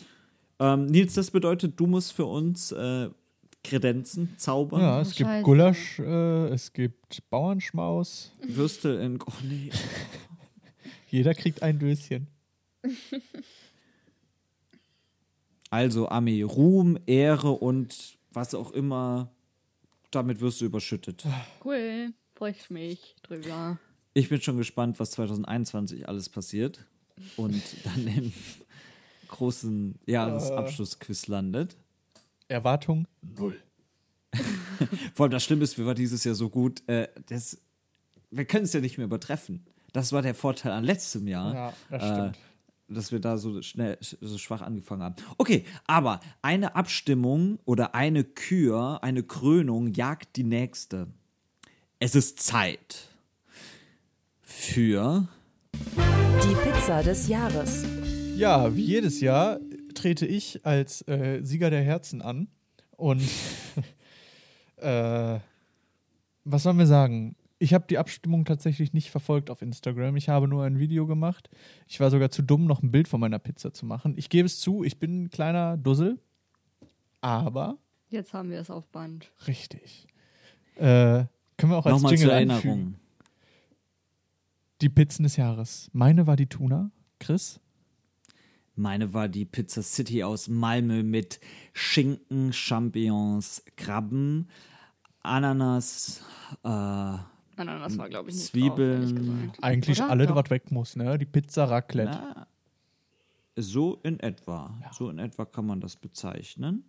Ähm, 0.59 0.85
Nils, 0.85 1.15
das 1.15 1.31
bedeutet, 1.31 1.79
du 1.79 1.87
musst 1.87 2.13
für 2.13 2.25
uns 2.25 2.71
äh, 2.71 3.09
Kredenzen 3.63 4.37
zaubern. 4.37 4.81
Ja, 4.81 5.01
es 5.01 5.09
Oh, 5.13 5.15
gibt 5.15 5.29
Scheiße. 5.29 5.43
Gulasch, 5.43 5.99
äh, 5.99 6.47
es 6.49 6.71
gibt 6.71 7.29
Bauernschmaus. 7.31 8.31
Würstel 8.47 8.99
in. 9.01 9.17
Oh 9.25 9.31
nee. 9.43 9.71
Jeder 11.09 11.33
kriegt 11.33 11.63
ein 11.63 11.79
Döschen. 11.79 12.27
Also, 15.73 16.07
Ami, 16.07 16.43
Ruhm, 16.43 16.99
Ehre 17.07 17.49
und 17.49 18.19
was 18.31 18.53
auch 18.53 18.69
immer, 18.73 19.31
damit 20.11 20.39
wirst 20.39 20.61
du 20.61 20.65
überschüttet. 20.65 21.25
Cool. 21.65 22.13
Freue 22.35 22.51
ich 22.51 22.69
mich 22.69 23.15
drüber. 23.23 23.79
Ich 24.13 24.29
bin 24.29 24.39
schon 24.39 24.57
gespannt, 24.57 24.99
was 24.99 25.09
2021 25.09 26.07
alles 26.07 26.29
passiert 26.29 26.85
und 27.37 27.63
dann 27.85 28.05
im 28.05 28.33
großen 29.29 29.97
Jahresabschlussquiz 30.05 31.25
landet. 31.25 31.75
Erwartung 32.49 33.07
null. 33.23 33.59
Vor 35.15 35.23
allem 35.23 35.31
das 35.31 35.43
Schlimme 35.43 35.63
ist, 35.63 35.79
wir 35.79 35.87
waren 35.87 35.95
dieses 35.95 36.23
Jahr 36.23 36.35
so 36.35 36.51
gut, 36.51 36.87
äh, 36.87 37.07
das, 37.29 37.57
wir 38.29 38.45
können 38.45 38.65
es 38.65 38.73
ja 38.73 38.79
nicht 38.79 38.99
mehr 38.99 39.05
übertreffen. 39.05 39.65
Das 39.91 40.11
war 40.11 40.21
der 40.21 40.35
Vorteil 40.35 40.71
an 40.71 40.83
letztem 40.83 41.27
Jahr. 41.27 41.55
Ja, 41.55 41.73
das 41.89 42.03
äh, 42.03 42.13
stimmt. 42.13 42.37
Dass 42.93 43.11
wir 43.11 43.19
da 43.19 43.37
so 43.37 43.61
schnell, 43.61 43.97
so 44.01 44.37
schwach 44.37 44.61
angefangen 44.61 45.03
haben. 45.03 45.15
Okay, 45.37 45.65
aber 45.85 46.19
eine 46.41 46.75
Abstimmung 46.75 47.59
oder 47.65 47.95
eine 47.95 48.23
Kür, 48.23 48.99
eine 49.03 49.23
Krönung 49.23 49.93
jagt 49.93 50.35
die 50.35 50.43
nächste. 50.43 51.07
Es 51.99 52.15
ist 52.15 52.39
Zeit 52.39 53.09
für 54.41 55.27
Die 55.73 56.55
Pizza 56.55 57.01
des 57.03 57.27
Jahres. 57.27 57.85
Ja, 58.35 58.75
wie 58.75 58.83
jedes 58.83 59.21
Jahr 59.21 59.59
trete 59.93 60.25
ich 60.25 60.65
als 60.65 61.07
äh, 61.07 61.41
Sieger 61.43 61.69
der 61.69 61.83
Herzen 61.83 62.21
an. 62.21 62.47
Und 62.97 63.21
äh, 64.77 65.39
was 66.43 66.63
sollen 66.63 66.77
wir 66.77 66.87
sagen? 66.87 67.35
Ich 67.63 67.73
habe 67.73 67.85
die 67.89 67.97
Abstimmung 67.97 68.43
tatsächlich 68.43 68.91
nicht 68.91 69.09
verfolgt 69.09 69.49
auf 69.49 69.61
Instagram. 69.61 70.17
Ich 70.17 70.27
habe 70.27 70.49
nur 70.49 70.65
ein 70.65 70.79
Video 70.79 71.07
gemacht. 71.07 71.49
Ich 71.87 72.01
war 72.01 72.11
sogar 72.11 72.29
zu 72.29 72.41
dumm, 72.41 72.65
noch 72.65 72.83
ein 72.83 72.91
Bild 72.91 73.07
von 73.07 73.21
meiner 73.21 73.39
Pizza 73.39 73.73
zu 73.73 73.85
machen. 73.85 74.15
Ich 74.17 74.27
gebe 74.27 74.45
es 74.45 74.59
zu, 74.59 74.83
ich 74.83 74.99
bin 74.99 75.23
ein 75.23 75.29
kleiner 75.29 75.77
Dussel. 75.77 76.19
Aber 77.21 77.77
Jetzt 78.09 78.33
haben 78.33 78.49
wir 78.49 78.59
es 78.59 78.69
auf 78.69 78.89
Band. 78.89 79.31
richtig. 79.47 80.09
Äh, 80.75 81.23
können 81.55 81.71
wir 81.71 81.77
auch 81.77 81.85
als 81.85 81.93
Nochmal 81.93 82.17
zur 82.17 82.27
Jingle 82.27 82.31
einfügen. 82.35 82.69
Erinnerung. 82.69 82.95
Die 84.81 84.89
Pizzen 84.89 85.23
des 85.23 85.37
Jahres. 85.37 85.89
Meine 85.93 86.27
war 86.27 86.35
die 86.35 86.47
Tuna. 86.47 86.91
Chris? 87.17 87.61
Meine 88.75 89.13
war 89.13 89.29
die 89.29 89.45
Pizza 89.45 89.83
City 89.83 90.21
aus 90.21 90.49
Malmö 90.49 91.01
mit 91.01 91.39
Schinken, 91.71 92.51
Champignons, 92.51 93.63
Krabben, 93.77 94.49
Ananas, 95.21 96.21
äh, 96.65 97.17
Ananas 97.55 97.97
war, 97.97 98.09
glaube 98.09 98.29
ich, 98.29 98.35
nicht 98.35 98.47
Zwiebeln. 98.47 99.47
drauf. 99.53 99.63
Eigentlich 99.63 99.99
Oder? 100.01 100.09
alle, 100.09 100.27
Doch. 100.27 100.35
was 100.35 100.49
weg 100.49 100.71
muss, 100.71 100.95
ne? 100.95 101.17
Die 101.17 101.25
Pizza 101.25 101.65
Raclette. 101.65 102.11
na, 102.11 102.47
so 103.55 103.99
in 104.03 104.19
etwa. 104.19 104.75
So 104.91 105.09
in 105.09 105.19
etwa 105.19 105.45
kann 105.45 105.65
man 105.65 105.79
das 105.81 105.95
bezeichnen. 105.95 106.83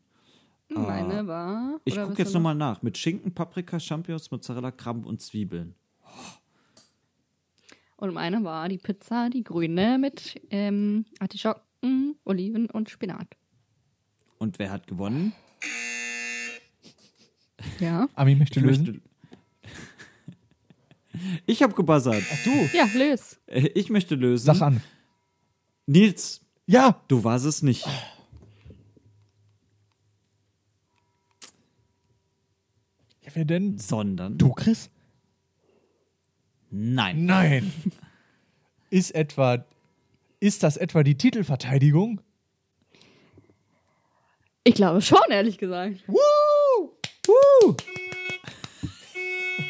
Meine 0.68 1.26
war. 1.26 1.78
Ich 1.84 1.94
gucke 1.94 2.14
jetzt 2.18 2.32
nochmal 2.32 2.54
nach. 2.54 2.82
Mit 2.82 2.96
Schinken, 2.96 3.32
Paprika, 3.34 3.78
Champignons, 3.78 4.30
Mozzarella, 4.30 4.70
Krabben 4.70 5.04
und 5.04 5.20
Zwiebeln. 5.20 5.74
Und 7.96 8.12
meine 8.14 8.42
war 8.44 8.68
die 8.68 8.78
Pizza, 8.78 9.28
die 9.30 9.44
grüne 9.44 9.98
mit 9.98 10.40
ähm, 10.50 11.04
Artischocken, 11.20 12.16
Oliven 12.24 12.68
und 12.70 12.90
Spinat. 12.90 13.28
Und 14.38 14.58
wer 14.58 14.70
hat 14.70 14.86
gewonnen? 14.86 15.32
Ja. 17.78 18.08
Ami 18.14 18.34
möchte 18.34 18.60
Ich 18.60 18.66
lösen. 18.66 18.84
möchte. 18.86 19.00
Ich 21.46 21.62
habe 21.62 21.74
gebuzzert. 21.74 22.22
Du, 22.44 22.50
Ja, 22.76 22.86
lös. 22.94 23.38
Äh, 23.46 23.68
Ich 23.74 23.88
möchte 23.90 24.14
lösen. 24.14 24.46
sag 24.46 24.60
an. 24.62 24.82
Nils, 25.86 26.40
Ja! 26.66 27.00
du 27.08 27.22
warst 27.24 27.44
es 27.44 27.62
nicht. 27.62 27.86
ja 33.22 33.30
wer 33.34 33.44
denn? 33.44 33.78
Sondern. 33.78 34.38
Du, 34.38 34.52
Chris? 34.52 34.90
Nein. 36.70 37.24
Nein. 37.26 37.72
Ist 38.90 39.14
etwa. 39.14 39.64
Ist 40.40 40.62
das 40.62 40.76
etwa 40.76 41.02
die 41.02 41.16
Titelverteidigung? 41.16 42.20
Ich 44.64 44.74
glaube 44.74 45.00
schon, 45.02 45.20
ehrlich 45.30 45.58
gesagt. 45.58 46.02
Woo! 46.06 46.90
Woo! 47.26 47.76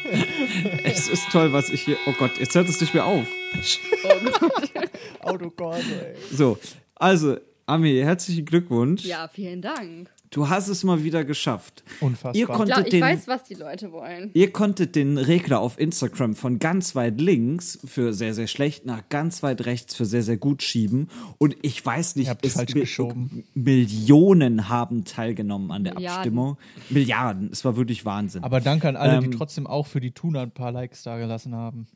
Es 0.83 1.07
ist 1.07 1.29
toll, 1.31 1.51
was 1.51 1.69
ich 1.69 1.81
hier. 1.81 1.97
Oh 2.05 2.13
Gott, 2.17 2.37
jetzt 2.39 2.55
hört 2.55 2.69
es 2.69 2.79
nicht 2.79 2.93
mehr 2.93 3.05
auf. 3.05 3.27
Autokorso, 5.21 5.79
ey. 5.79 6.15
So, 6.31 6.57
also, 6.95 7.37
Ami, 7.65 7.99
herzlichen 8.03 8.45
Glückwunsch. 8.45 9.03
Ja, 9.05 9.27
vielen 9.27 9.61
Dank. 9.61 10.09
Du 10.35 10.49
hast 10.49 10.67
es 10.67 10.83
mal 10.83 11.01
wieder 11.01 11.23
geschafft. 11.23 11.85
Unfassbar. 12.01 12.35
Ihr 12.35 12.41
Ich, 12.41 12.47
konntet 12.49 12.75
glaub, 12.75 12.85
ich 12.87 12.91
den, 12.91 13.01
weiß, 13.01 13.27
was 13.29 13.43
die 13.45 13.53
Leute 13.53 13.93
wollen. 13.93 14.31
Ihr 14.33 14.51
konntet 14.51 14.93
den 14.97 15.17
Regler 15.17 15.61
auf 15.61 15.79
Instagram 15.79 16.35
von 16.35 16.59
ganz 16.59 16.93
weit 16.93 17.21
links 17.21 17.79
für 17.85 18.13
sehr, 18.13 18.33
sehr 18.33 18.47
schlecht 18.47 18.85
nach 18.85 19.07
ganz 19.07 19.43
weit 19.43 19.65
rechts 19.65 19.95
für 19.95 20.03
sehr, 20.05 20.23
sehr 20.23 20.35
gut 20.35 20.61
schieben. 20.61 21.07
Und 21.37 21.55
ich 21.61 21.85
weiß 21.85 22.17
nicht, 22.17 22.25
Ihr 22.25 22.31
habt 22.31 22.45
falsch 22.47 22.73
geschoben. 22.73 23.45
Millionen 23.53 24.67
haben 24.67 25.05
teilgenommen 25.05 25.71
an 25.71 25.85
der 25.85 25.93
Milliarden. 25.93 26.17
Abstimmung. 26.17 26.57
Milliarden. 26.89 27.49
Es 27.53 27.63
war 27.63 27.77
wirklich 27.77 28.03
Wahnsinn. 28.03 28.43
Aber 28.43 28.59
danke 28.59 28.89
an 28.89 28.97
alle, 28.97 29.13
Ähm, 29.19 29.31
die 29.31 29.37
trotzdem 29.37 29.65
auch 29.65 29.87
für 29.87 30.01
die 30.01 30.11
Tuna 30.11 30.41
ein 30.41 30.51
paar 30.51 30.73
Likes 30.73 31.03
da 31.03 31.17
gelassen 31.17 31.55
haben. 31.55 31.87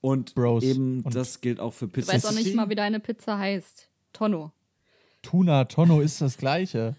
und 0.00 0.34
Bros. 0.34 0.62
eben 0.64 1.02
Und- 1.02 1.14
das 1.14 1.42
gilt 1.42 1.60
auch 1.60 1.74
für 1.74 1.88
Pizza 1.88 2.14
weißt 2.14 2.26
auch 2.26 2.32
nicht 2.32 2.54
mal, 2.54 2.70
wie 2.70 2.74
deine 2.74 3.00
Pizza 3.00 3.38
heißt. 3.38 3.90
Tonno. 4.14 4.52
Tuna, 5.20 5.64
Tonno 5.64 6.00
ist 6.00 6.22
das 6.22 6.38
gleiche. 6.38 6.96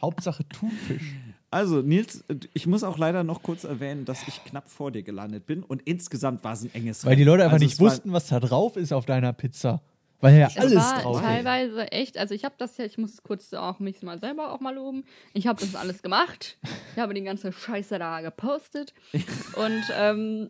Hauptsache 0.00 0.48
Thunfisch. 0.48 1.14
Also, 1.50 1.80
Nils, 1.80 2.24
ich 2.54 2.66
muss 2.66 2.82
auch 2.84 2.98
leider 2.98 3.24
noch 3.24 3.42
kurz 3.42 3.64
erwähnen, 3.64 4.04
dass 4.04 4.26
ich 4.28 4.44
knapp 4.44 4.68
vor 4.68 4.90
dir 4.90 5.02
gelandet 5.02 5.46
bin 5.46 5.62
und 5.62 5.82
insgesamt 5.82 6.44
war 6.44 6.52
es 6.52 6.62
ein 6.62 6.74
enges 6.74 7.04
Weil 7.06 7.16
die 7.16 7.24
Leute 7.24 7.44
einfach 7.44 7.54
Also, 7.54 7.64
nicht 7.64 7.78
wussten, 7.80 8.12
was 8.12 8.26
da 8.28 8.40
drauf 8.40 8.76
ist 8.76 8.92
auf 8.92 9.06
deiner 9.06 9.32
Pizza. 9.32 9.80
Weil 10.20 10.38
ja 10.38 10.48
Es 10.48 10.56
alles 10.56 10.76
war 10.76 11.02
drauf 11.02 11.16
ist. 11.18 11.22
teilweise 11.22 11.92
echt, 11.92 12.18
also 12.18 12.34
ich 12.34 12.44
habe 12.44 12.54
das 12.58 12.76
ja, 12.78 12.84
ich 12.86 12.96
muss 12.98 13.22
kurz 13.22 13.52
auch 13.52 13.78
mich 13.80 14.02
mal 14.02 14.18
selber 14.18 14.52
auch 14.52 14.60
mal 14.60 14.74
loben. 14.74 15.04
Ich 15.34 15.46
habe 15.46 15.60
das 15.60 15.74
alles 15.74 16.02
gemacht. 16.02 16.58
Ich 16.94 17.00
habe 17.00 17.12
die 17.14 17.22
ganze 17.22 17.52
Scheiße 17.52 17.98
da 17.98 18.22
gepostet. 18.22 18.94
Und 19.12 19.82
ähm, 19.94 20.48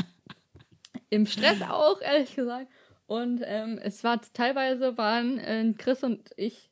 im 1.10 1.26
Stress 1.26 1.60
auch, 1.62 2.00
ehrlich 2.00 2.34
gesagt. 2.36 2.68
Und 3.06 3.42
ähm, 3.44 3.78
es 3.82 4.02
war 4.04 4.20
teilweise 4.32 4.96
waren 4.98 5.38
äh, 5.38 5.72
Chris 5.76 6.02
und 6.02 6.30
ich 6.36 6.70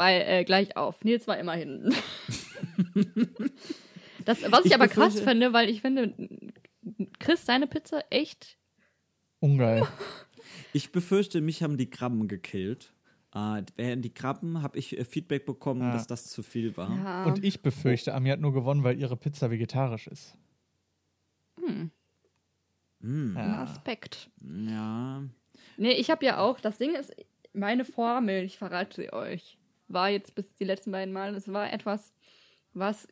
bei 0.00 0.18
äh, 0.22 0.44
gleich 0.44 0.78
auf. 0.78 1.04
Nils 1.04 1.26
war 1.28 1.36
immer 1.38 1.52
hinten. 1.52 1.90
das, 4.24 4.42
was 4.50 4.60
ich, 4.60 4.66
Ich 4.70 4.74
aber 4.74 4.88
krass 4.88 5.14
befürchte- 5.14 5.24
finde, 5.28 5.52
weil 5.52 5.68
ich 5.68 5.82
finde, 5.82 6.14
Chris, 7.18 7.44
deine 7.44 7.66
Pizza 7.66 8.02
echt 8.10 8.56
Ungeil. 9.40 9.86
Ich 10.72 10.90
befürchte, 10.92 11.40
mich 11.42 11.62
haben 11.62 11.76
die 11.76 11.90
Krabben 11.90 12.28
gekillt. 12.28 12.92
Äh, 13.34 13.62
während 13.76 14.04
die 14.04 14.14
Krabben 14.14 14.62
habe 14.62 14.78
ich 14.78 14.96
äh, 14.98 15.04
Feedback 15.04 15.44
bekommen, 15.44 15.82
Ja. 15.82 15.92
dass 15.92 16.06
das 16.06 16.26
zu 16.28 16.42
viel 16.42 16.76
war. 16.78 16.96
ja, 16.96 17.24
Und 17.24 17.44
ich 17.44 17.60
befürchte, 17.60 18.14
Ami 18.14 18.30
hat 18.30 18.40
nur 18.40 18.52
gewonnen, 18.54 18.82
weil 18.84 18.98
ihre 18.98 19.16
Pizza 19.16 19.50
vegetarisch 19.50 20.06
ist. 20.06 20.36
ein 21.58 21.90
Ja. 23.36 23.62
Aspekt. 23.64 24.30
Ja. 24.42 25.24
Nee, 25.76 25.92
ich 25.92 26.10
habe 26.10 26.24
ja 26.24 26.38
auch, 26.38 26.60
das 26.60 26.78
Ding 26.78 26.94
ist, 26.94 27.12
meine 27.52 27.84
Formel, 27.84 28.44
ich 28.44 28.56
verrate 28.58 28.94
sie 29.02 29.12
euch, 29.12 29.58
war 29.92 30.08
jetzt 30.08 30.34
bis 30.34 30.54
die 30.56 30.64
letzten 30.64 30.92
beiden 30.92 31.12
Mal, 31.12 31.34
es 31.34 31.52
war 31.52 31.72
etwas, 31.72 32.12
was 32.72 33.08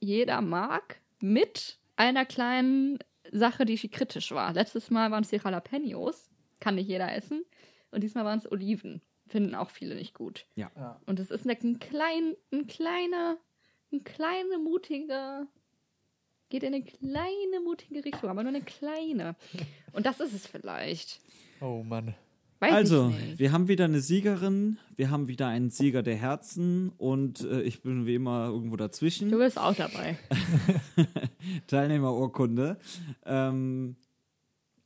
jeder 0.00 0.40
mag, 0.40 1.00
mit 1.20 1.78
einer 1.96 2.24
kleinen 2.24 2.98
Sache, 3.30 3.64
die 3.64 3.76
kritisch 3.88 4.32
war. 4.32 4.52
Letztes 4.52 4.90
Mal 4.90 5.10
waren 5.10 5.22
es 5.22 5.30
die 5.30 5.36
Jalapenos, 5.36 6.28
kann 6.58 6.74
nicht 6.74 6.88
jeder 6.88 7.14
essen. 7.14 7.44
Und 7.90 8.02
diesmal 8.02 8.24
waren 8.24 8.38
es 8.38 8.50
Oliven. 8.50 9.02
Finden 9.28 9.54
auch 9.54 9.70
viele 9.70 9.94
nicht 9.94 10.14
gut. 10.14 10.46
Ja. 10.56 11.00
Und 11.06 11.20
es 11.20 11.30
ist 11.30 11.46
ein 11.46 11.78
klein, 11.78 12.34
ein 12.52 12.66
kleiner, 12.66 13.38
ein 13.92 14.02
kleine 14.02 14.58
mutige, 14.58 15.46
geht 16.48 16.64
in 16.64 16.74
eine 16.74 16.84
kleine 16.84 17.60
mutige 17.64 18.04
Richtung, 18.04 18.28
aber 18.28 18.42
nur 18.42 18.52
eine 18.52 18.62
kleine. 18.62 19.36
Und 19.92 20.06
das 20.06 20.20
ist 20.20 20.34
es 20.34 20.46
vielleicht. 20.46 21.20
Oh 21.60 21.82
Mann. 21.84 22.14
Weiß 22.60 22.74
Also, 22.74 23.14
wir 23.36 23.52
haben 23.52 23.68
wieder 23.68 23.86
eine 23.86 24.00
Siegerin, 24.02 24.78
wir 24.94 25.10
haben 25.10 25.28
wieder 25.28 25.46
einen 25.48 25.70
Sieger 25.70 26.02
der 26.02 26.16
Herzen 26.16 26.90
und 26.98 27.40
äh, 27.40 27.62
ich 27.62 27.80
bin 27.80 28.04
wie 28.04 28.14
immer 28.16 28.48
irgendwo 28.48 28.76
dazwischen. 28.76 29.30
Du 29.30 29.38
bist 29.38 29.58
auch 29.58 29.74
dabei. 29.74 30.18
Teilnehmerurkunde. 31.66 32.78
Ähm, 33.24 33.96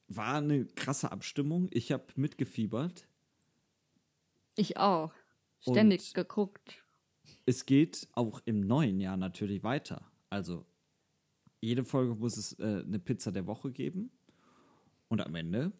war 0.06 0.36
eine 0.36 0.66
krasse 0.66 1.10
Abstimmung. 1.10 1.68
Ich 1.72 1.90
habe 1.90 2.04
mitgefiebert. 2.14 3.08
Ich 4.56 4.76
auch. 4.76 5.12
Ständig 5.60 6.08
Und- 6.08 6.14
geguckt. 6.14 6.80
Es 7.46 7.66
geht 7.66 8.08
auch 8.12 8.40
im 8.44 8.60
neuen 8.60 9.00
Jahr 9.00 9.16
natürlich 9.16 9.64
weiter. 9.64 10.06
Also, 10.30 10.64
jede 11.60 11.84
Folge 11.84 12.14
muss 12.14 12.36
es 12.36 12.58
äh, 12.58 12.82
eine 12.86 12.98
Pizza 12.98 13.32
der 13.32 13.46
Woche 13.46 13.70
geben. 13.72 14.10
Und 15.08 15.20
am 15.20 15.34
Ende 15.34 15.72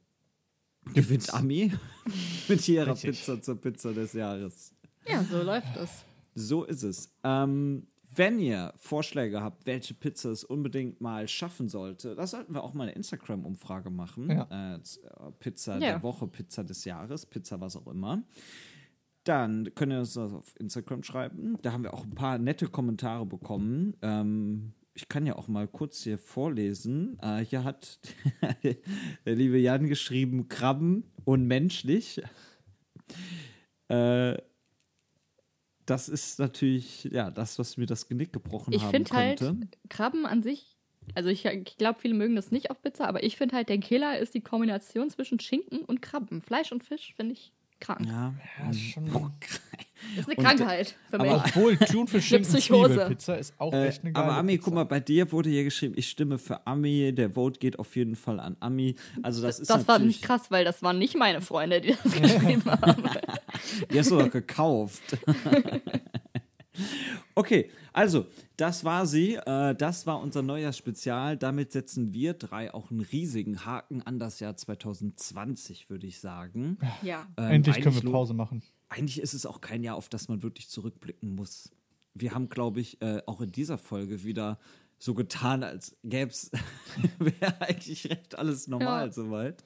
gewinnt 0.93 1.33
Ami 1.33 1.73
mit 2.49 2.69
ihrer 2.69 2.93
Richtig. 2.93 3.19
Pizza 3.19 3.41
zur 3.41 3.61
Pizza 3.61 3.93
des 3.93 4.13
Jahres. 4.13 4.73
Ja, 5.07 5.23
so 5.25 5.43
läuft 5.43 5.77
es. 5.77 6.05
So 6.35 6.65
ist 6.65 6.83
es. 6.83 7.11
Ähm, 7.23 7.87
wenn 8.17 8.39
ihr 8.39 8.73
Vorschläge 8.77 9.43
habt, 9.43 9.67
welche 9.67 9.95
Pizza 9.95 10.31
es 10.31 10.45
unbedingt 10.45 11.01
mal 11.01 11.27
schaffen 11.27 11.69
sollte, 11.69 12.15
da 12.15 12.27
sollten 12.27 12.55
wir 12.55 12.63
auch 12.63 12.75
mal 12.75 12.85
eine 12.85 12.93
Instagram-Umfrage 12.93 13.91
machen. 13.91 14.31
Ja. 14.31 14.47
Äh, 14.51 14.77
äh, 14.77 14.81
Pizza 15.41 15.75
Ja. 15.75 15.81
der 15.81 16.03
Woche, 16.03 16.27
Pizza 16.29 16.63
des 16.65 16.85
Jahres, 16.85 17.27
Pizza 17.27 17.61
was 17.61 17.77
auch 17.77 17.87
immer. 17.89 18.23
Dann 19.25 19.71
könnt 19.75 19.93
ihr 19.93 20.01
uns 20.01 20.13
das 20.15 20.33
auf 20.33 20.55
Instagram 20.61 21.03
schreiben. 21.03 21.57
Da 21.63 21.73
haben 21.73 21.83
wir 21.83 21.95
auch 21.95 22.05
ein 22.05 22.15
paar 22.15 22.39
nette 22.39 22.69
Kommentare 22.69 23.25
bekommen. 23.27 23.97
Ähm, 24.03 24.75
ich 24.95 25.09
kann 25.09 25.27
ja 25.27 25.37
auch 25.37 25.49
mal 25.49 25.67
kurz 25.67 26.03
hier 26.03 26.19
vorlesen. 26.19 27.19
Äh, 27.21 27.45
hier 27.45 27.65
hat 27.65 27.99
der 29.27 29.35
liebe 29.35 29.59
Jan 29.59 29.89
geschrieben, 29.89 30.49
Krabben 30.49 31.05
unmenschlich. 31.25 32.23
Äh, 33.89 34.37
das 35.87 36.09
ist 36.09 36.39
natürlich, 36.39 37.05
ja, 37.05 37.31
das, 37.31 37.59
was 37.59 37.77
mir 37.77 37.87
das 37.87 38.09
Genick 38.09 38.33
gebrochen 38.33 38.73
Ich 38.73 38.83
haben 38.83 38.91
finde 38.91 39.11
halt, 39.13 39.39
könnte. 39.41 39.69
Krabben 39.89 40.25
an 40.27 40.43
sich, 40.43 40.79
also 41.15 41.29
ich, 41.29 41.45
ich 41.45 41.77
glaube, 41.77 41.99
viele 42.01 42.15
mögen 42.15 42.37
das 42.37 42.51
nicht 42.51 42.71
auf 42.71 42.81
Pizza, 42.81 43.07
aber 43.07 43.23
ich 43.23 43.37
finde 43.37 43.57
halt, 43.57 43.69
der 43.69 43.79
Killer 43.79 44.19
ist 44.19 44.35
die 44.35 44.41
Kombination 44.41 45.11
zwischen 45.11 45.41
Schinken 45.41 45.81
und 45.81 46.01
Krabben. 46.01 46.41
Fleisch 46.41 46.73
und 46.73 46.83
Fisch 46.85 47.15
finde 47.15 47.35
ich 47.35 47.53
krank. 47.81 48.07
Ja, 48.07 48.35
Ja, 48.59 48.73
schon. 48.73 49.05
ist 50.19 50.29
eine 50.29 50.37
Und- 50.37 50.45
Krankheit 50.45 50.97
für 51.11 51.19
mich. 51.19 51.31
aber- 51.31 51.45
Obwohl 51.47 51.77
Thunfisch 51.77 52.29
Psychose. 52.31 52.95
Zwiebelpizza 52.95 53.35
ist 53.35 53.55
auch 53.59 53.73
Äh, 53.73 53.89
echt 53.89 54.03
eine 54.05 54.13
geile 54.13 54.27
aber 54.27 54.37
Ami, 54.37 54.53
Pizza. 54.53 54.65
guck 54.65 54.75
mal, 54.75 54.85
bei 54.85 55.01
dir 55.01 55.31
wurde 55.33 55.51
hier 55.51 55.65
geschrieben, 55.65 55.95
ich 55.97 56.09
stimme 56.09 56.39
für 56.39 56.67
Ami, 56.67 57.13
der 57.15 57.31
Vote 57.31 57.59
geht 57.59 57.79
auf 57.79 57.95
jeden 57.97 58.17
Fall 58.17 58.41
an 58.41 58.57
Ami. 58.61 58.95
Also 59.23 59.43
das 59.43 59.59
ist 59.61 59.71
das 59.71 59.87
war 59.89 59.99
nicht 59.99 60.23
krass, 60.23 60.51
weil 60.51 60.65
das 60.65 60.83
waren 60.83 60.99
nicht 60.99 61.17
meine 61.17 61.41
Freunde, 61.41 61.81
die 61.81 61.95
das 62.03 62.03
geschrieben 62.21 62.65
haben. 62.71 63.03
die 63.93 63.99
hast 63.99 64.11
du 64.11 64.19
doch 64.19 64.31
gekauft. 64.31 65.03
okay, 67.35 67.71
also 67.93 68.27
das 68.57 68.85
war 68.85 69.07
sie, 69.07 69.35
äh, 69.35 69.75
das 69.75 70.07
war 70.07 70.21
unser 70.21 70.43
Neujahrsspezial. 70.43 71.37
Damit 71.37 71.73
setzen 71.73 72.13
wir 72.13 72.35
drei 72.35 72.73
auch 72.75 72.91
einen 72.91 73.01
riesigen 73.01 73.65
Haken 73.65 74.03
an 74.03 74.19
das 74.19 74.41
Jahr 74.41 74.57
2020, 74.57 75.91
würde 75.91 76.07
ich 76.07 76.21
sagen. 76.21 76.79
ja. 77.03 77.27
Ähm, 77.37 77.51
Endlich 77.51 77.81
können 77.81 78.03
wir 78.03 78.11
Pause 78.11 78.35
machen. 78.35 78.63
Eigentlich 78.89 79.21
ist 79.21 79.35
es 79.35 79.47
auch 79.47 79.61
kein 79.61 79.83
Jahr, 79.83 79.97
auf 79.97 80.09
das 80.09 80.29
man 80.29 80.43
wirklich 80.43 80.69
zurückblicken 80.69 81.35
muss. 81.35 81.71
Wir 82.15 82.33
haben, 82.35 82.49
glaube 82.49 82.81
ich, 82.81 83.01
äh, 83.03 83.23
auch 83.27 83.41
in 83.41 83.51
dieser 83.51 83.77
Folge 83.79 84.23
wieder 84.25 84.59
so 84.99 85.15
getan, 85.15 85.63
als 85.65 85.97
gäbe 86.05 86.31
es, 86.31 86.51
wäre 87.19 87.61
eigentlich 87.61 88.09
recht 88.09 88.37
alles 88.39 88.69
normal 88.69 89.07
Ja. 89.09 89.13
soweit. 89.13 89.65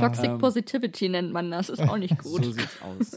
Toxic 0.00 0.38
Positivity 0.38 1.08
nennt 1.10 1.32
man 1.32 1.50
das, 1.50 1.68
ist 1.68 1.80
auch 1.82 1.98
nicht 1.98 2.18
gut. 2.18 2.42
So 2.44 2.52
sieht's 2.52 2.82
aus. 2.82 3.16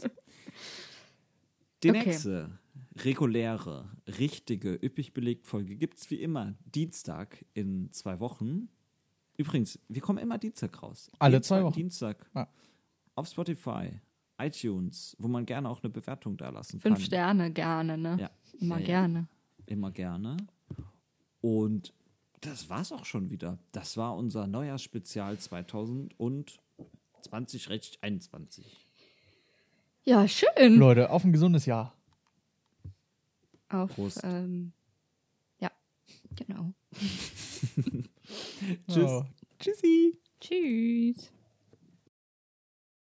Die 1.82 1.90
Okay. 1.90 2.04
nächste 2.06 2.58
reguläre, 2.96 3.90
richtige, 4.18 4.74
üppig 4.74 5.14
belegt 5.14 5.46
Folge 5.46 5.76
gibt 5.76 5.98
es 5.98 6.10
wie 6.10 6.20
immer 6.20 6.54
Dienstag 6.74 7.44
in 7.54 7.90
zwei 7.92 8.18
Wochen. 8.20 8.68
Übrigens, 9.36 9.78
wir 9.88 10.00
kommen 10.02 10.18
immer 10.18 10.36
Dienstag 10.38 10.82
raus. 10.82 11.10
Alle 11.20 11.34
Jeden 11.36 11.44
zwei 11.44 11.62
Wochen. 11.62 11.74
Dienstag. 11.74 12.28
Ja. 12.34 12.48
Auf 13.14 13.28
Spotify, 13.28 14.00
iTunes, 14.38 15.16
wo 15.18 15.26
man 15.28 15.44
gerne 15.46 15.68
auch 15.68 15.82
eine 15.82 15.90
Bewertung 15.90 16.36
da 16.36 16.50
lassen 16.50 16.80
kann. 16.80 16.94
Fünf 16.94 17.04
Sterne 17.06 17.50
gerne, 17.52 17.98
ne? 17.98 18.16
Ja. 18.20 18.30
Immer 18.60 18.76
Ja, 18.76 18.80
ja. 18.80 18.86
gerne. 18.86 19.28
Immer 19.66 19.90
gerne. 19.90 20.36
Und 21.40 21.92
das 22.40 22.68
war's 22.70 22.92
auch 22.92 23.04
schon 23.04 23.30
wieder. 23.30 23.58
Das 23.72 23.96
war 23.96 24.16
unser 24.16 24.46
Neujahrsspezial 24.46 25.38
2020, 25.38 27.68
recht 27.68 27.98
21. 28.02 28.86
Ja, 30.04 30.26
schön. 30.28 30.76
Leute, 30.76 31.10
auf 31.10 31.24
ein 31.24 31.32
gesundes 31.32 31.66
Jahr. 31.66 31.92
Auf, 33.68 33.94
Prost. 33.94 34.20
ähm, 34.22 34.72
ja, 35.60 35.70
genau. 36.34 36.72
Tschüss. 38.88 39.10
Oh. 39.10 39.24
Tschüssi. 39.58 40.18
Tschüss. 40.40 41.30